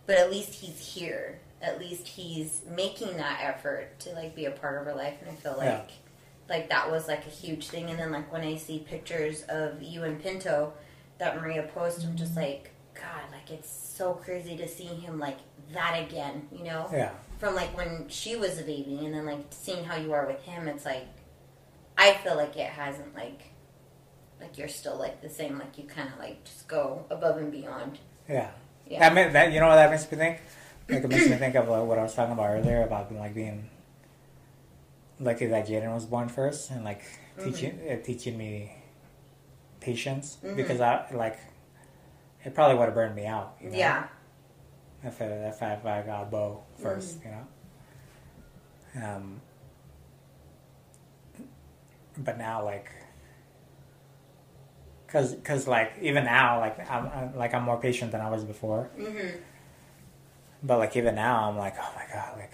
but 0.06 0.18
at 0.18 0.30
least 0.30 0.54
he's 0.54 0.78
here. 0.78 1.40
At 1.64 1.80
least 1.80 2.08
he's 2.08 2.62
making 2.70 3.18
that 3.18 3.40
effort 3.42 4.00
to 4.02 4.12
like 4.14 4.36
be 4.36 4.46
a 4.46 4.52
part 4.52 4.80
of 4.80 4.86
her 4.86 4.94
life, 4.94 5.16
and 5.22 5.30
I 5.32 5.36
feel 5.36 5.56
like 5.58 5.90
Yeah. 5.90 6.54
like 6.56 6.70
that 6.70 6.92
was 6.92 7.08
like 7.08 7.26
a 7.26 7.30
huge 7.30 7.70
thing. 7.70 7.90
And 7.90 7.98
then 7.98 8.12
like 8.12 8.32
when 8.32 8.42
I 8.44 8.58
see 8.58 8.80
pictures 8.80 9.44
of 9.44 9.82
you 9.82 10.04
and 10.04 10.22
Pinto 10.22 10.74
that 11.20 11.42
Maria 11.42 11.64
posts, 11.74 12.04
I'm 12.04 12.16
just 12.18 12.32
mm-hmm. 12.32 12.42
like, 12.42 12.72
God, 12.94 13.22
like 13.32 13.50
it's 13.50 13.70
so 13.72 14.14
crazy 14.14 14.56
to 14.58 14.68
see 14.68 14.86
him 14.86 15.20
like 15.20 15.38
that 15.72 15.96
again, 16.06 16.48
you 16.52 16.64
know? 16.66 16.90
yeah, 16.92 17.12
From 17.40 17.56
like 17.56 17.76
when 17.78 18.08
she 18.10 18.36
was 18.36 18.60
a 18.60 18.64
baby, 18.64 19.00
and 19.06 19.14
then 19.14 19.26
like 19.26 19.46
seeing 19.52 19.84
how 19.86 19.96
you 19.96 20.12
are 20.14 20.28
with 20.28 20.42
him, 20.44 20.68
it's 20.68 20.86
like 20.86 21.08
I 21.98 22.14
feel 22.16 22.36
like 22.36 22.56
it 22.58 22.70
hasn't 22.70 23.16
like 23.16 23.42
like 24.42 24.58
you're 24.58 24.68
still 24.68 24.98
like 24.98 25.22
the 25.22 25.30
same. 25.30 25.58
Like 25.58 25.78
you 25.78 25.86
kind 25.86 26.10
of 26.12 26.20
like 26.20 26.44
just 26.44 26.68
go 26.68 27.06
above 27.10 27.38
and 27.38 27.52
beyond. 27.52 28.00
yeah. 28.28 28.52
Yeah. 28.86 29.00
That, 29.00 29.14
ma- 29.16 29.32
that 29.32 29.54
you 29.54 29.62
know 29.62 29.68
what 29.70 29.76
that 29.76 29.90
makes 29.90 30.12
me 30.12 30.18
think. 30.18 30.42
Like 30.90 31.04
it 31.04 31.10
makes 31.10 31.30
me 31.30 31.36
think 31.38 31.56
of 31.56 31.68
like, 31.70 31.84
what 31.84 31.98
I 32.00 32.04
was 32.04 32.14
talking 32.14 32.34
about 32.34 32.50
earlier 32.50 32.82
about 32.84 33.12
like 33.14 33.34
being 33.34 33.70
lucky 35.20 35.46
that 35.48 35.68
Jaden 35.68 35.94
was 35.94 36.06
born 36.06 36.28
first 36.28 36.72
and 36.72 36.84
like 36.84 37.02
teaching 37.44 37.80
uh, 37.90 37.96
teaching 38.04 38.38
me 38.38 38.72
patience 39.80 40.38
Mhm. 40.44 40.56
because 40.56 40.82
I 40.82 41.06
like 41.14 41.38
it 42.44 42.54
probably 42.54 42.78
would 42.78 42.86
have 42.86 42.94
burned 42.96 43.16
me 43.16 43.26
out. 43.26 43.56
You 43.62 43.70
know? 43.70 43.78
Yeah. 43.78 44.08
if 45.04 45.22
I, 45.22 45.26
if 45.26 45.64
I, 45.64 45.74
if 45.74 45.86
I 45.86 46.02
got 46.02 46.30
Bo 46.30 46.64
1st 46.82 47.14
Mm-hmm. 47.16 47.28
you 47.28 47.36
know. 49.02 49.08
Um, 49.16 49.42
but 52.18 52.38
now, 52.38 52.64
like, 52.64 52.92
cause, 55.08 55.36
cause, 55.44 55.68
like, 55.68 55.94
even 56.02 56.26
now, 56.26 56.60
like, 56.60 56.90
I'm, 56.92 57.08
I'm 57.08 57.36
like 57.36 57.54
I'm 57.56 57.64
more 57.64 57.80
patient 57.80 58.12
than 58.12 58.22
I 58.22 58.30
was 58.30 58.44
before. 58.44 58.90
Mm-hmm. 59.00 59.38
But 60.64 60.80
like, 60.80 60.96
even 60.96 61.16
now, 61.16 61.50
I'm 61.50 61.58
like, 61.58 61.76
oh 61.80 61.92
my 61.96 62.06
god, 62.14 62.38
like, 62.38 62.52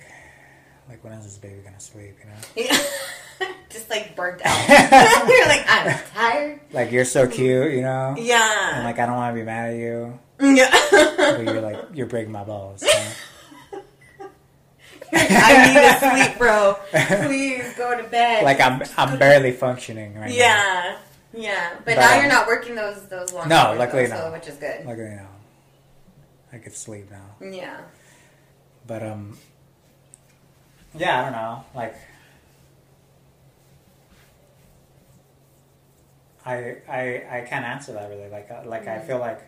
like 0.89 1.03
when 1.03 1.13
is 1.13 1.23
this 1.25 1.37
baby 1.37 1.61
gonna 1.63 1.79
sleep? 1.79 2.15
You 2.19 2.29
know. 2.65 2.69
Yeah. 2.69 3.47
just 3.69 3.89
like 3.89 4.15
burnt 4.15 4.41
out. 4.43 4.69
you're 5.29 5.47
like 5.47 5.63
I'm 5.67 5.99
tired. 6.15 6.59
Like 6.73 6.91
you're 6.91 7.05
so 7.05 7.27
cute, 7.27 7.71
you 7.73 7.81
know. 7.81 8.15
And 8.17 8.25
Yeah. 8.25 8.81
like 8.83 8.97
I 8.99 9.05
don't 9.05 9.15
want 9.15 9.35
to 9.35 9.39
be 9.39 9.45
mad 9.45 9.69
at 9.73 9.77
you, 9.77 10.19
yeah. 10.41 10.71
but 10.91 11.43
you're 11.43 11.61
like 11.61 11.77
you're 11.93 12.07
breaking 12.07 12.31
my 12.31 12.43
balls. 12.43 12.81
You 12.81 12.89
know? 14.21 14.29
I 15.11 15.67
need 15.67 15.73
to 15.73 16.27
sleep, 16.27 16.37
bro. 16.37 16.75
Please 17.27 17.73
go 17.77 17.95
to 17.99 18.03
bed. 18.09 18.43
like 18.43 18.59
I'm 18.59 18.81
I'm 18.97 19.17
barely 19.19 19.51
functioning 19.51 20.15
right 20.15 20.29
now. 20.29 20.35
Yeah. 20.35 20.97
Yeah. 21.33 21.69
But, 21.77 21.85
But, 21.85 21.95
now 21.97 22.13
um, 22.15 22.19
you're 22.19 22.29
not 22.29 22.47
working 22.47 22.75
those 22.75 23.07
those 23.07 23.31
long 23.33 23.47
No, 23.49 23.55
hours, 23.55 23.79
luckily 23.79 24.05
though, 24.07 24.15
so, 24.15 24.21
not. 24.23 24.33
which 24.33 24.47
is 24.47 24.55
good. 24.57 24.85
Like 24.85 24.97
you 24.97 25.03
know, 25.05 25.27
I 26.53 26.57
could 26.57 26.73
sleep 26.73 27.09
now. 27.11 27.47
Yeah. 27.47 27.81
But 28.89 29.03
um, 29.03 29.37
yeah, 30.95 31.19
I 31.19 31.23
don't 31.25 31.31
know. 31.33 31.63
Like, 31.75 31.95
I 36.43 36.77
I 36.89 37.01
I 37.37 37.41
can't 37.47 37.65
answer 37.65 37.93
that 37.93 38.09
really. 38.09 38.29
Like 38.29 38.49
uh, 38.49 38.63
like 38.65 38.87
I 38.87 38.97
feel 38.99 39.19
like 39.19 39.41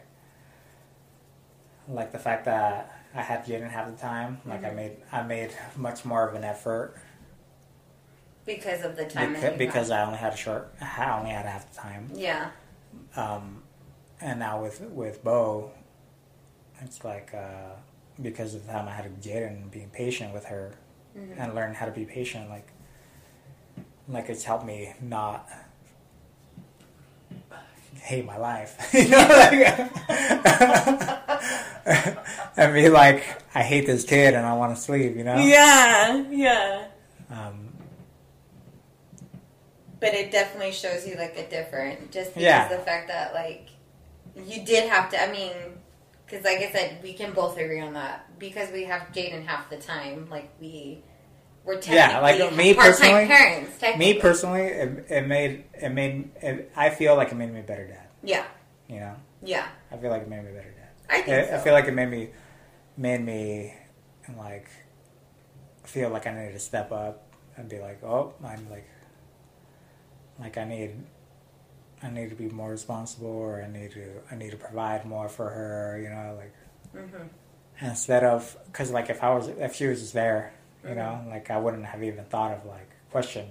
like 1.87 2.11
the 2.11 2.19
fact 2.19 2.45
that 2.45 3.03
I 3.15 3.21
had 3.23 3.43
Jaden 3.45 3.71
have 3.71 3.89
the 3.91 3.97
time. 3.99 4.39
Like 4.45 4.63
I 4.63 4.69
Mhm. 4.69 4.75
made 4.75 4.97
I 5.11 5.23
made 5.23 5.51
much 5.75 6.05
more 6.05 6.27
of 6.29 6.35
an 6.35 6.43
effort 6.43 6.95
Because 8.45 8.83
of 8.83 8.95
the 8.95 9.05
time 9.05 9.33
that 9.33 9.57
because, 9.57 9.57
because 9.57 9.89
had. 9.89 9.99
I 10.01 10.05
only 10.05 10.19
had 10.19 10.33
a 10.33 10.37
short. 10.37 10.71
I 10.79 11.17
only 11.17 11.31
had 11.31 11.45
half 11.47 11.67
the 11.73 11.77
time. 11.79 12.11
Yeah. 12.13 12.51
Um, 13.15 13.63
and 14.19 14.37
now 14.39 14.61
with 14.61 14.81
with 14.81 15.23
Bo, 15.23 15.71
it's 16.81 17.03
like 17.03 17.33
uh, 17.33 17.73
because 18.21 18.53
of 18.55 18.65
the 18.65 18.71
time 18.71 18.87
I 18.87 18.91
had 18.91 19.21
Jaden 19.21 19.47
and 19.47 19.71
being 19.71 19.89
patient 19.89 20.33
with 20.33 20.45
her 20.45 20.73
Mhm. 21.17 21.35
and 21.39 21.55
learn 21.55 21.73
how 21.73 21.85
to 21.85 21.91
be 21.91 22.05
patient. 22.05 22.49
Like, 22.49 22.67
like 24.07 24.29
it's 24.29 24.43
helped 24.43 24.65
me 24.65 24.93
not 25.01 25.47
hate 28.01 28.25
my 28.25 28.37
life. 28.37 28.77
you 28.93 29.07
know, 29.09 29.17
like, 29.17 29.91
and 32.57 32.73
be 32.73 32.89
like, 32.89 33.23
I 33.53 33.61
hate 33.63 33.85
this 33.85 34.03
kid 34.05 34.33
and 34.33 34.45
I 34.45 34.53
want 34.53 34.75
to 34.75 34.81
sleep. 34.81 35.15
You 35.15 35.23
know. 35.23 35.37
Yeah. 35.37 36.23
Yeah. 36.29 36.87
Um, 37.29 37.67
But 39.99 40.13
it 40.15 40.31
definitely 40.31 40.71
shows 40.71 41.07
you 41.07 41.15
like 41.15 41.37
a 41.37 41.47
different, 41.47 42.11
just 42.11 42.31
because 42.31 42.43
Yeah. 42.43 42.67
the 42.69 42.79
fact 42.79 43.07
that 43.09 43.33
like 43.35 43.69
you 44.35 44.63
did 44.65 44.89
have 44.89 45.09
to. 45.11 45.21
I 45.21 45.31
mean, 45.31 45.51
because 46.31 46.45
like 46.45 46.59
I 46.59 46.71
said, 46.71 46.99
we 47.03 47.13
can 47.13 47.33
both 47.33 47.57
agree 47.57 47.81
on 47.81 47.93
that 47.93 48.39
because 48.39 48.71
we 48.71 48.85
have 48.85 49.01
Jaden 49.13 49.45
half 49.45 49.69
the 49.69 49.77
time. 49.77 50.29
Like 50.29 50.49
we 50.61 51.03
were 51.65 51.75
technically 51.75 51.95
Yeah, 51.97 52.19
like, 52.19 52.55
me 52.55 52.73
personally- 52.85 53.27
parents. 53.27 53.77
Technically. 53.77 54.13
me 54.13 54.19
personally, 54.19 54.61
it, 54.61 55.05
it 55.09 55.27
made 55.27 55.65
it 55.73 55.89
made 55.89 56.29
it, 56.41 56.71
I 56.75 56.89
feel 56.89 57.15
like 57.17 57.31
it 57.31 57.35
made 57.35 57.53
me 57.53 57.59
a 57.59 57.63
better 57.63 57.85
dad. 57.87 58.07
Yeah. 58.23 58.45
You 58.87 59.01
know, 59.01 59.15
Yeah. 59.43 59.67
I 59.91 59.97
feel 59.97 60.09
like 60.09 60.21
it 60.23 60.29
made 60.29 60.43
me 60.43 60.51
a 60.51 60.53
better 60.53 60.71
dad. 60.71 60.89
I 61.09 61.21
think 61.21 61.37
I, 61.37 61.49
so. 61.49 61.55
I 61.55 61.59
feel 61.59 61.73
like 61.73 61.85
it 61.85 61.93
made 61.93 62.09
me 62.09 62.29
made 62.97 63.21
me 63.21 63.73
like 64.37 64.69
feel 65.83 66.09
like 66.09 66.27
I 66.27 66.33
needed 66.33 66.53
to 66.53 66.59
step 66.59 66.91
up 66.93 67.33
and 67.57 67.67
be 67.67 67.79
like, 67.79 68.01
oh, 68.03 68.33
I'm 68.43 68.69
like 68.69 68.87
like 70.39 70.57
I 70.57 70.63
need 70.63 70.91
I 72.03 72.09
need 72.09 72.29
to 72.29 72.35
be 72.35 72.47
more 72.49 72.71
responsible 72.71 73.27
or 73.27 73.61
I 73.63 73.67
need 73.71 73.91
to 73.91 74.05
I 74.31 74.35
need 74.35 74.51
to 74.51 74.57
provide 74.57 75.05
more 75.05 75.29
for 75.29 75.49
her, 75.49 75.99
you 76.01 76.09
know, 76.09 76.35
like 76.37 76.53
hmm 77.07 77.27
instead 77.83 78.23
of 78.23 78.55
because 78.67 78.91
like 78.91 79.09
if 79.09 79.23
I 79.23 79.33
was 79.33 79.47
if 79.47 79.75
she 79.75 79.87
was 79.87 79.99
just 80.01 80.13
there, 80.13 80.53
you 80.83 80.91
Mhm. 80.91 80.95
know, 80.97 81.25
like 81.29 81.49
I 81.51 81.57
wouldn't 81.57 81.85
have 81.85 82.03
even 82.03 82.25
thought 82.25 82.51
of 82.53 82.65
like 82.65 82.89
question 83.11 83.47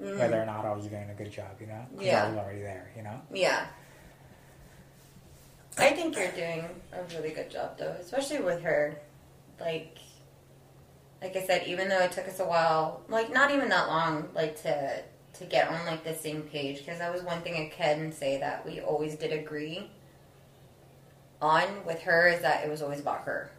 Mhm. 0.00 0.18
whether 0.18 0.40
or 0.42 0.46
not 0.46 0.64
I 0.64 0.72
was 0.72 0.86
doing 0.86 1.08
a 1.10 1.14
good 1.14 1.30
job, 1.30 1.60
you 1.60 1.66
know, 1.66 1.86
'Cause 1.96 2.04
Yeah. 2.04 2.24
I 2.24 2.28
was 2.28 2.36
already 2.38 2.60
there, 2.62 2.90
you 2.96 3.02
know. 3.02 3.20
Yeah. 3.32 3.66
I 5.76 5.90
think 5.90 6.16
you're 6.16 6.30
doing 6.32 6.68
a 6.92 7.02
really 7.16 7.30
good 7.30 7.50
job 7.50 7.76
though, 7.78 7.96
especially 8.00 8.40
with 8.40 8.62
her. 8.62 8.96
Like, 9.60 9.98
like 11.20 11.36
I 11.36 11.42
said, 11.46 11.66
even 11.66 11.88
though 11.88 12.00
it 12.00 12.12
took 12.12 12.28
us 12.28 12.38
a 12.40 12.44
while, 12.44 13.02
like 13.08 13.32
not 13.32 13.50
even 13.50 13.68
that 13.70 13.88
long, 13.88 14.28
like 14.34 14.60
to 14.62 15.02
to 15.38 15.44
get 15.44 15.68
on 15.68 15.84
like 15.86 16.04
the 16.04 16.14
same 16.14 16.42
page, 16.42 16.78
because 16.78 16.98
that 16.98 17.12
was 17.12 17.22
one 17.22 17.40
thing 17.42 17.54
I 17.54 17.68
can 17.74 18.12
say 18.12 18.38
that 18.40 18.64
we 18.66 18.80
always 18.80 19.16
did 19.16 19.32
agree 19.32 19.90
on 21.42 21.64
with 21.84 22.00
her 22.02 22.28
is 22.28 22.40
that 22.42 22.64
it 22.64 22.70
was 22.70 22.80
always 22.82 23.00
about 23.00 23.22
her. 23.22 23.50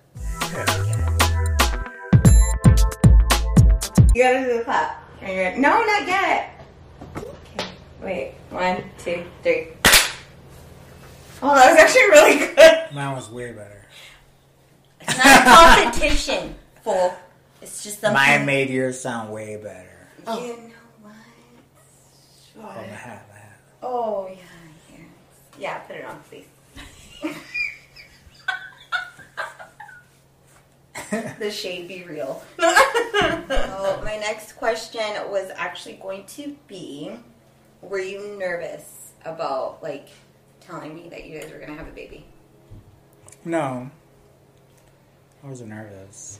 You 4.15 4.23
gotta 4.23 4.45
do 4.45 4.57
the 4.57 4.61
clap. 4.63 5.03
Okay, 5.17 5.55
No, 5.57 5.83
not 5.83 6.07
yet. 6.07 6.61
Okay, 7.17 7.67
wait. 8.01 8.33
One, 8.49 8.83
two, 8.97 9.25
three. 9.43 9.67
Oh, 11.41 11.53
that 11.53 11.71
was 11.71 11.79
actually 11.79 12.09
really 12.09 12.55
good. 12.55 12.95
Mine 12.95 13.13
was 13.15 13.29
way 13.29 13.51
better. 13.51 13.85
It's 15.01 15.17
not 15.17 15.41
a 15.41 15.83
competition, 15.91 16.55
fool. 16.81 17.13
It's 17.61 17.83
just 17.83 17.99
something. 17.99 18.13
Mine 18.13 18.45
made 18.45 18.69
yours 18.69 18.99
sound 19.01 19.33
way 19.33 19.57
better. 19.57 20.07
You 20.19 20.25
know 20.25 20.37
what? 20.37 20.71
Oh, 22.57 22.61
my 22.61 22.71
hat, 22.71 23.25
my 23.29 23.37
hat. 23.37 23.59
Oh 23.83 24.27
yeah, 24.29 24.35
here. 24.87 25.05
Yeah, 25.59 25.77
put 25.79 25.97
it 25.97 26.05
on, 26.05 26.19
please. 26.29 26.45
the 31.39 31.51
shade 31.51 31.87
be 31.87 32.03
real. 32.03 32.43
oh, 32.59 34.01
my 34.03 34.17
next 34.17 34.53
question 34.53 35.03
was 35.29 35.51
actually 35.55 35.95
going 35.95 36.25
to 36.27 36.55
be: 36.67 37.11
Were 37.81 37.99
you 37.99 38.35
nervous 38.37 39.11
about 39.25 39.83
like 39.83 40.09
telling 40.61 40.95
me 40.95 41.09
that 41.09 41.25
you 41.25 41.39
guys 41.39 41.51
were 41.51 41.59
gonna 41.59 41.75
have 41.75 41.87
a 41.87 41.91
baby? 41.91 42.25
No. 43.43 43.89
I 45.43 45.47
wasn't 45.47 45.69
nervous. 45.69 46.39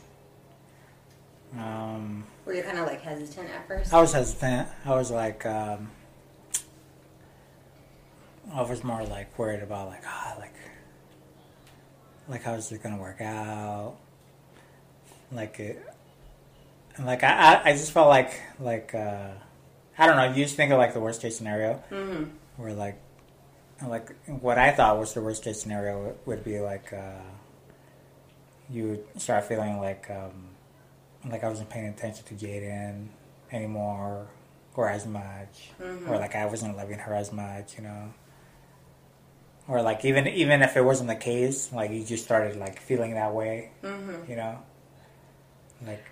Um, 1.57 2.25
Were 2.45 2.53
you 2.53 2.63
kind 2.63 2.79
of 2.79 2.87
like 2.87 3.01
hesitant 3.01 3.49
at 3.49 3.67
first? 3.67 3.93
I 3.93 4.01
was 4.01 4.13
hesitant. 4.13 4.67
I 4.83 4.95
was 4.95 5.11
like, 5.11 5.45
um, 5.45 5.91
I 8.53 8.61
was 8.61 8.83
more 8.83 9.03
like 9.03 9.37
worried 9.37 9.61
about 9.63 9.87
like, 9.89 10.03
ah, 10.05 10.35
like, 10.39 10.53
like 12.27 12.43
how's 12.43 12.71
it 12.71 12.81
gonna 12.83 12.97
work 12.97 13.21
out? 13.21 13.95
Like 15.31 15.59
it, 15.59 15.83
like 16.99 17.23
I, 17.23 17.61
I, 17.65 17.71
just 17.73 17.91
felt 17.91 18.07
like, 18.07 18.39
like, 18.59 18.93
uh, 18.95 19.29
I 19.97 20.05
don't 20.07 20.15
know. 20.15 20.31
You 20.35 20.43
just 20.45 20.55
think 20.55 20.71
of 20.71 20.77
like 20.77 20.93
the 20.93 20.99
worst 20.99 21.21
case 21.21 21.37
scenario, 21.37 21.81
Mm-hmm. 21.91 22.23
where 22.57 22.73
like, 22.73 22.99
like 23.85 24.15
what 24.41 24.57
I 24.57 24.71
thought 24.71 24.97
was 24.99 25.13
the 25.13 25.21
worst 25.21 25.43
case 25.43 25.61
scenario 25.61 26.15
would 26.25 26.43
be 26.43 26.59
like, 26.59 26.93
uh, 26.93 27.21
you 28.69 29.03
start 29.17 29.43
feeling 29.45 29.77
like, 29.79 30.09
um, 30.09 30.49
like 31.29 31.43
I 31.43 31.49
wasn't 31.49 31.69
paying 31.69 31.87
attention 31.87 32.23
to 32.25 32.33
Jaden 32.35 33.07
anymore 33.51 34.27
or 34.75 34.89
as 34.89 35.05
much 35.05 35.71
Mhm. 35.81 36.09
or 36.09 36.17
like 36.17 36.35
I 36.35 36.45
wasn't 36.45 36.75
loving 36.77 36.99
her 36.99 37.13
as 37.13 37.31
much, 37.33 37.77
you 37.77 37.83
know. 37.83 38.13
Or 39.67 39.81
like 39.81 40.05
even 40.05 40.27
even 40.27 40.61
if 40.61 40.77
it 40.77 40.83
wasn't 40.85 41.09
the 41.09 41.15
case, 41.15 41.71
like 41.73 41.91
you 41.91 42.03
just 42.03 42.23
started 42.23 42.55
like 42.57 42.79
feeling 42.79 43.15
that 43.15 43.33
way, 43.33 43.71
Mm-hmm. 43.83 44.29
you 44.29 44.35
know. 44.37 44.59
Like 45.85 46.03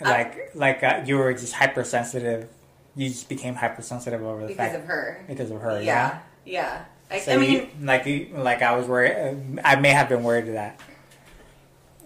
I- 0.00 0.10
like 0.10 0.50
like 0.54 0.82
uh, 0.84 1.02
you 1.04 1.16
were 1.18 1.32
just 1.34 1.52
hypersensitive. 1.54 2.48
You 2.96 3.08
just 3.08 3.28
became 3.28 3.54
hypersensitive 3.54 4.22
over 4.22 4.42
the 4.42 4.46
Because 4.48 4.70
fact 4.72 4.74
of 4.82 4.84
her. 4.86 5.24
because 5.28 5.50
of 5.50 5.60
her. 5.60 5.80
Yeah. 5.82 6.20
Yeah. 6.44 6.84
I, 7.10 7.18
So 7.18 7.32
I 7.34 7.36
mean, 7.36 7.50
you, 7.52 7.68
like 7.82 8.06
you, 8.06 8.30
like 8.34 8.62
I 8.62 8.76
was 8.76 8.86
worried. 8.86 9.60
I 9.64 9.76
may 9.76 9.90
have 9.90 10.08
been 10.08 10.22
worried 10.22 10.46
that 10.54 10.80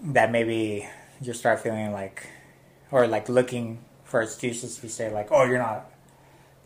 that 0.03 0.31
maybe 0.31 0.87
you 1.21 1.33
start 1.33 1.61
feeling 1.61 1.91
like, 1.91 2.27
or 2.91 3.07
like 3.07 3.29
looking 3.29 3.79
for 4.03 4.21
excuses 4.21 4.77
to 4.79 4.89
say 4.89 5.11
like, 5.11 5.29
oh, 5.31 5.43
you're 5.45 5.57
not, 5.59 5.89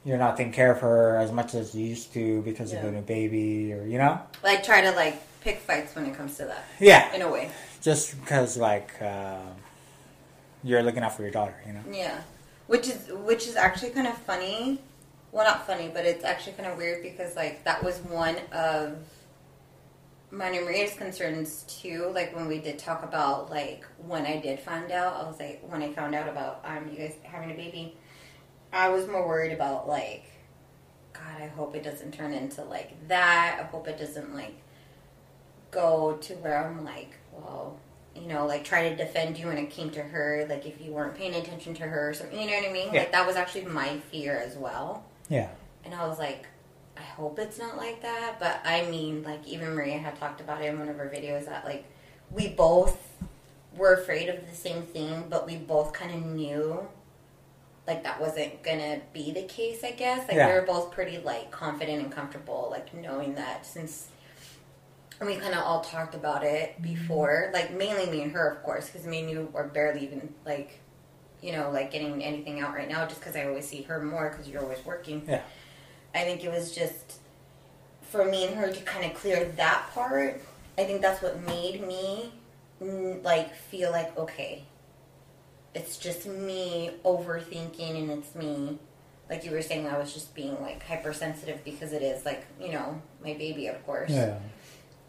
you're 0.06 0.18
not 0.18 0.38
taking 0.38 0.54
care 0.54 0.72
of 0.72 0.80
her 0.82 1.18
as 1.18 1.32
much 1.32 1.54
as 1.56 1.76
you 1.76 1.86
used 1.88 2.14
to 2.14 2.42
because 2.44 2.72
of 2.72 2.80
Yeah. 2.80 2.86
the 2.86 2.92
new 2.92 3.02
baby, 3.02 3.74
or 3.74 3.84
you 3.86 3.98
know, 3.98 4.20
like 4.44 4.64
try 4.64 4.82
to 4.82 4.92
like 4.92 5.16
pick 5.42 5.60
fights 5.60 5.96
when 5.96 6.06
it 6.06 6.16
comes 6.16 6.38
to 6.38 6.46
that. 6.46 6.66
yeah, 6.80 7.14
In 7.14 7.22
a 7.22 7.30
way. 7.30 7.50
just 7.82 8.20
because 8.20 8.58
like 8.58 8.92
uh, 9.02 9.38
you're 10.64 10.84
looking 10.84 11.04
out 11.04 11.16
for 11.16 11.22
your 11.24 11.32
daughter, 11.32 11.56
you 11.66 11.74
know. 11.74 11.82
Yeah, 11.92 12.20
which 12.68 12.88
is 12.88 13.10
which 13.12 13.48
is 13.48 13.56
actually 13.56 13.92
kind 13.92 14.08
of 14.08 14.18
funny. 14.18 14.80
Well, 15.32 15.46
not 15.46 15.68
funny, 15.68 15.90
but 15.94 16.06
it's 16.06 16.24
actually 16.24 16.54
kind 16.54 16.68
of 16.72 16.78
weird 16.78 17.04
because 17.04 17.36
like 17.36 17.64
that 17.66 17.84
was 17.84 18.00
one 18.00 18.36
of 18.52 18.98
my 20.32 20.48
and 20.48 20.66
Maria's 20.66 20.94
concerns 20.96 21.64
too. 21.68 22.12
Like 22.14 22.36
when 22.36 22.48
we 22.48 22.60
did 22.60 22.80
talk 22.80 23.04
about 23.04 23.50
like 23.50 23.86
when 24.00 24.26
I 24.26 24.40
did 24.40 24.60
find 24.60 24.92
out, 24.92 25.24
I 25.24 25.28
was 25.28 25.40
like 25.40 25.62
when 25.68 25.82
I 25.84 25.92
found 25.94 26.16
out 26.16 26.28
about 26.28 26.62
um 26.66 26.90
you 26.92 26.98
guys 26.98 27.14
having 27.24 27.52
a 27.52 27.54
baby, 27.54 27.96
I 28.72 28.90
was 28.90 29.08
more 29.08 29.28
worried 29.28 29.52
about 29.52 29.88
like 29.88 30.26
God. 31.14 31.42
I 31.42 31.48
hope 31.48 31.76
it 31.76 31.84
doesn't 31.84 32.14
turn 32.14 32.34
into 32.34 32.64
like 32.64 33.08
that. 33.08 33.58
I 33.60 33.64
hope 33.64 33.88
it 33.88 33.98
doesn't 33.98 34.34
like 34.34 34.56
go 35.72 36.18
to 36.22 36.34
where 36.36 36.66
I'm 36.66 36.84
like, 36.84 37.12
well, 37.32 37.78
you 38.16 38.28
know, 38.28 38.46
like 38.46 38.64
try 38.64 38.90
to 38.90 38.96
defend 38.96 39.38
you 39.38 39.48
when 39.48 39.58
it 39.58 39.70
came 39.70 39.90
to 39.92 40.02
her, 40.02 40.46
like 40.50 40.66
if 40.66 40.82
you 40.82 40.92
weren't 40.92 41.16
paying 41.16 41.36
attention 41.36 41.74
to 41.76 41.84
her 41.84 42.10
or 42.10 42.14
something, 42.14 42.40
you 42.40 42.48
know 42.48 42.54
what 42.58 42.70
I 42.70 42.74
mean? 42.74 42.94
Yeah. 42.94 43.02
Like 43.02 43.12
that 43.12 43.26
was 43.26 43.36
actually 43.36 43.66
my 43.66 44.00
fear 44.12 44.38
as 44.38 44.56
well. 44.56 45.04
Yeah, 45.30 45.50
And 45.86 45.94
I 45.94 46.08
was 46.08 46.18
like, 46.18 46.48
I 46.98 47.02
hope 47.04 47.38
it's 47.38 47.60
not 47.60 47.78
like 47.78 48.02
that. 48.02 48.38
But 48.40 48.62
I 48.66 48.90
mean, 48.90 49.24
like 49.24 49.48
even 49.48 49.76
Maria 49.76 50.00
had 50.00 50.16
talked 50.20 50.42
about 50.42 50.62
it 50.62 50.66
in 50.66 50.80
one 50.80 50.90
of 50.90 50.98
her 50.98 51.12
videos 51.14 51.46
that 51.46 51.66
like 51.66 51.86
we 52.32 52.48
both 52.48 52.98
were 53.76 53.94
afraid 53.94 54.28
of 54.30 54.50
the 54.50 54.56
same 54.56 54.84
thing, 54.84 55.26
but 55.30 55.46
we 55.46 55.56
both 55.56 55.94
kind 55.94 56.14
of 56.14 56.26
knew 56.26 56.88
like 57.88 58.04
that 58.04 58.20
wasn't 58.22 58.62
gonna 58.64 59.02
be 59.14 59.32
the 59.32 59.44
case. 59.44 59.84
I 59.84 59.92
guess 59.92 60.28
like 60.28 60.38
Yeah. 60.38 60.48
we 60.48 60.54
were 60.54 60.66
both 60.66 60.92
pretty 60.92 61.18
like 61.18 61.52
confident 61.52 62.04
and 62.04 62.12
comfortable, 62.12 62.68
like 62.72 62.94
knowing 62.94 63.36
that 63.36 63.66
since. 63.66 64.10
And 65.20 65.28
we 65.28 65.36
kind 65.36 65.54
of 65.54 65.64
all 65.66 65.82
talked 65.82 66.16
about 66.16 66.44
it 66.46 66.74
mm-hmm. 66.74 66.94
before, 66.94 67.50
like 67.54 67.74
mainly 67.74 68.10
me 68.10 68.22
and 68.22 68.32
her, 68.32 68.50
of 68.50 68.64
course, 68.64 68.88
because 68.90 69.06
me 69.06 69.20
and 69.20 69.30
you 69.30 69.52
are 69.54 69.68
barely 69.68 70.04
even 70.04 70.34
like, 70.46 70.80
you 71.42 71.52
know, 71.52 71.72
like 71.72 71.92
getting 71.92 72.24
anything 72.24 72.62
out 72.62 72.74
right 72.74 72.88
now, 72.88 73.06
just 73.06 73.20
because 73.20 73.36
I 73.36 73.46
always 73.46 73.68
see 73.68 73.82
her 73.84 74.02
more 74.02 74.30
because 74.30 74.48
you're 74.48 74.62
always 74.62 74.84
working. 74.86 75.24
Yeah. 75.28 75.42
I 76.16 76.24
think 76.24 76.44
it 76.44 76.52
was 76.52 76.74
just 76.74 77.20
for 78.02 78.26
me 78.26 78.46
and 78.46 78.56
her 78.56 78.72
to 78.72 78.82
kind 78.82 79.06
of 79.06 79.14
clear 79.14 79.46
that 79.58 79.90
part. 79.94 80.42
I 80.78 80.86
think 80.86 81.02
that's 81.02 81.22
what 81.22 81.42
made 81.46 81.86
me 81.86 82.32
like 82.80 83.54
feel 83.54 83.92
like 83.92 84.18
okay, 84.18 84.64
it's 85.76 85.98
just 85.98 86.26
me 86.26 86.92
overthinking, 87.06 87.98
and 87.98 88.12
it's 88.12 88.34
me. 88.36 88.78
Like 89.30 89.46
you 89.46 89.52
were 89.52 89.62
saying, 89.62 89.88
I 89.88 89.98
was 89.98 90.14
just 90.14 90.34
being 90.34 90.60
like 90.62 90.84
hypersensitive 90.86 91.64
because 91.64 91.94
it 91.94 92.02
is 92.02 92.26
like 92.26 92.46
you 92.60 92.72
know 92.72 93.02
my 93.24 93.34
baby, 93.34 93.68
of 93.68 93.86
course. 93.86 94.10
yeah, 94.10 94.40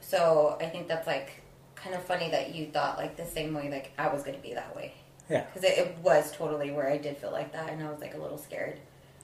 So 0.00 0.56
I 0.60 0.66
think 0.66 0.88
that's 0.88 1.06
like 1.06 1.42
kind 1.74 1.94
of 1.94 2.02
funny 2.04 2.30
that 2.30 2.54
you 2.54 2.66
thought 2.66 2.98
like 2.98 3.16
the 3.16 3.24
same 3.24 3.54
way 3.54 3.70
like 3.70 3.92
I 3.98 4.12
was 4.12 4.22
going 4.22 4.36
to 4.36 4.42
be 4.42 4.52
that 4.54 4.76
way. 4.76 4.92
Yeah. 5.30 5.44
Because 5.46 5.64
it, 5.64 5.78
it 5.78 5.96
was 6.02 6.32
totally 6.32 6.70
where 6.72 6.90
I 6.90 6.98
did 6.98 7.16
feel 7.16 7.30
like 7.32 7.52
that, 7.52 7.70
and 7.70 7.82
I 7.82 7.90
was 7.90 8.00
like 8.00 8.14
a 8.14 8.18
little 8.18 8.36
scared. 8.38 8.78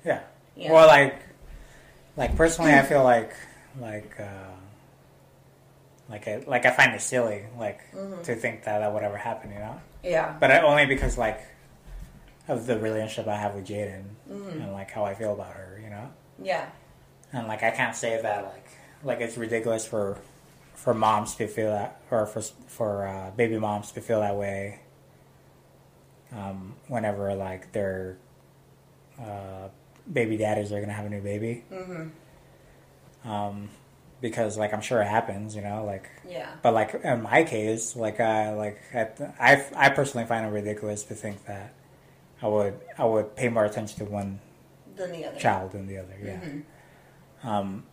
yeah. 0.04 0.20
Well, 0.56 0.86
like, 0.86 1.20
like 2.16 2.34
personally, 2.36 2.72
I 2.72 2.82
feel 2.82 3.02
like, 3.04 3.34
like, 3.78 4.18
uh, 4.18 4.24
like, 6.08 6.26
I, 6.28 6.42
like 6.46 6.64
I 6.64 6.70
find 6.70 6.94
it 6.94 7.00
silly, 7.02 7.42
like, 7.58 7.80
Mhm. 7.92 8.22
to 8.22 8.34
think 8.36 8.64
that 8.64 8.78
that 8.78 8.92
would 8.94 9.02
ever 9.02 9.16
happen, 9.18 9.50
you 9.50 9.58
know. 9.58 9.78
Yeah. 10.06 10.36
But 10.40 10.50
I, 10.50 10.60
only 10.60 10.86
because, 10.86 11.18
like, 11.18 11.40
of 12.48 12.66
the 12.66 12.78
relationship 12.78 13.26
I 13.26 13.36
have 13.36 13.54
with 13.54 13.66
Jaden 13.66 14.04
Mhm. 14.30 14.62
and 14.62 14.72
like 14.72 14.90
how 14.90 15.04
I 15.04 15.14
feel 15.14 15.32
about 15.32 15.52
her, 15.52 15.80
you 15.82 15.90
know. 15.90 16.08
Yeah. 16.40 16.66
And 17.32 17.48
like, 17.48 17.62
I 17.64 17.70
can't 17.72 17.94
say 17.96 18.20
that 18.22 18.44
like, 18.44 18.68
like 19.02 19.20
it's 19.20 19.36
ridiculous 19.36 19.84
for, 19.84 20.16
for 20.74 20.94
moms 20.94 21.34
to 21.36 21.48
feel 21.48 21.70
that, 21.70 22.00
or 22.10 22.24
for 22.26 22.40
for 22.68 23.06
uh, 23.06 23.30
baby 23.32 23.58
moms 23.58 23.90
to 23.92 24.00
feel 24.00 24.20
that 24.20 24.36
way. 24.36 24.80
Um, 26.32 26.74
whenever 26.88 27.34
like 27.34 27.72
their 27.72 28.18
uh, 29.20 29.68
baby 30.12 30.36
daddies 30.36 30.70
are 30.72 30.80
gonna 30.80 30.92
have 30.92 31.06
a 31.06 31.10
new 31.10 31.22
baby. 31.22 31.64
Mm-hmm. 31.72 33.28
um, 33.28 33.68
because 34.28 34.58
like 34.58 34.72
I'm 34.74 34.80
sure 34.80 35.00
it 35.02 35.06
happens, 35.06 35.54
you 35.56 35.62
know, 35.62 35.84
like. 35.84 36.10
Yeah. 36.28 36.50
But 36.62 36.72
like 36.74 36.94
in 37.04 37.22
my 37.22 37.44
case, 37.44 37.94
like 37.96 38.18
I 38.20 38.52
like 38.54 38.78
I, 38.94 39.08
I, 39.38 39.64
I 39.86 39.88
personally 39.90 40.26
find 40.26 40.44
it 40.46 40.50
ridiculous 40.50 41.04
to 41.04 41.14
think 41.14 41.44
that 41.46 41.72
I 42.42 42.48
would 42.48 42.74
I 42.98 43.04
would 43.04 43.36
pay 43.36 43.48
more 43.48 43.64
attention 43.64 43.98
to 44.00 44.04
one 44.04 44.40
Than 44.96 45.12
the 45.12 45.24
other. 45.26 45.38
child 45.38 45.72
than 45.72 45.86
the 45.86 45.98
other. 45.98 46.16
Yeah. 46.22 46.40
Mhm. 46.40 46.62
Um, 47.44 47.84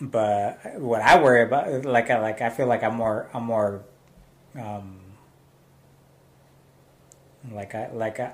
but 0.00 0.58
what 0.80 1.00
I 1.02 1.22
worry 1.22 1.42
about, 1.42 1.84
like 1.84 2.10
I 2.10 2.18
like 2.20 2.40
I 2.42 2.50
feel 2.50 2.66
like 2.66 2.82
I'm 2.82 2.96
more 2.96 3.28
I'm 3.32 3.44
more, 3.44 3.84
um, 4.58 4.98
like 7.50 7.74
I 7.74 7.90
like 7.92 8.18
I. 8.20 8.32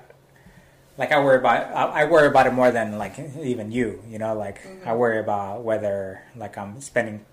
Like 0.99 1.11
I 1.13 1.19
worry 1.23 1.37
about, 1.37 1.57
I 1.73 2.01
I 2.01 2.05
worry 2.05 2.27
about 2.27 2.45
it 2.45 2.53
more 2.53 2.71
than 2.71 2.97
like 3.03 3.15
even 3.53 3.71
you, 3.71 4.03
you 4.11 4.19
know. 4.19 4.33
Like 4.45 4.57
I 4.85 4.91
Mhm. 4.91 4.97
worry 4.97 5.19
about 5.19 5.63
whether 5.63 6.21
like 6.35 6.57
I'm 6.57 6.81
spending 6.81 7.25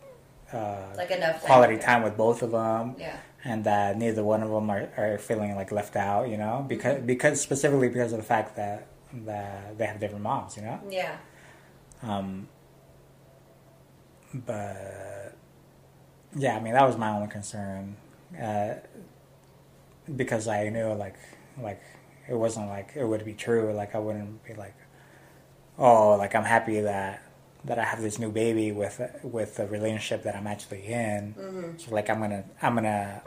uh, 0.52 0.94
Like 0.96 1.10
enough 1.10 1.42
quality 1.42 1.76
time 1.76 2.02
with 2.06 2.16
both 2.16 2.40
of 2.46 2.52
them, 2.52 2.94
Yeah. 2.98 3.16
and 3.44 3.64
that 3.64 3.98
neither 3.98 4.22
one 4.22 4.42
of 4.46 4.50
them 4.50 4.70
are, 4.70 4.88
are 4.96 5.18
feeling 5.18 5.56
like 5.56 5.72
left 5.72 5.96
out. 5.96 6.28
You 6.32 6.38
know, 6.38 6.64
because 6.68 6.96
Mm-hmm. 6.98 7.06
because 7.06 7.40
specifically 7.40 7.88
because 7.88 8.12
of 8.12 8.18
the 8.22 8.28
fact 8.34 8.54
that 8.56 8.86
that 9.26 9.76
they 9.78 9.86
have 9.90 9.98
different 9.98 10.22
moms. 10.22 10.56
You 10.56 10.62
know. 10.62 10.78
Yeah. 10.88 11.16
Um, 12.04 12.46
but 14.32 15.34
yeah, 16.36 16.56
I 16.56 16.60
mean 16.60 16.74
that 16.74 16.86
was 16.86 16.96
my 16.96 17.10
only 17.10 17.28
concern 17.28 17.96
uh, 18.40 18.74
because 20.14 20.46
I 20.46 20.68
knew 20.68 20.92
like 20.92 21.16
like 21.60 21.82
it 22.28 22.34
wasn't 22.34 22.68
like 22.68 22.92
it 22.96 23.04
would 23.04 23.24
be 23.24 23.34
true. 23.34 23.72
Like 23.72 23.94
I 23.94 23.98
wouldn't 23.98 24.44
be 24.44 24.54
like, 24.54 24.74
oh, 25.78 26.16
like 26.16 26.34
I'm 26.34 26.44
happy 26.44 26.80
that 26.80 27.22
that 27.64 27.78
I 27.78 27.84
have 27.84 28.00
this 28.00 28.18
new 28.18 28.30
baby 28.30 28.72
with 28.72 29.00
with 29.22 29.56
the 29.56 29.66
relationship 29.66 30.22
that 30.24 30.36
I'm 30.36 30.46
actually 30.46 30.86
in. 30.86 31.34
Mm-hmm. 31.38 31.78
So 31.78 31.94
like 31.94 32.08
I'm 32.10 32.20
gonna 32.20 32.44
I'm 32.62 32.74
gonna 32.74 33.22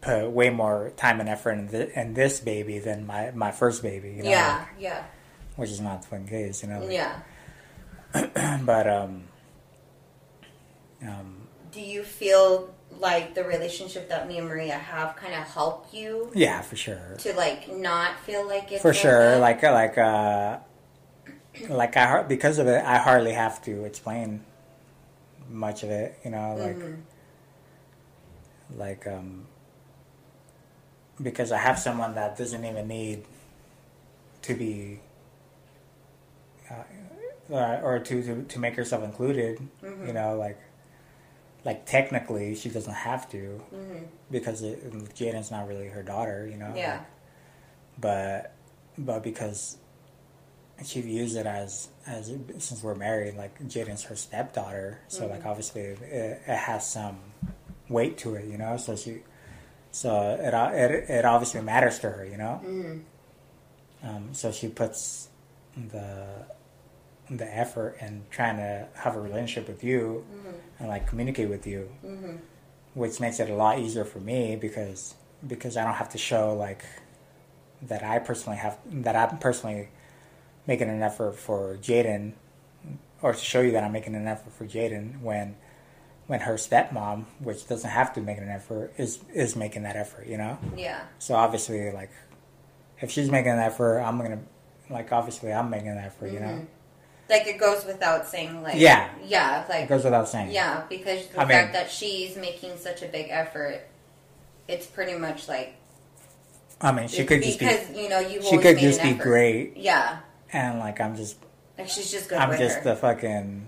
put 0.00 0.30
way 0.30 0.50
more 0.50 0.92
time 0.96 1.20
and 1.20 1.28
effort 1.28 1.52
in, 1.52 1.68
th- 1.68 1.90
in 1.94 2.14
this 2.14 2.40
baby 2.40 2.78
than 2.78 3.06
my 3.06 3.30
my 3.32 3.50
first 3.50 3.82
baby. 3.82 4.10
You 4.10 4.22
know, 4.22 4.30
yeah. 4.30 4.58
like, 4.58 4.82
yeah. 4.82 5.04
which 5.56 5.70
is 5.70 5.80
not 5.80 6.02
the 6.02 6.08
fucking 6.08 6.28
case. 6.28 6.62
You 6.62 6.68
know. 6.68 6.80
like- 6.80 6.92
Yeah. 6.92 7.20
but 8.64 8.88
um, 8.88 9.24
um, 11.02 11.48
Do 11.72 11.80
you 11.80 12.02
feel 12.02 12.74
like 13.00 13.34
the 13.34 13.44
relationship 13.44 14.08
that 14.08 14.26
me 14.28 14.38
and 14.38 14.48
Maria 14.48 14.74
have 14.74 15.16
kind 15.16 15.34
of 15.34 15.42
helped 15.44 15.92
you 15.94 16.30
yeah, 16.34 16.60
for 16.62 16.76
sure, 16.76 17.16
to 17.18 17.32
like 17.34 17.68
not 17.74 18.18
feel 18.20 18.46
like 18.46 18.70
it's 18.72 18.82
for 18.82 18.88
like 18.88 18.96
sure. 18.96 19.30
that? 19.32 19.40
Like 19.40 19.62
like 19.62 19.98
uh, 19.98 20.58
like 21.68 21.96
I 21.96 22.06
har- 22.06 22.24
because 22.24 22.58
of 22.58 22.66
it, 22.66 22.84
I 22.84 22.98
hardly 22.98 23.32
have 23.32 23.62
to 23.64 23.84
explain 23.84 24.44
much 25.48 25.82
of 25.82 25.90
it. 25.90 26.18
You 26.24 26.30
know, 26.32 26.56
like 26.56 26.76
Mhm. 26.76 26.96
like 28.76 29.06
um, 29.06 29.46
because 31.22 31.52
I 31.52 31.58
have 31.58 31.78
someone 31.78 32.14
that 32.14 32.36
doesn't 32.36 32.64
even 32.64 32.88
need 32.88 33.24
to 34.42 34.54
be. 34.54 35.00
Uh, 37.48 37.78
or 37.80 38.00
to, 38.00 38.22
to 38.24 38.42
to 38.42 38.58
make 38.58 38.74
herself 38.74 39.04
included, 39.04 39.60
you 40.04 40.12
know, 40.12 40.34
like 40.36 40.58
like 41.66 41.84
technically 41.84 42.54
she 42.54 42.68
doesn't 42.70 42.94
have 43.10 43.28
to, 43.30 43.60
Mhm. 43.74 44.06
because 44.30 44.62
it, 44.62 44.78
Jaden's 45.18 45.50
not 45.50 45.66
really 45.68 45.88
her 45.88 46.02
daughter, 46.02 46.46
you 46.46 46.56
know. 46.56 46.72
Yeah. 46.74 47.00
But 47.98 48.52
but 48.96 49.22
because 49.22 49.76
she 50.84 51.00
views 51.00 51.34
it 51.34 51.44
as 51.46 51.88
as 52.06 52.32
since 52.58 52.82
we're 52.82 52.94
married, 52.94 53.34
like 53.36 53.58
Jaden's 53.68 54.04
her 54.04 54.16
stepdaughter, 54.16 55.00
so 55.08 55.26
like 55.26 55.42
Mhm. 55.42 55.46
obviously 55.50 55.82
it, 55.82 56.00
it 56.46 56.56
has 56.70 56.86
some 56.86 57.18
weight 57.88 58.16
to 58.18 58.36
it, 58.36 58.44
you 58.46 58.58
know. 58.58 58.76
So 58.76 58.94
she 58.96 59.22
so 59.90 60.10
it 60.40 60.54
it 60.54 61.10
it 61.10 61.24
obviously 61.24 61.60
matters 61.62 61.98
to 62.00 62.10
her, 62.10 62.24
you 62.24 62.36
know. 62.36 62.60
Mhm. 62.64 63.02
Um, 64.04 64.34
so 64.34 64.52
she 64.52 64.68
puts 64.68 65.28
the 65.76 66.26
the 67.28 67.56
effort 67.56 67.96
in 68.00 68.22
trying 68.30 68.56
to 68.58 68.86
have 68.94 69.16
a 69.16 69.20
relationship 69.20 69.66
with 69.68 69.82
you 69.82 70.24
Mhm. 70.32 70.54
And 70.78 70.88
like 70.88 71.06
communicate 71.06 71.48
with 71.48 71.66
you 71.66 71.88
Mhm. 72.04 72.38
which 72.94 73.20
makes 73.20 73.40
it 73.40 73.48
a 73.50 73.54
lot 73.54 73.78
easier 73.78 74.04
for 74.04 74.18
me 74.20 74.56
because 74.56 75.14
because 75.46 75.76
I 75.76 75.84
don't 75.84 75.94
have 75.94 76.08
to 76.10 76.18
show 76.18 76.54
like 76.54 76.84
that 77.82 78.02
I 78.02 78.18
personally 78.18 78.58
have 78.58 78.78
that 78.86 79.14
I'm 79.16 79.38
personally 79.38 79.88
making 80.66 80.88
an 80.88 81.02
effort 81.02 81.36
for 81.36 81.76
Jaden 81.76 82.32
or 83.22 83.32
to 83.32 83.38
show 83.38 83.60
you 83.60 83.72
that 83.72 83.84
I'm 83.84 83.92
making 83.92 84.14
an 84.14 84.26
effort 84.26 84.52
for 84.52 84.64
Jaden 84.66 85.20
when 85.20 85.56
when 86.26 86.40
her 86.40 86.54
stepmom, 86.54 87.24
which 87.38 87.68
doesn't 87.68 87.88
have 87.90 88.12
to 88.14 88.20
make 88.20 88.38
an 88.38 88.48
effort, 88.48 88.92
is 88.98 89.20
is 89.32 89.54
making 89.56 89.82
that 89.84 89.94
effort, 89.96 90.26
you 90.26 90.36
know? 90.36 90.58
Yeah. 90.76 91.02
So 91.18 91.34
obviously 91.36 91.92
like 91.92 92.10
if 93.00 93.10
she's 93.10 93.30
making 93.30 93.52
an 93.52 93.58
effort, 93.60 94.00
I'm 94.00 94.18
gonna 94.18 94.40
like 94.90 95.12
obviously 95.12 95.52
I'm 95.52 95.70
making 95.70 95.88
an 95.88 95.98
effort, 95.98 96.28
you 96.32 96.40
know? 96.40 96.66
Like 97.28 97.46
it 97.46 97.58
goes 97.58 97.84
without 97.84 98.26
saying, 98.26 98.62
like 98.62 98.76
Yeah. 98.76 99.08
yeah, 99.24 99.64
like 99.68 99.84
It 99.84 99.88
goes 99.88 100.04
without 100.04 100.28
saying. 100.28 100.50
yeah, 100.52 100.82
because 100.88 101.26
the 101.28 101.40
I 101.40 101.44
mean- 101.44 101.48
fact 101.50 101.72
that 101.72 101.90
she's 101.90 102.36
making 102.36 102.76
such 102.78 103.02
a 103.02 103.06
big 103.06 103.28
effort, 103.30 103.80
it's 104.68 104.86
pretty 104.86 105.16
much 105.18 105.48
like 105.48 105.74
I 106.80 106.92
mean 106.92 107.08
she 107.08 107.24
could 107.24 107.42
just 107.42 107.58
be 107.58 108.00
you 108.00 108.08
know 108.08 108.18
you 108.20 108.42
she 108.42 108.58
could 108.58 108.78
just 108.78 109.02
be 109.02 109.10
effort. 109.10 109.22
great 109.22 109.76
Yeah, 109.76 110.18
and 110.52 110.78
like 110.78 111.00
I'm 111.00 111.16
just 111.16 111.36
like 111.78 111.88
she's 111.88 112.10
just 112.10 112.28
good 112.28 112.38
I'm 112.38 112.56
just 112.58 112.78
her. 112.78 112.84
the 112.84 112.96
fucking 112.96 113.66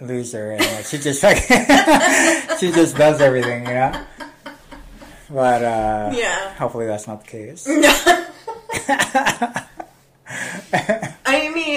loser, 0.00 0.52
and 0.52 0.60
like, 0.60 0.84
she 0.86 0.98
just 0.98 1.20
fucking 1.20 2.52
she 2.58 2.72
just 2.72 2.96
does 2.96 3.20
everything, 3.20 3.66
you 3.66 3.74
know. 3.74 4.04
But 5.30 5.62
uh, 5.62 6.10
Yeah. 6.14 6.54
hopefully 6.54 6.86
that's 6.86 7.06
not 7.06 7.24
the 7.24 7.30
case. 7.30 7.66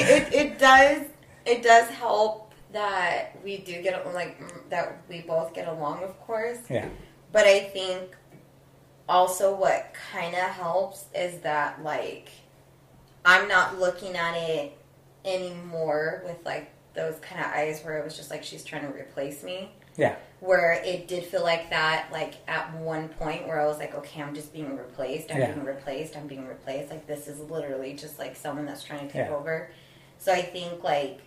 Mean, 0.03 0.21
it, 0.21 0.33
it 0.33 0.59
does 0.59 1.05
it 1.45 1.61
does 1.63 1.89
help 1.89 2.53
that 2.71 3.37
we 3.43 3.57
do 3.57 3.81
get 3.81 4.05
like 4.13 4.37
that 4.69 5.01
we 5.09 5.21
both 5.21 5.53
get 5.53 5.67
along, 5.67 6.03
of 6.03 6.19
course. 6.21 6.59
yeah, 6.69 6.87
But 7.31 7.45
I 7.45 7.59
think 7.61 8.15
also 9.07 9.53
what 9.55 9.93
kind 10.11 10.33
of 10.33 10.41
helps 10.41 11.05
is 11.13 11.39
that 11.41 11.83
like 11.83 12.29
I'm 13.25 13.47
not 13.47 13.79
looking 13.79 14.15
at 14.15 14.35
it 14.35 14.77
anymore 15.25 16.23
with 16.25 16.37
like 16.45 16.71
those 16.93 17.15
kind 17.19 17.41
of 17.41 17.47
eyes 17.47 17.81
where 17.83 17.97
it 17.97 18.03
was 18.05 18.15
just 18.15 18.29
like 18.29 18.43
she's 18.43 18.63
trying 18.63 18.83
to 18.83 18.93
replace 18.97 19.43
me. 19.43 19.71
yeah, 19.97 20.15
Where 20.41 20.73
it 20.83 21.07
did 21.07 21.23
feel 21.25 21.43
like 21.43 21.69
that, 21.69 22.07
like 22.11 22.35
at 22.47 22.73
one 22.77 23.09
point 23.09 23.47
where 23.47 23.59
I 23.59 23.65
was 23.65 23.77
like, 23.77 23.95
okay, 23.95 24.21
I'm 24.21 24.33
just 24.35 24.53
being 24.53 24.75
replaced. 24.77 25.31
I'm 25.31 25.39
Yeah. 25.39 25.53
being 25.53 25.65
replaced. 25.65 26.15
I'm 26.17 26.27
being 26.27 26.47
replaced. 26.47 26.89
Like 26.91 27.07
this 27.07 27.27
is 27.27 27.39
literally 27.39 27.93
just 27.93 28.19
like 28.19 28.35
someone 28.35 28.65
that's 28.65 28.83
trying 28.83 29.07
to 29.07 29.13
take 29.13 29.27
Yeah. 29.27 29.35
over. 29.35 29.69
So 30.23 30.31
I 30.31 30.41
think 30.41 30.81
like 30.83 31.19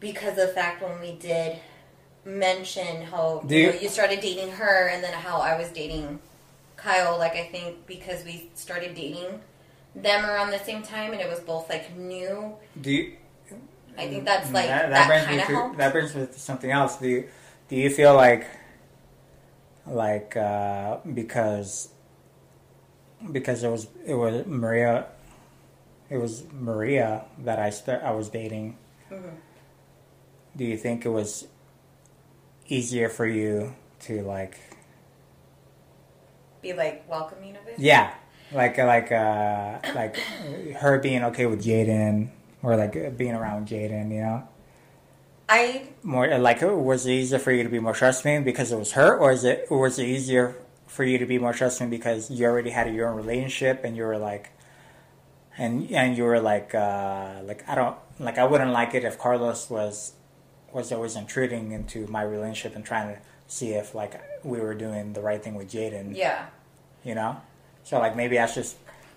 because 0.00 0.30
of 0.38 0.48
the 0.48 0.48
fact 0.48 0.82
when 0.82 1.00
we 1.00 1.12
did 1.12 1.58
mention 2.24 3.02
how 3.02 3.44
Do 3.46 3.54
you, 3.54 3.66
you- 3.66 3.72
know, 3.72 3.78
you 3.80 3.88
started 3.88 4.18
dating 4.20 4.50
her 4.50 4.88
and 4.88 5.04
then 5.04 5.12
how 5.12 5.38
I 5.40 5.56
was 5.56 5.68
dating 5.70 6.18
Kyle, 6.76 7.16
like 7.16 7.34
I 7.36 7.44
think 7.46 7.86
because 7.86 8.24
we 8.24 8.50
started 8.54 8.94
dating 8.96 9.40
them 9.94 10.26
around 10.26 10.50
the 10.50 10.58
same 10.58 10.82
time 10.82 11.12
and 11.12 11.20
it 11.20 11.28
was 11.30 11.38
both 11.40 11.70
like 11.70 11.96
new. 11.96 12.54
do 12.80 12.90
you? 12.90 13.12
I 13.96 14.08
think 14.08 14.24
that's 14.24 14.52
like 14.52 14.66
that, 14.66 14.90
that, 14.90 15.06
brings 15.06 15.24
kind 15.24 15.36
me 15.36 15.42
of 15.42 15.46
to 15.48 15.54
helped. 15.54 15.76
that 15.78 15.92
brings 15.92 16.14
me 16.14 16.26
to 16.26 16.32
something 16.38 16.70
else. 16.70 16.96
Do 16.98 17.08
you 17.08 17.28
do 17.68 17.76
you 17.76 17.88
feel 17.88 18.14
like 18.14 18.46
like 19.86 20.36
uh, 20.36 20.96
because 21.14 21.88
because 23.32 23.62
it 23.62 23.68
was 23.70 23.86
it 24.04 24.14
was 24.14 24.44
Maria 24.46 25.06
it 26.10 26.18
was 26.18 26.44
Maria 26.52 27.24
that 27.38 27.58
I 27.58 27.70
st- 27.70 28.02
I 28.02 28.10
was 28.12 28.28
dating. 28.28 28.76
Mhm. 29.10 29.34
Do 30.56 30.64
you 30.64 30.76
think 30.76 31.04
it 31.04 31.10
was 31.10 31.46
easier 32.68 33.08
for 33.08 33.26
you 33.26 33.74
to 34.00 34.22
like 34.22 34.58
Be 36.62 36.72
like 36.72 37.08
welcoming 37.08 37.56
of 37.56 37.66
it. 37.68 37.78
yeah 37.78 38.10
like 38.52 38.76
like 38.78 39.10
uh 39.12 39.78
like 39.94 40.16
her 40.80 40.98
being 40.98 41.22
okay 41.24 41.46
with 41.46 41.64
Jaden 41.64 42.30
or 42.62 42.76
like 42.76 43.16
being 43.16 43.34
around 43.34 43.68
Jaden 43.68 44.10
you 44.12 44.20
know 44.22 44.42
I 45.48 45.88
more 46.02 46.26
like 46.38 46.60
was 46.62 47.06
it 47.06 47.12
easier 47.12 47.38
for 47.38 47.52
you 47.52 47.62
to 47.62 47.68
be 47.68 47.78
more 47.78 47.92
trusting 47.94 48.42
because 48.44 48.72
it 48.72 48.78
was 48.78 48.92
her 48.92 49.16
or 49.16 49.30
is 49.32 49.44
it 49.44 49.70
was 49.70 49.98
it 49.98 50.06
easier 50.06 50.56
for 50.86 51.04
you 51.04 51.18
to 51.18 51.26
be 51.26 51.38
more 51.38 51.52
trusting 51.52 51.90
because 51.90 52.30
you 52.30 52.46
already 52.46 52.70
had 52.70 52.92
your 52.92 53.08
own 53.08 53.16
relationship 53.16 53.84
and 53.84 53.96
you 53.96 54.02
were 54.04 54.18
like 54.18 54.50
and 55.58 55.90
and 55.90 56.16
you 56.16 56.24
were 56.24 56.40
like 56.40 56.74
uh 56.74 57.40
like 57.44 57.68
I 57.68 57.74
don't 57.74 57.96
like 58.18 58.38
I 58.38 58.44
wouldn't 58.44 58.72
like 58.72 58.94
it 58.94 59.04
if 59.04 59.18
Carlos 59.18 59.70
was 59.70 60.12
was 60.72 60.92
always 60.92 61.16
intruding 61.16 61.72
into 61.72 62.06
my 62.08 62.22
relationship 62.22 62.76
and 62.76 62.84
trying 62.84 63.14
to 63.14 63.20
see 63.46 63.70
if 63.72 63.94
like 63.94 64.20
we 64.44 64.60
were 64.60 64.74
doing 64.74 65.12
the 65.12 65.20
right 65.20 65.42
thing 65.42 65.54
with 65.54 65.70
Jaden 65.70 66.16
yeah. 66.16 66.46
you 67.04 67.14
know 67.14 67.40
so 67.84 67.98
like 67.98 68.16
maybe 68.16 68.38
I 68.38 68.46
should 68.46 68.66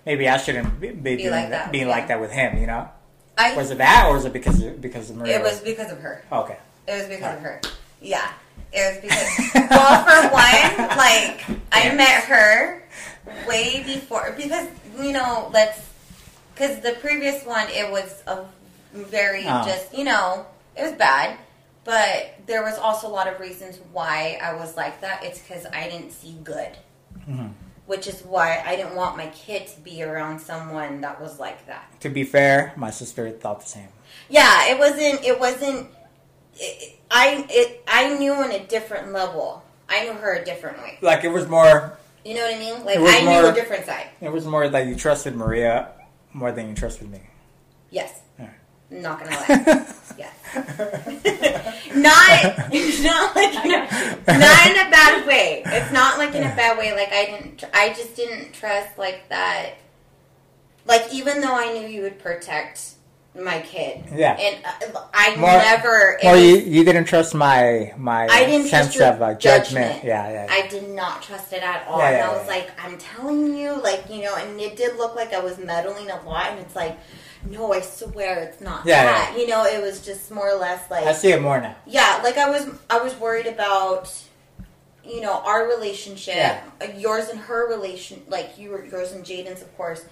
maybe 0.06 0.30
I 0.30 0.38
shouldn't 0.38 0.80
be, 0.80 0.92
be, 0.92 1.18
doing 1.18 1.32
like 1.32 1.50
that, 1.50 1.72
being 1.72 1.88
yeah. 1.88 1.94
like 1.94 2.08
that 2.08 2.22
with 2.22 2.32
him 2.32 2.58
you 2.60 2.68
know 2.68 2.90
I 3.38 3.56
was 3.56 3.72
it 3.72 3.78
that 3.80 4.06
or 4.08 4.14
was 4.14 4.26
it 4.26 4.34
because 4.34 4.62
because 4.62 5.10
of 5.10 5.18
Maria 5.18 5.40
it 5.40 5.44
was 5.44 5.60
because 5.62 5.92
of 5.92 6.00
her. 6.00 6.24
okay 6.32 6.58
It 6.88 6.94
was 6.94 7.08
because 7.08 7.38
of 7.38 7.44
her. 7.44 7.62
Yeah. 8.02 8.32
It 8.72 8.94
was 8.94 9.02
because 9.02 9.70
well 9.70 10.04
for 10.04 10.30
one, 10.34 10.98
like 10.98 11.46
I 11.72 11.94
met 11.96 12.24
her 12.26 12.84
way 13.48 13.84
before 13.84 14.34
because 14.38 14.68
you 15.00 15.14
know, 15.14 15.50
let's 15.54 15.89
cuz 16.60 16.80
the 16.88 16.92
previous 17.06 17.44
one 17.46 17.68
it 17.70 17.90
was 17.90 18.22
a 18.28 18.38
very 18.94 19.44
Oh. 19.48 19.64
just, 19.66 19.88
you 19.98 20.04
know, 20.04 20.46
it 20.76 20.84
was 20.84 20.92
bad. 20.94 21.38
But 21.86 22.36
there 22.46 22.62
was 22.64 22.78
also 22.78 23.08
a 23.08 23.14
lot 23.20 23.28
of 23.28 23.40
reasons 23.40 23.80
why 23.94 24.38
I 24.44 24.54
was 24.54 24.76
like 24.78 25.02
that. 25.02 25.24
It's 25.24 25.40
cuz 25.42 25.66
I 25.74 25.84
didn't 25.90 26.12
see 26.12 26.34
good. 26.44 26.72
Mhm. 27.28 27.52
Which 27.88 28.06
is 28.08 28.22
why 28.22 28.62
I 28.66 28.76
didn't 28.76 28.96
want 28.96 29.18
my 29.18 29.28
kid 29.28 29.66
to 29.74 29.80
be 29.80 30.04
around 30.04 30.40
someone 30.40 31.02
that 31.02 31.20
was 31.22 31.40
like 31.40 31.66
that. 31.68 31.86
to 32.02 32.10
be 32.10 32.24
fair 32.24 32.74
my 32.76 32.92
sister 32.92 33.30
thought 33.32 33.62
the 33.62 33.72
same 33.78 33.90
Yeah, 34.28 34.66
it 34.72 34.78
wasn't. 34.78 35.24
It 35.26 35.40
wasn't. 35.40 35.88
it, 36.60 37.00
I 37.10 37.46
it 37.50 37.84
I 37.88 38.14
knew 38.20 38.34
on 38.34 38.52
a 38.52 38.60
different 38.76 39.12
level. 39.14 39.64
I 39.88 40.04
knew 40.04 40.14
her 40.14 40.34
a 40.36 40.46
different 40.46 40.78
way. 40.84 40.98
Like 41.02 41.24
it 41.24 41.30
was 41.30 41.48
more. 41.48 41.98
You 42.26 42.36
know 42.36 42.42
what 42.46 42.54
I 42.56 42.60
mean? 42.60 42.78
Like 42.86 42.98
I 43.00 43.20
knew 43.22 43.42
more- 43.42 43.50
a 43.52 43.54
different 43.56 43.86
side. 43.86 44.08
It 44.22 44.32
was 44.32 44.46
more 44.46 44.68
that 44.68 44.86
you 44.88 44.96
trusted 44.96 45.36
Maria 45.36 45.88
more 46.34 46.52
than 46.52 46.70
you 46.70 46.76
trusted 46.76 47.10
me. 47.10 47.22
Yes. 47.90 48.22
Yeah. 48.38 48.50
Not 48.92 49.20
gonna 49.20 49.32
lie. 49.32 49.86
Yes. 50.18 50.36
not 51.96 51.96
not 51.96 53.36
like 53.36 53.66
in 53.66 53.72
a, 53.72 54.38
not 54.38 54.68
in 54.68 54.88
a 54.88 54.92
bad 54.92 55.26
way. 55.26 55.64
It's 55.66 55.94
not 55.94 56.18
like 56.18 56.36
in 56.36 56.44
a 56.44 56.56
bad 56.56 56.78
way. 56.78 56.94
Like 56.94 57.14
I 57.14 57.26
didn't. 57.26 57.64
I 57.74 57.90
just 57.94 58.18
didn't 58.18 58.52
trust 58.52 58.98
like 58.98 59.30
that. 59.30 59.76
Like 60.86 61.14
even 61.14 61.40
though 61.40 61.56
I 61.56 61.72
knew 61.72 61.88
you 61.88 62.02
would 62.02 62.20
protect 62.20 62.96
my 63.44 63.60
kid, 63.62 64.04
Yeah. 64.14 64.34
and 64.38 64.64
uh, 64.96 65.02
I 65.14 65.36
More- 65.36 65.50
never. 65.52 66.20
Or 66.24 66.36
you, 66.36 66.58
you 66.58 66.84
didn't 66.84 67.06
trust 67.06 67.34
my 67.36 67.94
my 67.98 68.28
I 68.28 68.46
didn't 68.46 68.68
sense 68.68 68.94
trust 68.96 69.16
of 69.16 69.22
uh, 69.22 69.34
judgment. 69.36 69.86
judgment. 69.94 70.04
Yeah, 70.06 70.32
yeah. 70.32 70.48
I 70.50 70.68
did 70.68 70.90
not 70.90 71.22
trust 71.22 71.54
it 71.54 71.64
at 71.64 71.88
all. 71.88 72.00
Yeah, 72.00 72.10
and 72.10 72.22
I 72.24 72.38
was 72.38 72.46
yeah. 72.48 72.54
like, 72.56 72.72
I'm 72.84 72.98
telling 72.98 73.56
you, 73.58 73.82
like, 73.82 74.04
you 74.10 74.24
know, 74.24 74.36
and 74.36 74.60
it 74.60 74.76
did 74.76 74.98
look 74.98 75.16
like 75.16 75.34
I 75.34 75.40
was 75.40 75.58
meddling 75.58 76.10
a 76.10 76.22
lot. 76.24 76.48
And 76.52 76.60
it's 76.60 76.76
like, 76.76 76.98
no, 77.50 77.72
I 77.74 77.82
swear 77.82 78.40
it's 78.44 78.62
not 78.62 78.86
Yeah, 78.86 79.06
that. 79.06 79.36
You 79.38 79.48
know, 79.48 79.64
it 79.66 79.82
was 79.82 80.06
just 80.06 80.30
more 80.32 80.50
or 80.50 80.58
less 80.60 80.90
like, 80.92 81.06
I 81.06 81.14
see 81.14 81.32
it 81.32 81.42
more 81.42 81.60
now. 81.62 81.76
yeah, 81.88 82.20
like 82.24 82.38
I 82.38 82.50
was, 82.50 82.68
I 82.90 83.00
was 83.00 83.16
worried 83.16 83.46
about, 83.48 84.14
you 85.06 85.22
know, 85.22 85.42
our 85.46 85.68
relationship, 85.68 86.36
Yeah. 86.36 86.62
uh, 86.82 86.86
yours 86.98 87.30
and 87.30 87.40
her 87.40 87.70
relation, 87.70 88.22
like 88.28 88.58
you 88.58 88.70
were 88.72 88.84
yours 88.86 89.12
and 89.14 89.24
Jaden's, 89.26 89.62
of 89.62 89.76
course. 89.78 90.06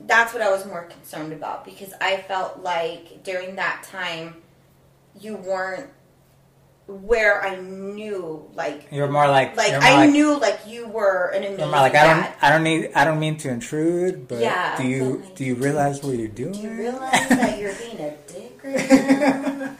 That's 0.00 0.32
what 0.32 0.42
I 0.42 0.50
was 0.50 0.66
more 0.66 0.82
concerned 0.84 1.32
about 1.32 1.64
because 1.64 1.92
I 2.00 2.16
felt 2.18 2.62
like 2.62 3.22
during 3.22 3.56
that 3.56 3.82
time, 3.84 4.36
you 5.20 5.36
weren't 5.36 5.88
where 6.88 7.42
I 7.44 7.56
knew, 7.56 8.50
like, 8.54 8.88
You're 8.90 9.08
more 9.10 9.28
like 9.28 9.56
like 9.56 9.72
more 9.72 9.82
I 9.82 9.94
like, 9.94 10.10
knew 10.10 10.38
like 10.38 10.60
you 10.66 10.88
were 10.88 11.28
an 11.28 11.38
amazing 11.44 11.58
You're 11.60 11.68
more 11.68 11.76
like 11.78 11.94
I 11.94 12.12
don't. 12.12 12.42
I 12.42 12.50
don't 12.50 12.64
need 12.64 12.90
I 12.94 13.04
don't 13.04 13.20
mean 13.20 13.36
to 13.38 13.50
intrude, 13.50 14.26
but 14.26 14.40
Yeah, 14.40 14.76
do 14.76 14.84
you 14.86 15.18
like, 15.18 15.34
do 15.36 15.44
you 15.44 15.54
realize 15.54 16.02
what 16.02 16.16
you're 16.18 16.28
doing? 16.28 16.52
Do 16.52 16.58
you 16.60 16.70
realize 16.70 17.28
that 17.28 17.58
you're 17.60 17.72
being 17.86 18.00
a 18.00 18.16
dick 18.26 18.60
right 18.64 18.90
now? 18.90 19.76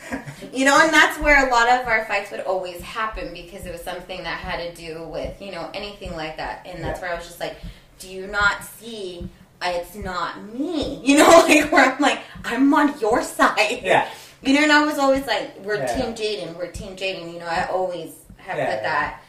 You 0.53 0.65
know, 0.65 0.79
and 0.81 0.93
that's 0.93 1.19
where 1.19 1.49
a 1.49 1.51
lot 1.51 1.69
of 1.69 1.87
our 1.89 2.05
fights 2.05 2.31
would 2.31 2.41
always 2.41 2.81
happen 2.83 3.33
because 3.35 3.67
it 3.67 3.73
was 3.73 3.83
something 3.83 4.23
that 4.23 4.39
had 4.39 4.59
to 4.75 4.81
do 4.81 5.03
with, 5.09 5.41
you 5.43 5.51
know, 5.51 5.71
anything 5.75 6.15
like 6.15 6.37
that. 6.37 6.65
And 6.67 6.85
that's 6.85 7.01
Yeah. 7.01 7.07
where 7.07 7.13
I 7.15 7.19
was 7.19 7.27
just 7.27 7.41
like, 7.41 7.57
do 7.99 8.09
you 8.09 8.27
not 8.29 8.63
see 8.63 9.29
it's 9.71 9.95
not 9.95 10.43
me? 10.53 11.01
You 11.05 11.19
know, 11.19 11.29
like 11.49 11.71
where 11.73 11.93
I'm 11.93 12.01
like, 12.01 12.21
I'm 12.45 12.73
on 12.75 12.99
your 13.01 13.23
side. 13.23 13.81
yeah. 13.83 14.09
You 14.43 14.55
know, 14.55 14.63
and 14.63 14.73
I 14.73 14.85
was 14.85 14.99
always 14.99 15.27
like, 15.27 15.59
we're 15.65 15.77
Yeah. 15.77 15.97
Team 15.97 16.15
Jaden, 16.15 16.57
we're 16.57 16.71
Team 16.73 16.97
Jaden. 16.97 17.33
You 17.33 17.39
know, 17.39 17.47
I 17.47 17.67
always 17.67 18.11
have 18.39 18.57
Yeah, 18.59 18.67
put 18.67 18.83
yeah. 18.83 18.83
that. 18.83 19.23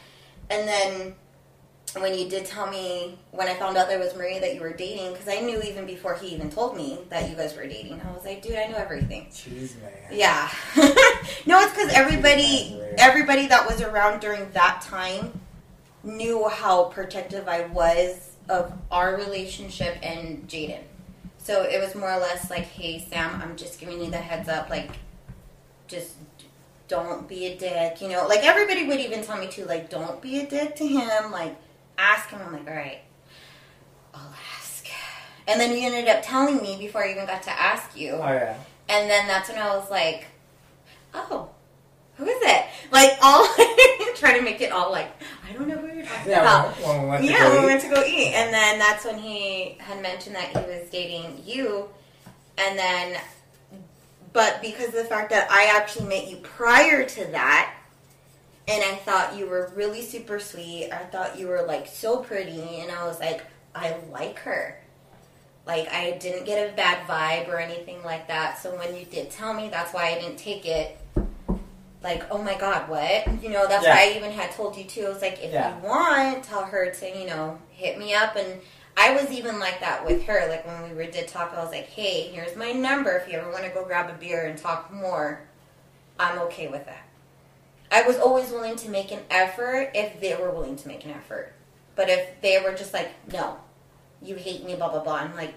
And 0.50 0.68
then 0.68 1.14
when 2.02 2.18
you 2.18 2.28
did 2.28 2.44
tell 2.44 2.68
me, 2.68 3.16
when 3.30 3.46
I 3.46 3.54
found 3.54 3.76
out 3.76 3.86
there 3.88 4.00
was 4.00 4.16
Marie 4.16 4.40
that 4.40 4.54
you 4.54 4.60
were 4.60 4.72
dating, 4.72 5.12
because 5.12 5.28
I 5.28 5.38
knew 5.40 5.62
even 5.62 5.86
before 5.86 6.14
he 6.16 6.28
even 6.34 6.50
told 6.50 6.76
me 6.76 6.98
that 7.10 7.30
you 7.30 7.36
guys 7.36 7.54
were 7.54 7.66
dating, 7.66 8.00
I 8.00 8.10
was 8.12 8.24
like, 8.24 8.42
dude, 8.42 8.56
I 8.56 8.66
know 8.66 8.76
everything. 8.78 9.26
Jeez 9.30 9.80
man. 9.80 9.92
Yeah. 10.10 10.48
no, 11.46 11.60
it's 11.60 11.70
because 11.72 11.92
everybody, 11.92 12.80
everybody 12.98 13.46
that 13.46 13.64
was 13.68 13.80
around 13.80 14.20
during 14.20 14.50
that 14.50 14.80
time 14.82 15.40
knew 16.02 16.48
how 16.48 16.84
protective 16.86 17.46
I 17.48 17.66
was 17.66 18.32
of 18.48 18.72
our 18.90 19.16
relationship 19.16 19.96
and 20.02 20.46
Jaden. 20.48 20.82
So 21.38 21.62
it 21.62 21.80
was 21.80 21.94
more 21.94 22.10
or 22.10 22.20
less 22.20 22.50
like, 22.50 22.64
hey, 22.64 23.04
Sam, 23.10 23.40
I'm 23.42 23.56
just 23.56 23.78
giving 23.78 24.00
you 24.00 24.10
the 24.10 24.18
heads 24.18 24.48
up. 24.48 24.70
Like, 24.70 24.90
just 25.88 26.14
don't 26.88 27.28
be 27.28 27.46
a 27.46 27.56
dick. 27.56 28.00
You 28.00 28.08
know, 28.08 28.26
like 28.26 28.44
everybody 28.44 28.86
would 28.86 29.00
even 29.00 29.22
tell 29.22 29.38
me 29.38 29.48
too, 29.48 29.64
like, 29.64 29.90
don't 29.90 30.20
be 30.20 30.40
a 30.40 30.46
dick 30.46 30.76
to 30.76 30.86
him. 30.86 31.30
Like, 31.30 31.56
ask 31.98 32.30
him. 32.30 32.40
I'm 32.44 32.52
like, 32.52 32.68
all 32.68 32.74
right, 32.74 33.00
I'll 34.14 34.34
ask. 34.56 34.64
And 35.46 35.60
then 35.60 35.76
you 35.76 35.86
ended 35.86 36.08
up 36.08 36.22
telling 36.22 36.62
me 36.62 36.78
before 36.78 37.04
I 37.04 37.10
even 37.10 37.26
got 37.26 37.42
to 37.42 37.50
ask 37.50 37.98
you. 37.98 38.12
Oh 38.12 38.32
yeah. 38.32 38.56
And 38.88 39.10
then 39.10 39.26
that's 39.26 39.48
when 39.48 39.58
I 39.58 39.76
was 39.76 39.90
like, 39.90 40.26
oh, 41.12 41.50
who 42.16 42.26
is 42.26 42.38
it? 42.42 42.66
Like, 42.90 43.18
all 43.22 43.46
trying 44.14 44.36
to 44.38 44.42
make 44.42 44.60
it 44.60 44.72
all 44.72 44.90
like, 44.92 45.10
I 45.48 45.52
don't 45.52 45.68
know 45.68 45.76
who 45.76 45.88
you're 45.88 46.06
talking 46.06 46.30
Yeah, 46.30 46.40
about. 46.40 46.76
when, 46.76 46.88
when 46.88 47.02
we 47.02 47.08
went 47.08 47.24
Yeah, 47.24 47.60
we 47.60 47.66
went 47.66 47.80
to 47.82 47.88
go 47.88 48.02
eat. 48.04 48.32
And 48.34 48.52
then 48.54 48.78
that's 48.78 49.04
when 49.04 49.18
he 49.18 49.76
had 49.80 50.00
mentioned 50.00 50.36
that 50.36 50.48
he 50.48 50.56
was 50.58 50.88
dating 50.90 51.42
you. 51.44 51.88
And 52.56 52.78
then, 52.78 53.20
but 54.32 54.60
because 54.62 54.88
of 54.88 54.94
the 54.94 55.04
fact 55.04 55.30
that 55.30 55.50
I 55.50 55.76
actually 55.76 56.08
met 56.08 56.28
you 56.30 56.36
prior 56.38 57.04
to 57.04 57.24
that, 57.32 57.74
and 58.66 58.82
I 58.82 58.94
thought 58.96 59.36
you 59.36 59.46
were 59.46 59.72
really 59.74 60.00
super 60.02 60.38
sweet, 60.38 60.90
I 60.90 60.98
thought 61.04 61.38
you 61.38 61.48
were 61.48 61.62
like 61.62 61.86
so 61.86 62.18
pretty, 62.18 62.80
and 62.80 62.90
I 62.90 63.04
was 63.04 63.20
like, 63.20 63.42
I 63.74 63.96
like 64.10 64.38
her. 64.40 64.80
Like, 65.66 65.88
I 65.92 66.12
didn't 66.18 66.44
get 66.44 66.70
a 66.72 66.76
bad 66.76 67.06
vibe 67.06 67.48
or 67.48 67.58
anything 67.58 68.02
like 68.04 68.28
that. 68.28 68.58
So 68.58 68.76
when 68.76 68.94
you 68.96 69.04
did 69.04 69.30
tell 69.30 69.52
me, 69.54 69.68
that's 69.68 69.92
why 69.92 70.10
I 70.12 70.20
didn't 70.20 70.38
take 70.38 70.66
it. 70.66 70.96
Like, 72.04 72.22
oh 72.30 72.42
my 72.42 72.54
god, 72.56 72.88
what? 72.88 73.42
You 73.42 73.48
know, 73.48 73.66
that's 73.66 73.82
Yeah. 73.82 73.94
why 73.94 74.02
I 74.12 74.16
even 74.16 74.30
had 74.30 74.52
told 74.52 74.76
you 74.76 74.84
too. 74.84 75.06
I 75.06 75.08
was 75.08 75.22
like, 75.22 75.42
if 75.42 75.52
Yeah. 75.52 75.74
you 75.74 75.82
want, 75.82 76.44
tell 76.44 76.64
her 76.64 76.90
to, 76.90 77.18
you 77.18 77.26
know, 77.26 77.58
hit 77.70 77.98
me 77.98 78.12
up. 78.14 78.36
And 78.36 78.60
I 78.96 79.14
was 79.14 79.30
even 79.30 79.58
like 79.58 79.80
that 79.80 80.04
with 80.04 80.22
her. 80.24 80.46
Like, 80.48 80.66
when 80.66 80.82
we 80.88 80.94
were, 80.94 81.10
did 81.10 81.26
talk, 81.28 81.54
I 81.56 81.62
was 81.64 81.72
like, 81.72 81.86
hey, 81.88 82.28
here's 82.28 82.54
my 82.56 82.72
number. 82.72 83.16
If 83.16 83.32
you 83.32 83.38
ever 83.38 83.50
want 83.50 83.64
to 83.64 83.70
go 83.70 83.84
grab 83.86 84.10
a 84.10 84.12
beer 84.18 84.44
and 84.44 84.58
talk 84.58 84.92
more, 84.92 85.40
I'm 86.20 86.38
okay 86.40 86.68
with 86.68 86.84
that. 86.84 87.02
I 87.90 88.02
was 88.02 88.18
always 88.18 88.50
willing 88.50 88.76
to 88.76 88.88
make 88.90 89.10
an 89.10 89.20
effort 89.30 89.90
if 89.94 90.20
they 90.20 90.36
were 90.36 90.50
willing 90.50 90.76
to 90.76 90.88
make 90.88 91.04
an 91.06 91.10
effort. 91.12 91.54
But 91.96 92.10
if 92.10 92.40
they 92.42 92.60
were 92.60 92.72
just 92.74 92.92
like, 92.92 93.10
no, 93.32 93.56
you 94.20 94.34
hate 94.36 94.62
me, 94.64 94.74
blah, 94.74 94.90
blah, 94.90 95.02
blah, 95.02 95.14
I'm 95.14 95.34
like, 95.36 95.54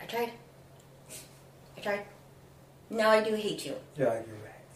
I 0.00 0.04
tried. 0.06 0.32
I 1.78 1.80
tried. 1.80 2.04
Now 2.90 3.08
I 3.10 3.22
do 3.22 3.34
hate 3.34 3.64
you. 3.64 3.72
Like, 3.72 3.96
you're 3.96 4.06
right. 4.10 4.26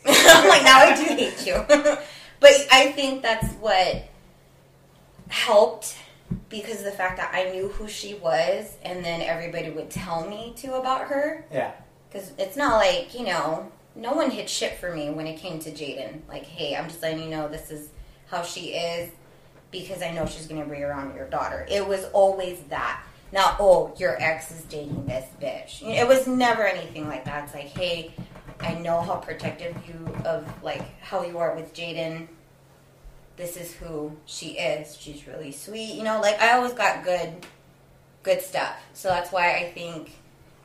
I'm 0.08 0.48
like, 0.48 0.62
now 0.62 0.78
I 0.78 0.96
do 0.96 1.14
hate 1.14 1.46
you. 1.46 1.64
but 2.40 2.50
I 2.72 2.92
think 2.92 3.22
that's 3.22 3.52
what 3.54 4.04
helped 5.28 5.96
because 6.48 6.78
of 6.78 6.84
the 6.84 6.92
fact 6.92 7.16
that 7.16 7.34
I 7.34 7.50
knew 7.50 7.68
who 7.68 7.88
she 7.88 8.14
was 8.14 8.76
and 8.82 9.04
then 9.04 9.20
everybody 9.20 9.70
would 9.70 9.90
tell 9.90 10.28
me 10.28 10.54
to 10.58 10.74
about 10.74 11.08
her. 11.08 11.44
Yeah. 11.52 11.72
Because 12.08 12.32
it's 12.38 12.56
not 12.56 12.76
like, 12.76 13.18
you 13.18 13.26
know, 13.26 13.70
no 13.94 14.12
one 14.12 14.30
hit 14.30 14.48
shit 14.48 14.78
for 14.78 14.94
me 14.94 15.10
when 15.10 15.26
it 15.26 15.38
came 15.38 15.58
to 15.60 15.70
Jaden. 15.70 16.20
Like, 16.28 16.44
hey, 16.44 16.76
I'm 16.76 16.88
just 16.88 17.02
letting 17.02 17.22
you 17.22 17.30
know 17.30 17.48
this 17.48 17.70
is 17.70 17.88
how 18.28 18.42
she 18.42 18.74
is 18.74 19.10
because 19.70 20.02
I 20.02 20.12
know 20.12 20.26
she's 20.26 20.46
going 20.46 20.60
to 20.60 20.66
bring 20.66 20.84
around 20.84 21.14
your 21.14 21.28
daughter. 21.28 21.66
It 21.68 21.86
was 21.86 22.04
always 22.12 22.60
that. 22.68 23.02
Not, 23.32 23.56
oh, 23.58 23.92
your 23.98 24.20
ex 24.22 24.52
is 24.52 24.62
dating 24.62 25.06
this 25.06 25.28
bitch. 25.42 25.82
It 25.82 26.06
was 26.06 26.26
never 26.26 26.64
anything 26.64 27.08
like 27.08 27.24
that. 27.24 27.44
It's 27.44 27.54
like, 27.54 27.66
hey, 27.66 28.14
I 28.60 28.74
know 28.74 29.00
how 29.00 29.16
protective 29.16 29.76
you 29.86 30.14
of, 30.24 30.46
like, 30.62 30.82
how 31.00 31.22
you 31.22 31.38
are 31.38 31.54
with 31.54 31.74
Jaden. 31.74 32.28
This 33.36 33.56
is 33.56 33.74
who 33.74 34.16
she 34.24 34.52
is. 34.58 34.96
She's 34.98 35.26
really 35.26 35.52
sweet. 35.52 35.94
You 35.94 36.02
know, 36.04 36.20
like, 36.20 36.40
I 36.40 36.52
always 36.54 36.72
got 36.72 37.04
good, 37.04 37.46
good 38.22 38.40
stuff. 38.40 38.76
So 38.94 39.08
that's 39.08 39.30
why 39.30 39.56
I 39.56 39.70
think 39.72 40.12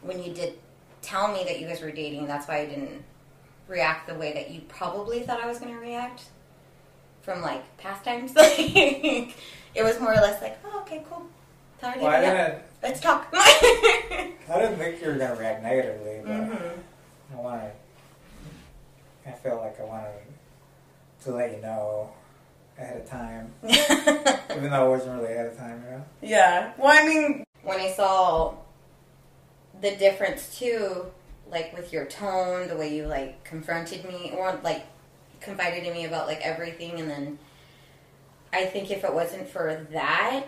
when 0.01 0.23
you 0.23 0.33
did 0.33 0.57
tell 1.01 1.27
me 1.33 1.43
that 1.43 1.59
you 1.59 1.67
guys 1.67 1.81
were 1.81 1.91
dating, 1.91 2.27
that's 2.27 2.47
why 2.47 2.59
I 2.59 2.65
didn't 2.65 3.03
react 3.67 4.07
the 4.07 4.15
way 4.15 4.33
that 4.33 4.51
you 4.51 4.61
probably 4.69 5.21
thought 5.21 5.41
I 5.41 5.47
was 5.47 5.59
going 5.59 5.73
to 5.73 5.79
react 5.79 6.23
from 7.23 7.41
like 7.41 7.77
past 7.77 8.03
times. 8.05 8.33
Like 8.35 9.35
it 9.73 9.83
was 9.83 9.99
more 10.01 10.11
or 10.11 10.15
less 10.21 10.41
like, 10.41 10.57
oh, 10.65 10.81
okay, 10.81 11.03
cool. 11.09 11.25
Tell 11.79 11.91
her 11.91 11.95
to 11.97 12.01
Well, 12.01 12.11
I 12.11 12.19
hit 12.21 12.33
me 12.33 12.39
up. 12.39 12.47
didn't. 12.47 12.63
Let's 12.83 12.99
talk. 12.99 13.27
I 13.33 14.33
didn't 14.59 14.77
think 14.77 15.01
you 15.01 15.07
were 15.07 15.13
gonna 15.15 15.35
react 15.39 15.63
negatively, 15.63 16.19
but 16.25 16.31
Mhm. 16.31 16.71
I 17.33 17.35
wanted. 17.39 17.71
I 19.25 19.31
felt 19.31 19.61
like 19.61 19.79
I 19.79 19.83
wanted 19.83 20.11
to 21.23 21.31
let 21.31 21.51
you 21.55 21.61
know 21.61 22.11
ahead 22.77 22.97
of 22.97 23.05
time, 23.07 23.51
even 23.63 24.69
though 24.71 24.87
it 24.87 24.89
wasn't 24.89 25.21
really 25.21 25.33
ahead 25.33 25.47
of 25.47 25.57
time, 25.57 25.83
you 25.83 25.91
know. 25.91 26.05
yeah. 26.21 26.73
Well, 26.77 26.89
I 26.91 27.05
mean, 27.05 27.43
when 27.63 27.79
I 27.79 27.91
saw 27.91 28.55
the 29.79 29.95
difference 29.95 30.57
too, 30.57 31.05
like 31.49 31.75
with 31.75 31.93
your 31.93 32.05
tone, 32.05 32.67
the 32.67 32.77
way 32.77 32.95
you 32.95 33.05
like 33.05 33.43
confronted 33.43 34.05
me, 34.05 34.33
or 34.35 34.59
like 34.63 34.85
confided 35.39 35.83
in 35.83 35.93
me 35.93 36.05
about 36.05 36.27
like 36.27 36.41
everything, 36.41 36.99
and 36.99 37.09
then 37.09 37.39
I 38.51 38.65
think 38.65 38.89
if 38.89 39.03
it 39.03 39.13
wasn't 39.13 39.47
for 39.47 39.85
that, 39.91 40.45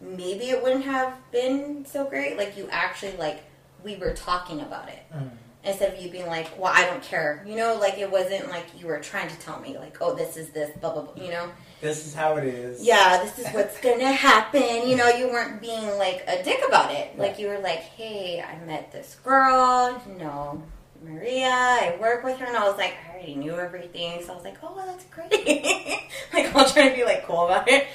maybe 0.00 0.50
it 0.50 0.62
wouldn't 0.62 0.84
have 0.84 1.14
been 1.32 1.84
so 1.84 2.04
great. 2.04 2.36
Like 2.36 2.56
you 2.56 2.68
actually 2.70 3.16
like 3.16 3.42
we 3.82 3.96
were 3.96 4.14
talking 4.14 4.60
about 4.60 4.88
it 4.88 5.02
mm. 5.14 5.30
Instead 5.64 5.94
of 5.94 6.00
you 6.02 6.10
being 6.10 6.26
like, 6.26 6.58
"Well, 6.58 6.72
I 6.74 6.84
don't 6.86 7.02
care," 7.02 7.42
you 7.46 7.56
know. 7.56 7.74
Like 7.76 7.98
it 7.98 8.10
wasn't 8.10 8.48
like 8.50 8.66
you 8.78 8.86
were 8.86 9.00
trying 9.00 9.28
to 9.28 9.38
tell 9.38 9.60
me 9.60 9.76
like, 9.78 9.96
"Oh, 10.00 10.14
this 10.14 10.36
is 10.36 10.50
this," 10.50 10.70
blah 10.78 10.92
blah 10.92 11.02
blah, 11.02 11.24
you 11.24 11.30
know. 11.30 11.48
This 11.80 12.06
is 12.06 12.14
how 12.14 12.36
it 12.36 12.44
is. 12.44 12.82
Yeah, 12.82 13.22
this 13.22 13.38
is 13.38 13.52
what's 13.52 13.78
gonna 13.80 14.12
happen. 14.12 14.88
You 14.88 14.96
know, 14.96 15.08
you 15.08 15.28
weren't 15.28 15.60
being 15.60 15.86
like 15.98 16.24
a 16.26 16.42
dick 16.42 16.60
about 16.66 16.90
it. 16.92 17.18
Like 17.18 17.38
you 17.38 17.48
were 17.48 17.58
like, 17.58 17.80
"Hey, 17.80 18.42
I 18.42 18.64
met 18.64 18.92
this 18.92 19.16
girl. 19.24 20.00
you 20.08 20.14
know, 20.24 20.62
Maria. 21.02 21.48
I 21.50 21.96
work 22.00 22.24
with 22.24 22.38
her, 22.38 22.46
and 22.46 22.56
I 22.56 22.66
was 22.68 22.78
like, 22.78 22.94
I 23.08 23.14
already 23.16 23.34
knew 23.34 23.54
everything, 23.58 24.22
so 24.22 24.32
I 24.32 24.36
was 24.36 24.44
like, 24.44 24.56
oh, 24.62 24.72
well, 24.74 24.86
that's 24.86 25.04
great. 25.06 25.30
like, 26.32 26.54
I'll 26.54 26.68
try 26.68 26.88
to 26.88 26.94
be 26.94 27.04
like 27.04 27.26
cool 27.26 27.44
about 27.46 27.68
it, 27.68 27.86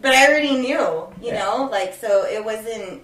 but 0.00 0.12
I 0.14 0.26
already 0.28 0.52
knew, 0.56 0.78
you 0.78 1.08
Yeah. 1.20 1.38
know, 1.44 1.68
like 1.70 1.94
so 1.94 2.24
it 2.26 2.42
wasn't. 2.44 3.02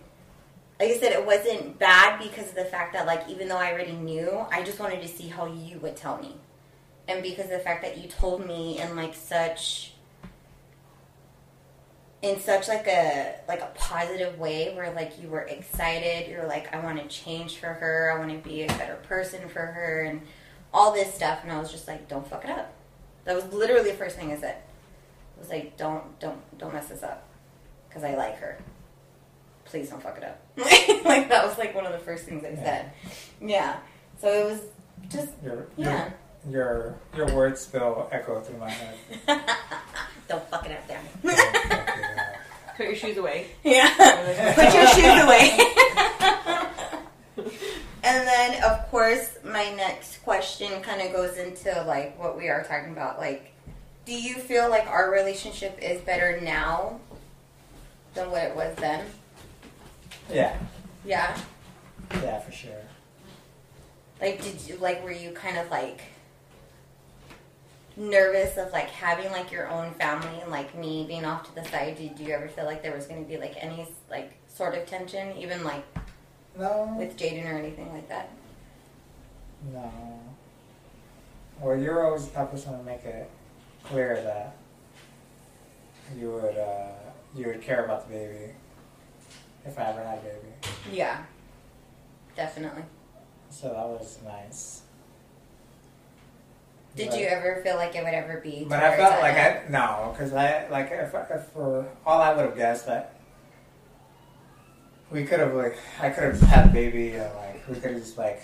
Like 0.80 0.92
I 0.92 0.96
said, 0.96 1.12
it 1.12 1.26
wasn't 1.26 1.78
bad 1.78 2.18
because 2.18 2.48
of 2.48 2.54
the 2.54 2.64
fact 2.64 2.94
that, 2.94 3.06
like, 3.06 3.28
even 3.28 3.48
though 3.48 3.58
I 3.58 3.70
already 3.70 3.92
knew, 3.92 4.46
I 4.50 4.62
just 4.62 4.80
wanted 4.80 5.02
to 5.02 5.08
see 5.08 5.28
how 5.28 5.44
you 5.44 5.78
would 5.80 5.94
tell 5.94 6.16
me, 6.16 6.36
and 7.06 7.22
because 7.22 7.44
of 7.44 7.50
the 7.50 7.58
fact 7.58 7.82
that 7.82 7.98
you 7.98 8.08
told 8.08 8.46
me 8.46 8.78
in 8.80 8.96
like 8.96 9.14
such 9.14 9.92
in 12.22 12.38
such 12.38 12.68
like 12.68 12.86
a 12.86 13.34
like 13.48 13.60
a 13.60 13.70
positive 13.74 14.38
way 14.38 14.74
where 14.74 14.92
like 14.92 15.20
you 15.20 15.28
were 15.28 15.40
excited 15.40 16.30
you're 16.30 16.46
like 16.46 16.72
i 16.74 16.78
want 16.78 17.00
to 17.00 17.08
change 17.08 17.56
for 17.56 17.68
her 17.68 18.12
i 18.14 18.18
want 18.18 18.30
to 18.30 18.46
be 18.46 18.62
a 18.62 18.66
better 18.66 18.96
person 19.08 19.48
for 19.48 19.60
her 19.60 20.02
and 20.02 20.20
all 20.74 20.92
this 20.92 21.14
stuff 21.14 21.40
and 21.42 21.50
i 21.50 21.58
was 21.58 21.72
just 21.72 21.88
like 21.88 22.06
don't 22.08 22.28
fuck 22.28 22.44
it 22.44 22.50
up. 22.50 22.72
That 23.24 23.34
was 23.36 23.52
literally 23.52 23.90
the 23.90 23.96
first 23.96 24.16
thing 24.16 24.32
i 24.32 24.36
said. 24.36 24.56
I 25.36 25.40
was 25.40 25.48
like 25.48 25.76
don't 25.76 26.18
don't 26.20 26.58
don't 26.58 26.74
mess 26.74 26.88
this 26.88 27.02
up 27.02 27.26
because 27.88 28.04
i 28.04 28.14
like 28.14 28.36
her 28.36 28.58
please 29.70 29.88
don't 29.88 30.02
fuck 30.02 30.16
it 30.18 30.24
up 30.24 30.40
like 31.04 31.28
that 31.28 31.46
was 31.46 31.56
like 31.58 31.74
one 31.74 31.86
of 31.86 31.92
the 31.92 31.98
first 31.98 32.24
things 32.24 32.44
i 32.44 32.54
said 32.54 32.90
yeah 33.40 33.78
so 34.20 34.28
it 34.28 34.44
was 34.50 34.60
just 35.08 35.30
Your 35.44 35.66
yeah 35.76 36.10
your 36.48 36.96
your 37.14 37.26
your 37.28 37.36
words 37.36 37.60
still 37.60 38.08
echo 38.12 38.40
through 38.40 38.58
my 38.58 38.70
head. 38.70 38.94
don't 40.28 40.42
fuck 40.48 40.64
it 40.66 40.72
up 40.72 40.88
damn 40.88 41.04
it 41.24 42.36
Put 42.80 42.86
your 42.86 42.96
shoes 42.96 43.18
away. 43.18 43.48
Yeah. 43.62 43.92
Put 44.54 44.72
your 44.72 44.86
shoes 44.86 45.22
away. 45.22 45.58
and 48.02 48.26
then, 48.26 48.64
of 48.64 48.90
course, 48.90 49.36
my 49.44 49.70
next 49.74 50.22
question 50.22 50.80
kind 50.80 51.02
of 51.02 51.12
goes 51.12 51.36
into 51.36 51.84
like 51.86 52.18
what 52.18 52.38
we 52.38 52.48
are 52.48 52.64
talking 52.64 52.92
about. 52.92 53.18
Like, 53.18 53.52
do 54.06 54.14
you 54.14 54.36
feel 54.36 54.70
like 54.70 54.86
our 54.86 55.10
relationship 55.10 55.78
is 55.82 56.00
better 56.00 56.40
now 56.40 57.00
than 58.14 58.30
what 58.30 58.44
it 58.44 58.56
was 58.56 58.74
then? 58.76 59.04
Yeah, 60.32 60.58
Yeah. 61.04 61.36
yeah, 62.12 62.38
for 62.40 62.52
sure. 62.52 62.72
Like, 64.20 64.42
did 64.42 64.60
you 64.66 64.76
like? 64.76 65.02
Were 65.02 65.12
you 65.12 65.32
kind 65.32 65.56
of 65.58 65.70
like 65.70 66.00
nervous 67.96 68.56
of 68.56 68.72
like 68.72 68.88
having 68.90 69.30
like 69.32 69.50
your 69.50 69.68
own 69.68 69.92
family 69.94 70.40
and 70.40 70.50
like 70.50 70.74
me 70.76 71.04
being 71.06 71.24
off 71.24 71.44
to 71.48 71.54
the 71.54 71.64
side? 71.68 71.96
Did 71.96 72.18
you 72.18 72.32
ever 72.34 72.48
feel 72.48 72.64
like 72.64 72.82
there 72.82 72.94
was 72.94 73.06
going 73.06 73.22
to 73.22 73.28
be 73.28 73.36
like 73.38 73.54
any 73.58 73.86
like 74.10 74.32
sort 74.48 74.74
of 74.74 74.86
tension, 74.86 75.36
even 75.36 75.64
like 75.64 75.84
No, 76.58 76.94
with 76.98 77.16
Jaden 77.16 77.46
or 77.50 77.56
anything 77.58 77.92
like 77.92 78.08
that? 78.08 78.30
no. 79.72 79.90
Well, 81.60 81.76
you're 81.78 82.06
always 82.06 82.26
the 82.26 82.32
type 82.34 82.44
of 82.46 82.50
person 82.52 82.78
to 82.78 82.82
make 82.84 83.04
it 83.04 83.30
clear 83.84 84.22
that 84.22 84.56
you 86.18 86.30
would 86.30 86.56
uh, 86.56 86.92
you 87.36 87.46
would 87.46 87.60
care 87.60 87.84
about 87.84 88.08
the 88.08 88.14
baby 88.14 88.52
if 89.64 89.78
I 89.78 89.82
ever 89.90 90.02
had 90.02 90.18
a 90.18 90.22
baby. 90.22 90.48
Yeah, 90.92 91.22
definitely. 92.36 92.82
So 93.50 93.68
that 93.68 93.86
was 93.86 94.18
nice. 94.24 94.82
Did 96.96 97.10
But- 97.10 97.18
you 97.18 97.26
ever 97.26 97.60
feel 97.62 97.76
like 97.76 97.94
it 97.94 98.02
would 98.04 98.14
ever 98.14 98.40
be? 98.40 98.64
But 98.68 98.82
I 98.82 98.96
felt 98.96 99.20
like? 99.20 99.36
I 99.36 99.62
no, 99.68 100.10
because 100.12 100.32
I 100.32 100.66
like 100.68 100.90
if, 100.90 101.14
if 101.14 101.44
for 101.52 101.86
all 102.04 102.20
I 102.20 102.32
would 102.34 102.44
have 102.46 102.56
guessed 102.56 102.86
that 102.86 103.14
we 105.10 105.24
could 105.24 105.40
have 105.40 105.54
like 105.54 105.76
I 106.00 106.10
could 106.10 106.24
have 106.24 106.40
had 106.40 106.66
a 106.66 106.68
baby 106.70 107.12
and 107.14 107.32
like 107.36 107.68
we 107.68 107.74
could 107.74 107.92
have 107.92 108.00
just 108.00 108.18
like 108.18 108.42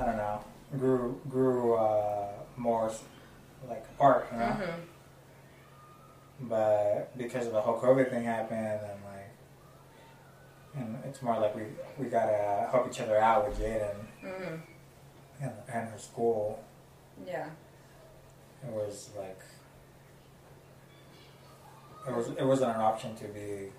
I 0.00 0.04
don't 0.06 0.16
know 0.16 0.44
grew 0.78 1.20
grew 1.28 1.74
uh, 1.74 2.28
more 2.56 2.90
like 3.68 3.84
apart, 3.96 4.26
you 4.32 4.38
know. 4.38 4.44
Mhm. 4.46 4.74
But 6.40 7.16
because 7.16 7.46
of 7.46 7.52
the 7.52 7.60
whole 7.60 7.80
COVID 7.80 8.10
thing 8.10 8.24
happened 8.24 8.58
and 8.82 9.03
and 10.76 10.98
it's 11.04 11.22
more 11.22 11.38
like 11.38 11.54
we 11.54 11.62
we 11.98 12.06
gotta 12.06 12.68
help 12.70 12.88
each 12.90 13.00
other 13.00 13.18
out 13.18 13.48
with 13.48 13.58
Jaden 13.58 13.94
Mhm. 14.22 14.60
and 15.40 15.52
and 15.72 15.88
her 15.88 15.98
school. 15.98 16.62
Yeah. 17.26 17.46
It 18.66 18.70
was 18.72 19.10
like 19.16 19.40
it 22.08 22.14
was 22.14 22.28
it 22.28 22.44
wasn't 22.44 22.70
an 22.74 22.80
option 22.80 23.14
to 23.16 23.24
be 23.28 23.70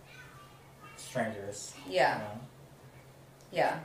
strangers. 0.97 1.73
Yeah. 1.87 2.15
You 2.17 2.23
know? 2.23 2.39
Yeah. 3.51 3.79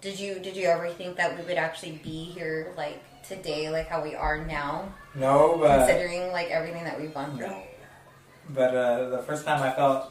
Did 0.00 0.18
you 0.18 0.38
did 0.40 0.56
you 0.56 0.66
ever 0.68 0.88
think 0.90 1.16
that 1.16 1.36
we 1.38 1.44
would 1.44 1.58
actually 1.58 1.92
be 2.02 2.24
here 2.24 2.72
like 2.76 3.00
today, 3.22 3.70
like 3.70 3.86
how 3.88 4.02
we 4.02 4.14
are 4.14 4.44
now, 4.44 4.92
No, 5.14 5.56
but 5.58 5.86
considering 5.86 6.32
like 6.32 6.48
everything 6.50 6.84
that 6.84 6.98
we've 7.00 7.14
gone 7.14 7.36
through? 7.36 7.46
no. 7.48 7.62
But 8.50 8.74
uh, 8.74 9.08
the 9.10 9.22
first 9.22 9.44
time 9.44 9.62
I 9.62 9.70
felt 9.72 10.10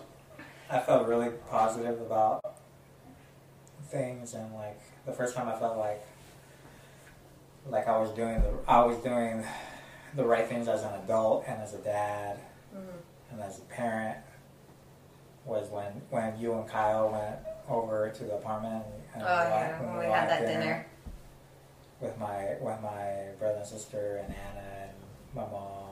I 0.71 0.79
felt 0.79 1.07
really 1.07 1.29
positive 1.49 1.99
about 2.01 2.41
things 3.89 4.33
and 4.33 4.53
like 4.53 4.79
the 5.05 5.11
first 5.11 5.35
time 5.35 5.49
I 5.49 5.59
felt 5.59 5.77
like 5.77 6.01
like 7.67 7.87
I 7.87 7.97
was 7.99 8.09
doing 8.11 8.41
the 8.41 8.51
I 8.67 8.83
was 8.85 8.97
doing 8.97 9.43
the 10.15 10.23
right 10.23 10.47
things 10.47 10.67
as 10.67 10.83
an 10.83 10.93
adult 11.03 11.43
and 11.47 11.61
as 11.61 11.73
a 11.73 11.79
dad 11.79 12.39
Mhm. 12.73 13.01
and 13.31 13.41
as 13.41 13.59
a 13.59 13.63
parent 13.63 14.17
was 15.45 15.69
when 15.69 16.01
when 16.09 16.39
you 16.39 16.53
and 16.53 16.67
Kyle 16.69 17.09
went 17.09 17.39
over 17.69 18.09
to 18.09 18.23
the 18.23 18.35
apartment 18.35 18.85
and 19.13 19.23
Oh 19.23 19.25
we 19.25 19.29
yeah, 19.49 19.79
when 19.81 19.91
we 19.93 20.07
went 20.07 20.13
had 20.13 20.29
that 20.29 20.45
dinner. 20.47 20.85
with 21.99 22.17
my 22.17 22.55
with 22.61 22.79
my 22.81 23.27
brother 23.39 23.57
and 23.57 23.67
sister 23.67 24.17
and 24.23 24.33
Anna 24.33 24.67
and 24.83 24.91
my 25.35 25.41
mom, 25.51 25.90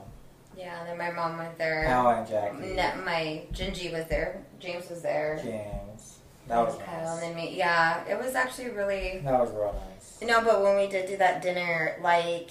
Yeah, 0.60 0.80
and 0.80 0.88
then 0.90 0.98
my 0.98 1.10
mom 1.10 1.38
was 1.38 1.52
there. 1.56 1.84
Kyle 1.86 2.08
and 2.10 2.28
Jackie, 2.28 2.74
Ne- 2.74 3.04
my 3.04 3.42
Gingy 3.52 3.92
was 3.92 4.06
there. 4.08 4.42
James 4.58 4.90
was 4.90 5.00
there. 5.02 5.40
James. 5.42 6.18
That 6.48 6.58
was 6.66 6.76
Kyle 6.76 7.14
nice. 7.14 7.22
and 7.22 7.22
then 7.22 7.34
me. 7.34 7.56
Yeah, 7.56 8.04
it 8.06 8.18
was 8.22 8.34
actually 8.34 8.70
really 8.70 9.20
That 9.24 9.40
was 9.40 9.50
real 9.52 9.74
nice. 9.90 10.18
No, 10.22 10.42
but 10.44 10.62
when 10.62 10.76
we 10.76 10.86
did 10.86 11.08
do 11.08 11.16
that 11.16 11.40
dinner, 11.42 11.96
like 12.02 12.50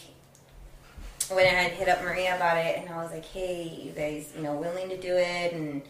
when 1.30 1.46
I 1.46 1.50
had 1.50 1.72
hit 1.74 1.88
up 1.88 2.02
Maria 2.02 2.36
about 2.36 2.58
it, 2.58 2.80
and 2.80 2.90
I 2.90 3.04
was 3.04 3.12
like, 3.12 3.26
"Hey, 3.26 3.64
you 3.84 3.92
guys, 3.92 4.34
you 4.36 4.42
know, 4.42 4.54
willing 4.56 4.90
to 4.90 4.98
do 4.98 5.16
it?" 5.16 5.54
and 5.54 5.84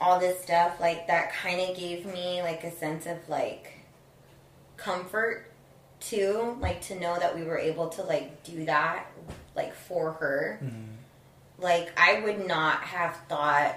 all 0.00 0.18
this 0.18 0.42
stuff, 0.42 0.80
like 0.80 1.06
that, 1.06 1.32
kind 1.32 1.60
of 1.60 1.76
gave 1.76 2.04
me 2.06 2.42
like 2.42 2.64
a 2.64 2.72
sense 2.72 3.06
of 3.06 3.18
like 3.28 3.72
comfort 4.76 5.52
too, 6.00 6.56
like 6.60 6.80
to 6.82 6.98
know 6.98 7.16
that 7.18 7.36
we 7.36 7.44
were 7.44 7.58
able 7.58 7.88
to 7.90 8.02
like 8.02 8.42
do 8.42 8.64
that, 8.64 9.06
like 9.54 9.72
for 9.74 10.12
her. 10.12 10.58
Mm-hmm. 10.62 10.93
Like 11.58 11.92
I 11.98 12.20
would 12.20 12.46
not 12.46 12.82
have 12.82 13.16
thought 13.28 13.76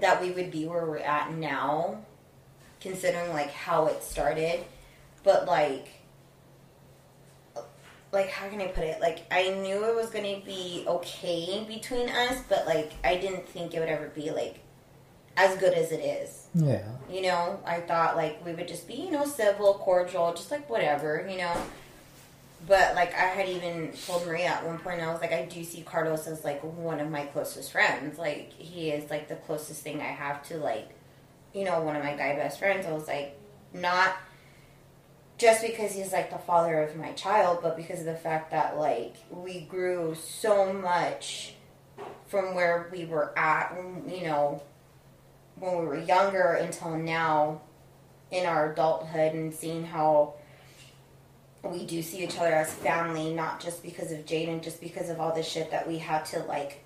that 0.00 0.20
we 0.20 0.30
would 0.30 0.50
be 0.50 0.66
where 0.66 0.84
we're 0.84 0.98
at 0.98 1.32
now, 1.32 1.98
considering 2.80 3.32
like 3.32 3.50
how 3.50 3.86
it 3.86 4.02
started. 4.02 4.64
But 5.22 5.46
like 5.46 5.88
like 8.12 8.30
how 8.30 8.48
can 8.48 8.60
I 8.60 8.68
put 8.68 8.84
it? 8.84 9.00
Like 9.00 9.20
I 9.30 9.50
knew 9.50 9.84
it 9.84 9.94
was 9.94 10.10
gonna 10.10 10.40
be 10.44 10.84
okay 10.86 11.64
between 11.68 12.08
us, 12.08 12.42
but 12.48 12.66
like 12.66 12.92
I 13.04 13.16
didn't 13.16 13.48
think 13.48 13.74
it 13.74 13.80
would 13.80 13.88
ever 13.88 14.08
be 14.08 14.30
like 14.30 14.60
as 15.36 15.56
good 15.58 15.74
as 15.74 15.92
it 15.92 16.00
is. 16.00 16.46
Yeah. 16.54 16.84
You 17.10 17.22
know, 17.22 17.60
I 17.64 17.80
thought 17.80 18.16
like 18.16 18.44
we 18.44 18.52
would 18.52 18.68
just 18.68 18.88
be, 18.88 18.94
you 18.94 19.10
know, 19.10 19.24
civil, 19.24 19.74
cordial, 19.74 20.32
just 20.34 20.50
like 20.50 20.68
whatever, 20.68 21.26
you 21.30 21.38
know. 21.38 21.54
But 22.66 22.94
like 22.94 23.14
I 23.14 23.26
had 23.26 23.48
even 23.48 23.92
told 24.06 24.26
Maria 24.26 24.46
at 24.46 24.66
one 24.66 24.78
point, 24.78 25.00
I 25.00 25.12
was 25.12 25.20
like, 25.20 25.32
I 25.32 25.44
do 25.44 25.62
see 25.64 25.82
Carlos 25.82 26.26
as 26.26 26.44
like 26.44 26.60
one 26.62 27.00
of 27.00 27.10
my 27.10 27.24
closest 27.26 27.72
friends. 27.72 28.18
Like 28.18 28.52
he 28.52 28.90
is 28.90 29.10
like 29.10 29.28
the 29.28 29.36
closest 29.36 29.82
thing 29.82 30.00
I 30.00 30.04
have 30.04 30.42
to 30.48 30.58
like, 30.58 30.90
you 31.54 31.64
know, 31.64 31.82
one 31.82 31.96
of 31.96 32.02
my 32.02 32.16
guy 32.16 32.34
best 32.34 32.58
friends. 32.58 32.86
I 32.86 32.92
was 32.92 33.06
like, 33.06 33.38
not 33.72 34.16
just 35.38 35.62
because 35.62 35.92
he's 35.92 36.12
like 36.12 36.30
the 36.30 36.38
father 36.38 36.82
of 36.82 36.96
my 36.96 37.12
child, 37.12 37.60
but 37.62 37.76
because 37.76 38.00
of 38.00 38.06
the 38.06 38.16
fact 38.16 38.50
that 38.50 38.76
like 38.76 39.14
we 39.30 39.60
grew 39.60 40.16
so 40.16 40.72
much 40.72 41.54
from 42.26 42.54
where 42.54 42.88
we 42.92 43.04
were 43.04 43.36
at, 43.38 43.76
you 44.06 44.24
know, 44.24 44.62
when 45.56 45.78
we 45.78 45.86
were 45.86 45.98
younger 45.98 46.52
until 46.52 46.96
now 46.96 47.60
in 48.30 48.46
our 48.46 48.72
adulthood 48.72 49.32
and 49.32 49.54
seeing 49.54 49.84
how 49.84 50.34
we 51.62 51.84
do 51.84 52.02
see 52.02 52.24
each 52.24 52.38
other 52.38 52.54
as 52.54 52.72
family, 52.72 53.32
not 53.34 53.60
just 53.60 53.82
because 53.82 54.12
of 54.12 54.24
Jaden, 54.24 54.62
just 54.62 54.80
because 54.80 55.08
of 55.10 55.20
all 55.20 55.34
the 55.34 55.42
shit 55.42 55.70
that 55.70 55.88
we 55.88 55.98
had 55.98 56.24
to 56.26 56.40
like, 56.44 56.84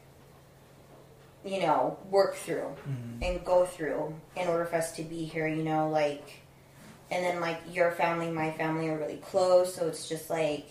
you 1.45 1.61
know, 1.61 1.99
work 2.11 2.35
through 2.35 2.75
mm-hmm. 2.89 3.23
and 3.23 3.45
go 3.45 3.67
through 3.67 4.15
in 4.37 4.49
order 4.49 4.65
for 4.65 4.77
us 4.77 4.93
to 4.97 5.03
be 5.03 5.25
here, 5.25 5.47
you 5.47 5.63
know, 5.63 5.89
like, 5.89 6.41
and 7.11 7.25
then 7.25 7.41
like 7.41 7.61
your 7.71 7.91
family, 7.93 8.31
my 8.31 8.51
family 8.53 8.89
are 8.89 8.97
really 8.97 9.19
close, 9.19 9.75
so 9.75 9.87
it's 9.87 10.09
just 10.09 10.31
like, 10.31 10.67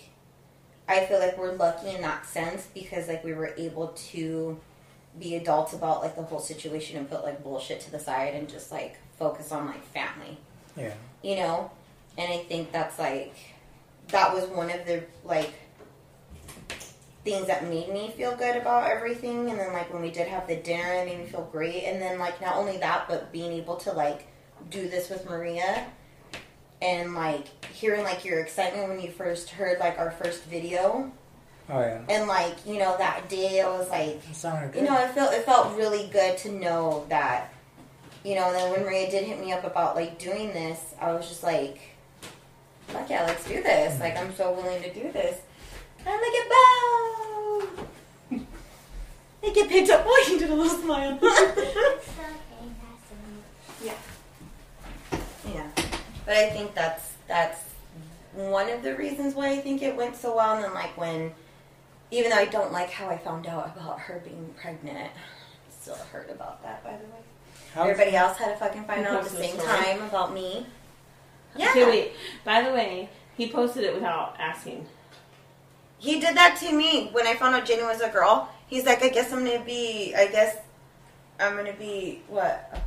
I 0.87 1.05
feel 1.05 1.19
like 1.19 1.37
we're 1.37 1.53
lucky 1.53 1.89
in 1.89 2.01
that 2.01 2.25
sense 2.25 2.67
because 2.73 3.07
like 3.07 3.23
we 3.23 3.33
were 3.33 3.53
able 3.57 3.89
to 4.11 4.59
be 5.19 5.35
adults 5.35 5.73
about 5.73 6.01
like 6.01 6.15
the 6.15 6.23
whole 6.23 6.39
situation 6.39 6.97
and 6.97 7.09
put 7.09 7.23
like 7.23 7.43
bullshit 7.43 7.81
to 7.81 7.91
the 7.91 7.99
side 7.99 8.33
and 8.33 8.49
just 8.49 8.71
like 8.71 8.97
focus 9.19 9.51
on 9.51 9.67
like 9.67 9.83
family. 9.85 10.37
Yeah. 10.75 10.93
you 11.21 11.35
know? 11.35 11.71
And 12.17 12.31
i 12.31 12.37
think 12.39 12.71
that's 12.71 12.99
like 12.99 13.35
that 14.11 14.33
was 14.33 14.45
one 14.45 14.69
of 14.69 14.85
the 14.85 15.03
like 15.23 15.51
things 17.23 17.47
that 17.47 17.63
made 17.69 17.89
me 17.93 18.11
feel 18.17 18.35
good 18.35 18.55
about 18.57 18.89
everything. 18.89 19.49
And 19.49 19.59
then 19.59 19.73
like 19.73 19.91
when 19.93 20.01
we 20.01 20.11
did 20.11 20.27
have 20.27 20.47
the 20.47 20.55
dinner, 20.55 20.91
it 20.93 21.05
made 21.05 21.19
me 21.19 21.25
feel 21.25 21.47
great. 21.51 21.83
And 21.83 22.01
then 22.01 22.17
like 22.19 22.41
not 22.41 22.55
only 22.55 22.77
that, 22.77 23.05
but 23.07 23.31
being 23.31 23.51
able 23.53 23.75
to 23.77 23.91
like 23.93 24.27
do 24.69 24.87
this 24.89 25.09
with 25.09 25.29
Maria 25.29 25.85
and 26.81 27.13
like 27.13 27.65
hearing 27.67 28.03
like 28.03 28.25
your 28.25 28.39
excitement 28.39 28.89
when 28.89 28.99
you 28.99 29.11
first 29.11 29.49
heard 29.51 29.79
like 29.79 29.97
our 29.99 30.11
first 30.11 30.43
video 30.45 31.11
Oh 31.69 31.79
yeah. 31.79 32.01
and 32.09 32.27
like 32.27 32.55
you 32.65 32.79
know 32.79 32.97
that 32.97 33.29
day 33.29 33.61
I 33.61 33.67
was 33.69 33.87
like 33.89 34.17
It 34.29 34.35
sounded 34.35 34.71
good. 34.73 34.81
you 34.83 34.87
know 34.89 34.97
it 35.03 35.11
felt 35.11 35.33
it 35.33 35.45
felt 35.45 35.77
really 35.77 36.09
good 36.11 36.37
to 36.39 36.51
know 36.51 37.05
that 37.09 37.53
you 38.23 38.33
know 38.35 38.47
and 38.47 38.55
then 38.55 38.71
when 38.71 38.81
Maria 38.83 39.09
did 39.11 39.25
hit 39.25 39.39
me 39.39 39.51
up 39.51 39.63
about 39.63 39.95
like 39.95 40.17
doing 40.19 40.49
this 40.53 40.93
I 40.99 41.11
was 41.13 41.27
just 41.29 41.43
like 41.43 41.79
fuck 42.91 43.09
yeah 43.09 43.23
let's 43.25 43.45
do 43.47 43.61
this 43.63 43.99
like 43.99 44.15
I'm 44.17 44.33
so 44.35 44.51
willing 44.53 44.81
to 44.83 44.93
do 44.93 45.11
this 45.11 45.39
and 46.05 46.21
look 46.21 46.35
at 46.35 46.49
Bo 46.49 47.61
they 49.41 49.51
get 49.53 49.69
picked 49.69 49.89
up 49.89 50.03
oh 50.05 50.25
you 50.29 50.37
did 50.39 50.49
a 50.49 50.55
little 50.55 50.77
smile 50.79 51.17
yeah 53.83 53.93
Yeah. 55.53 55.67
but 56.25 56.35
I 56.35 56.49
think 56.49 56.73
that's 56.73 57.13
that's 57.27 57.59
one 58.33 58.69
of 58.69 58.83
the 58.83 58.95
reasons 58.95 59.35
why 59.35 59.49
I 59.51 59.57
think 59.57 59.81
it 59.81 59.95
went 59.95 60.15
so 60.15 60.35
well 60.35 60.55
and 60.55 60.63
then 60.63 60.73
like 60.73 60.97
when 60.97 61.31
even 62.11 62.29
though 62.31 62.37
I 62.37 62.45
don't 62.45 62.71
like 62.71 62.89
how 62.91 63.09
I 63.09 63.17
found 63.17 63.47
out 63.47 63.71
about 63.75 63.99
her 64.01 64.21
being 64.25 64.53
pregnant, 64.61 65.11
still 65.69 65.95
heard 66.11 66.29
about 66.29 66.61
that, 66.61 66.83
by 66.83 66.91
the 66.91 67.05
way. 67.05 67.21
How's- 67.73 67.89
Everybody 67.89 68.17
else 68.17 68.37
had 68.37 68.49
to 68.51 68.57
fucking 68.57 68.83
find 68.83 69.07
out 69.07 69.23
at 69.23 69.31
the 69.31 69.37
same 69.37 69.55
story. 69.57 69.65
time 69.65 70.01
about 70.01 70.33
me. 70.33 70.65
Yeah. 71.55 71.69
Okay, 71.71 71.85
wait. 71.85 72.11
By 72.45 72.61
the 72.61 72.71
way, 72.71 73.09
he 73.37 73.49
posted 73.49 73.83
it 73.83 73.93
without 73.93 74.35
asking. 74.39 74.85
He 75.97 76.19
did 76.19 76.35
that 76.35 76.57
to 76.61 76.71
me 76.75 77.09
when 77.11 77.27
I 77.27 77.35
found 77.35 77.55
out 77.55 77.65
Jenny 77.65 77.83
was 77.83 78.01
a 78.01 78.09
girl. 78.09 78.49
He's 78.67 78.85
like, 78.85 79.03
I 79.03 79.09
guess 79.09 79.31
I'm 79.31 79.45
gonna 79.45 79.63
be, 79.63 80.13
I 80.15 80.27
guess 80.27 80.57
I'm 81.39 81.55
gonna 81.55 81.73
be, 81.73 82.21
what? 82.27 82.81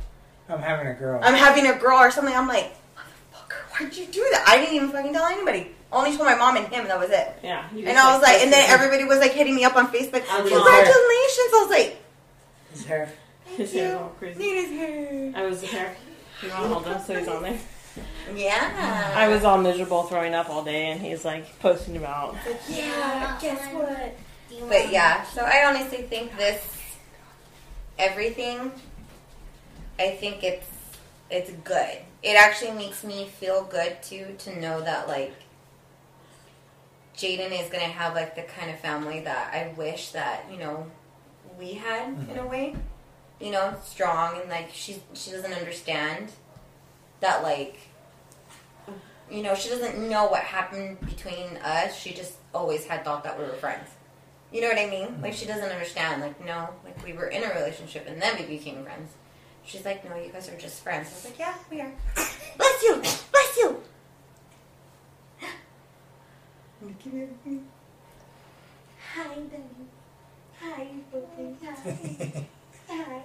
I'm 0.49 0.59
having 0.61 0.87
a 0.87 0.93
girl. 0.93 1.19
I'm 1.23 1.33
having 1.35 1.67
a 1.67 1.75
girl 1.77 1.97
or 1.99 2.11
something. 2.11 2.35
I'm 2.35 2.47
like, 2.47 2.75
motherfucker, 2.97 3.81
why'd 3.81 3.95
you 3.95 4.05
do 4.07 4.27
that? 4.31 4.45
I 4.47 4.57
didn't 4.57 4.75
even 4.75 4.89
fucking 4.89 5.13
tell 5.13 5.25
anybody. 5.25 5.71
Only 5.91 6.11
told 6.15 6.25
my 6.27 6.35
mom 6.35 6.57
and 6.57 6.67
him, 6.67 6.87
that 6.87 6.99
was 6.99 7.09
it. 7.11 7.39
Yeah. 7.43 7.67
And 7.71 7.83
just, 7.85 7.97
I 7.97 8.13
was 8.13 8.21
like, 8.21 8.41
and 8.41 8.51
then 8.51 8.69
everybody 8.69 9.05
was 9.05 9.19
like 9.19 9.31
hitting 9.31 9.55
me 9.55 9.63
up 9.63 9.75
on 9.77 9.87
Facebook. 9.87 10.25
I 10.29 10.41
was 10.41 10.51
Congratulations! 10.51 11.51
I 11.53 11.59
was 11.61 11.69
like, 11.69 12.03
His 12.71 12.85
hair. 12.85 13.09
thank 13.45 13.57
His 13.59 13.71
hair's 13.73 13.95
all 13.95 14.01
you. 14.07 14.11
crazy. 14.19 14.39
Need 14.39 14.55
his 14.55 14.71
hair. 14.71 15.31
I 15.35 15.45
was 15.45 15.61
there. 15.61 15.95
You 16.43 16.49
want 16.49 16.61
to 16.63 16.67
hold 16.67 16.85
him 16.85 16.99
so 17.05 17.17
he's 17.17 17.27
on 17.29 17.43
there? 17.43 17.59
Yeah. 18.35 19.13
I 19.15 19.27
was 19.27 19.43
all 19.43 19.57
miserable 19.57 20.03
throwing 20.03 20.33
up 20.33 20.49
all 20.49 20.63
day, 20.63 20.87
and 20.91 21.01
he's 21.01 21.25
like 21.25 21.59
posting 21.59 21.97
about. 21.97 22.33
Like, 22.33 22.61
yeah, 22.69 23.37
guess 23.41 23.73
what? 23.73 24.15
But 24.69 24.91
yeah, 24.91 25.23
so 25.23 25.41
I 25.41 25.65
honestly 25.67 26.03
think 26.03 26.35
this 26.37 26.63
everything. 27.97 28.71
I 29.99 30.11
think 30.11 30.43
it's 30.43 30.67
it's 31.29 31.51
good. 31.63 31.97
It 32.23 32.35
actually 32.35 32.71
makes 32.71 33.03
me 33.03 33.27
feel 33.27 33.63
good 33.63 34.01
too 34.01 34.35
to 34.39 34.59
know 34.59 34.81
that 34.81 35.07
like 35.07 35.33
Jaden 37.15 37.51
is 37.51 37.69
gonna 37.69 37.83
have 37.85 38.15
like 38.15 38.35
the 38.35 38.43
kind 38.43 38.69
of 38.69 38.79
family 38.79 39.21
that 39.21 39.53
I 39.53 39.73
wish 39.77 40.09
that 40.11 40.45
you 40.51 40.57
know 40.57 40.85
we 41.57 41.73
had 41.73 42.09
in 42.09 42.15
a 42.15 42.41
mm-hmm. 42.41 42.49
way. 42.49 42.75
You 43.39 43.51
know, 43.51 43.75
strong 43.83 44.39
and 44.39 44.49
like 44.49 44.69
she 44.73 45.01
she 45.13 45.31
doesn't 45.31 45.53
understand 45.53 46.31
that 47.21 47.43
like 47.43 47.79
you 49.31 49.41
know 49.41 49.55
she 49.55 49.69
doesn't 49.69 50.09
know 50.09 50.27
what 50.27 50.41
happened 50.41 50.99
between 51.01 51.57
us. 51.57 51.95
She 51.97 52.13
just 52.13 52.33
always 52.53 52.85
had 52.85 53.03
thought 53.03 53.23
that 53.23 53.37
we 53.37 53.45
were 53.45 53.53
friends. 53.53 53.89
You 54.51 54.61
know 54.61 54.69
what 54.69 54.77
I 54.77 54.89
mean? 54.89 55.21
Like 55.21 55.33
she 55.33 55.45
doesn't 55.45 55.69
understand. 55.69 56.21
Like 56.21 56.45
no, 56.45 56.69
like 56.83 57.03
we 57.05 57.13
were 57.13 57.27
in 57.27 57.43
a 57.43 57.53
relationship 57.53 58.05
and 58.07 58.21
then 58.21 58.37
we 58.39 58.57
became 58.57 58.83
friends. 58.83 59.11
She's 59.65 59.83
like, 59.83 60.07
no, 60.07 60.15
you 60.15 60.31
guys 60.31 60.47
are 60.47 60.57
just 60.57 60.83
friends. 60.83 61.07
I 61.09 61.13
was 61.13 61.25
like, 61.25 61.39
yeah, 61.39 61.55
we 61.71 61.81
are. 61.81 61.91
Bless 62.57 62.83
you, 62.83 62.95
bless 63.31 63.57
you. 63.57 63.81
Hi, 69.13 69.35
baby. 69.35 69.63
Hi, 70.61 70.87
baby. 71.11 72.47
Hi. 72.89 73.21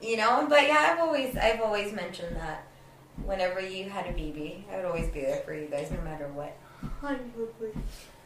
You 0.00 0.16
know, 0.16 0.46
but 0.48 0.66
yeah, 0.66 0.92
I've 0.92 0.98
always, 1.00 1.36
I've 1.36 1.60
always 1.60 1.92
mentioned 1.92 2.36
that. 2.36 2.66
Whenever 3.24 3.60
you 3.60 3.88
had 3.88 4.06
a 4.06 4.12
baby, 4.12 4.64
I 4.70 4.76
would 4.76 4.84
always 4.84 5.08
be 5.08 5.20
there 5.20 5.40
for 5.42 5.54
you 5.54 5.66
guys, 5.66 5.90
no 5.90 6.00
matter 6.02 6.28
what. 6.28 6.56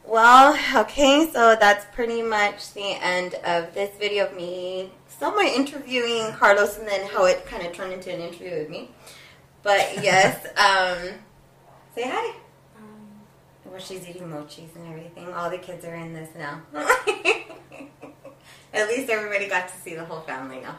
Well, 0.05 0.57
okay, 0.83 1.29
so 1.33 1.57
that's 1.59 1.85
pretty 1.95 2.23
much 2.23 2.73
the 2.75 2.97
end 3.03 3.35
of 3.45 3.75
this 3.75 3.97
video 3.99 4.27
of 4.27 4.37
me 4.37 4.91
somewhat 5.09 5.47
interviewing 5.47 6.33
Carlos 6.33 6.79
and 6.79 6.87
then 6.87 7.09
how 7.09 7.25
it 7.25 7.45
kind 7.47 7.67
of 7.67 7.73
turned 7.73 7.93
into 7.93 8.13
an 8.13 8.21
interview 8.21 8.51
with 8.53 8.71
me. 8.71 8.91
But 9.63 9.95
yes, 10.03 10.45
um, 10.57 11.15
say 11.95 12.09
hi. 12.09 12.37
Well, 13.65 13.81
she's 13.81 14.09
eating 14.09 14.29
mochis 14.29 14.75
and 14.77 14.87
everything. 14.89 15.33
All 15.35 15.51
the 15.51 15.59
kids 15.59 15.85
are 15.85 15.95
in 15.95 16.15
this 16.15 16.31
now. 16.39 16.63
At 18.73 18.89
least 18.89 19.11
everybody 19.11 19.49
got 19.49 19.69
to 19.69 19.77
see 19.77 19.95
the 19.95 20.05
whole 20.05 20.21
family 20.21 20.61
now. 20.61 20.77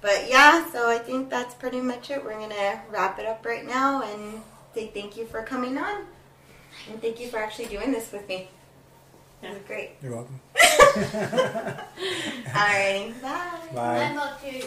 But 0.00 0.28
yeah, 0.28 0.70
so 0.70 0.88
I 0.88 0.98
think 0.98 1.30
that's 1.30 1.54
pretty 1.54 1.80
much 1.80 2.10
it. 2.10 2.24
We're 2.24 2.38
gonna 2.38 2.82
wrap 2.90 3.18
it 3.18 3.26
up 3.26 3.44
right 3.44 3.66
now 3.66 4.02
and 4.02 4.42
say 4.74 4.88
thank 4.88 5.16
you 5.16 5.26
for 5.26 5.42
coming 5.42 5.78
on. 5.78 6.06
And 6.90 7.00
thank 7.00 7.18
you 7.18 7.28
for 7.28 7.38
actually 7.38 7.66
doing 7.66 7.90
this 7.92 8.12
with 8.12 8.28
me. 8.28 8.48
It 9.42 9.50
was 9.50 9.58
great. 9.66 9.92
You're 10.02 10.14
welcome. 10.14 10.40
Alrighty, 12.46 13.22
bye. 13.22 13.60
Bye. 13.74 14.02
I'm 14.02 14.18
up 14.18 14.40
to 14.42 14.66